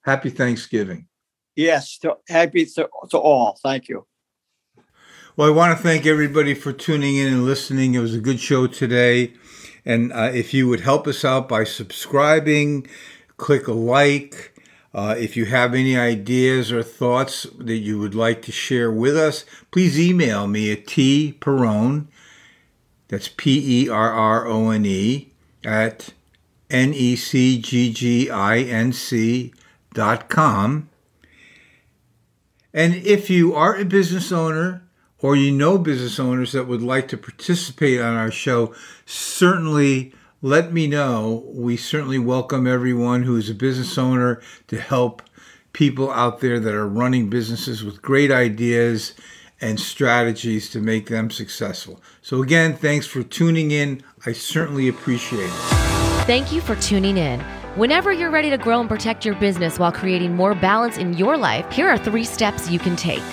Happy 0.04 0.30
Thanksgiving. 0.32 1.08
Yes, 1.56 1.98
to, 2.00 2.18
happy 2.28 2.66
to, 2.66 2.90
to 3.12 3.18
all. 3.18 3.60
Thank 3.64 3.88
you. 3.90 4.06
Well, 5.38 5.50
I 5.50 5.52
want 5.52 5.78
to 5.78 5.84
thank 5.84 6.06
everybody 6.06 6.54
for 6.54 6.72
tuning 6.72 7.18
in 7.18 7.28
and 7.28 7.44
listening. 7.44 7.94
It 7.94 8.00
was 8.00 8.16
a 8.16 8.22
good 8.22 8.40
show 8.40 8.68
today. 8.68 9.34
And 9.84 10.14
uh, 10.14 10.32
if 10.34 10.54
you 10.54 10.70
would 10.70 10.80
help 10.80 11.08
us 11.08 11.26
out 11.26 11.50
by 11.50 11.66
subscribing, 11.66 12.88
click 13.36 13.68
a 13.68 13.74
like. 13.74 14.58
Uh, 14.94 15.14
if 15.18 15.36
you 15.36 15.48
have 15.48 15.74
any 15.74 15.98
ideas 15.98 16.72
or 16.72 16.82
thoughts 16.82 17.46
that 17.58 17.80
you 17.80 18.00
would 18.00 18.16
like 18.16 18.44
to 18.44 18.54
share 18.54 18.90
with 18.90 19.18
us, 19.18 19.44
please 19.72 20.00
email 20.00 20.48
me 20.48 20.72
at 20.72 20.86
tperrone, 20.86 22.08
that's 23.10 23.28
P 23.28 23.84
E 23.84 23.90
R 23.90 24.14
R 24.14 24.48
O 24.48 24.70
N 24.70 24.86
E, 24.86 25.34
at 25.66 26.14
N 26.70 26.94
E 26.94 27.18
C 27.18 27.60
G 27.60 27.92
G 27.92 28.30
I 28.30 28.60
N 28.60 28.94
C 28.94 29.54
dot 29.94 30.30
com. 30.30 30.90
And 32.74 32.96
if 32.96 33.30
you 33.30 33.54
are 33.54 33.76
a 33.76 33.84
business 33.84 34.32
owner 34.32 34.85
or 35.26 35.36
you 35.36 35.52
know 35.52 35.80
business 35.80 36.20
owners 36.20 36.52
that 36.52 36.68
would 36.68 36.84
like 36.84 37.08
to 37.08 37.18
participate 37.18 38.00
on 38.00 38.16
our 38.16 38.30
show, 38.30 38.72
certainly 39.08 40.14
let 40.44 40.72
me 40.72 40.86
know. 40.86 41.44
We 41.48 41.78
certainly 41.78 42.20
welcome 42.20 42.68
everyone 42.68 43.24
who 43.24 43.36
is 43.36 43.50
a 43.50 43.56
business 43.56 43.98
owner 43.98 44.40
to 44.68 44.80
help 44.80 45.24
people 45.74 46.12
out 46.12 46.42
there 46.42 46.60
that 46.60 46.76
are 46.76 46.88
running 46.88 47.28
businesses 47.28 47.84
with 47.84 48.04
great 48.04 48.30
ideas 48.30 49.16
and 49.60 49.80
strategies 49.80 50.70
to 50.70 50.80
make 50.80 51.08
them 51.08 51.32
successful. 51.32 52.00
So, 52.22 52.44
again, 52.44 52.76
thanks 52.76 53.08
for 53.08 53.24
tuning 53.24 53.72
in. 53.72 54.04
I 54.28 54.32
certainly 54.32 54.88
appreciate 54.90 55.48
it. 55.48 56.26
Thank 56.28 56.52
you 56.52 56.62
for 56.62 56.76
tuning 56.76 57.18
in. 57.18 57.40
Whenever 57.74 58.14
you're 58.14 58.30
ready 58.30 58.52
to 58.52 58.60
grow 58.60 58.80
and 58.80 58.88
protect 58.88 59.26
your 59.26 59.34
business 59.36 59.80
while 59.80 59.92
creating 59.92 60.36
more 60.36 60.54
balance 60.54 61.00
in 61.00 61.16
your 61.16 61.36
life, 61.36 61.72
here 61.72 61.90
are 61.90 61.98
three 61.98 62.26
steps 62.26 62.70
you 62.70 62.78
can 62.78 62.96
take. 62.96 63.24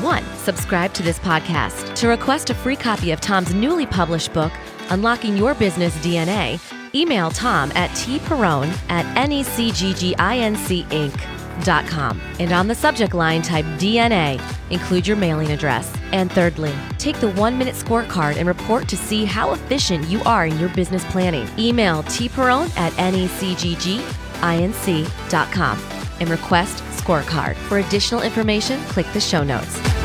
One, 0.00 0.24
subscribe 0.36 0.92
to 0.94 1.02
this 1.02 1.18
podcast. 1.18 1.94
To 1.96 2.08
request 2.08 2.50
a 2.50 2.54
free 2.54 2.76
copy 2.76 3.10
of 3.10 3.20
Tom's 3.20 3.54
newly 3.54 3.86
published 3.86 4.32
book, 4.32 4.52
Unlocking 4.90 5.36
Your 5.36 5.54
Business 5.54 5.96
DNA, 5.98 6.60
email 6.94 7.30
Tom 7.30 7.72
at 7.74 7.90
tperrone 7.90 8.70
at 8.88 9.04
necgginc.com 9.16 11.38
com. 11.64 12.20
And 12.38 12.52
on 12.52 12.68
the 12.68 12.74
subject 12.74 13.14
line, 13.14 13.42
type 13.42 13.64
DNA. 13.78 14.40
Include 14.70 15.06
your 15.06 15.16
mailing 15.16 15.50
address. 15.50 15.92
And 16.12 16.30
thirdly, 16.30 16.74
take 16.98 17.18
the 17.20 17.30
one 17.30 17.58
minute 17.58 17.74
scorecard 17.74 18.36
and 18.36 18.46
report 18.46 18.88
to 18.88 18.96
see 18.96 19.24
how 19.24 19.52
efficient 19.52 20.08
you 20.08 20.22
are 20.24 20.46
in 20.46 20.58
your 20.58 20.68
business 20.70 21.04
planning. 21.06 21.48
Email 21.58 22.02
tperrone 22.04 22.74
at 22.76 22.92
necgginc.com 22.94 24.04
and 26.20 26.30
request 26.30 26.82
scorecard. 27.08 27.56
For 27.68 27.78
additional 27.78 28.22
information, 28.22 28.80
click 28.84 29.06
the 29.12 29.20
show 29.20 29.42
notes. 29.42 29.97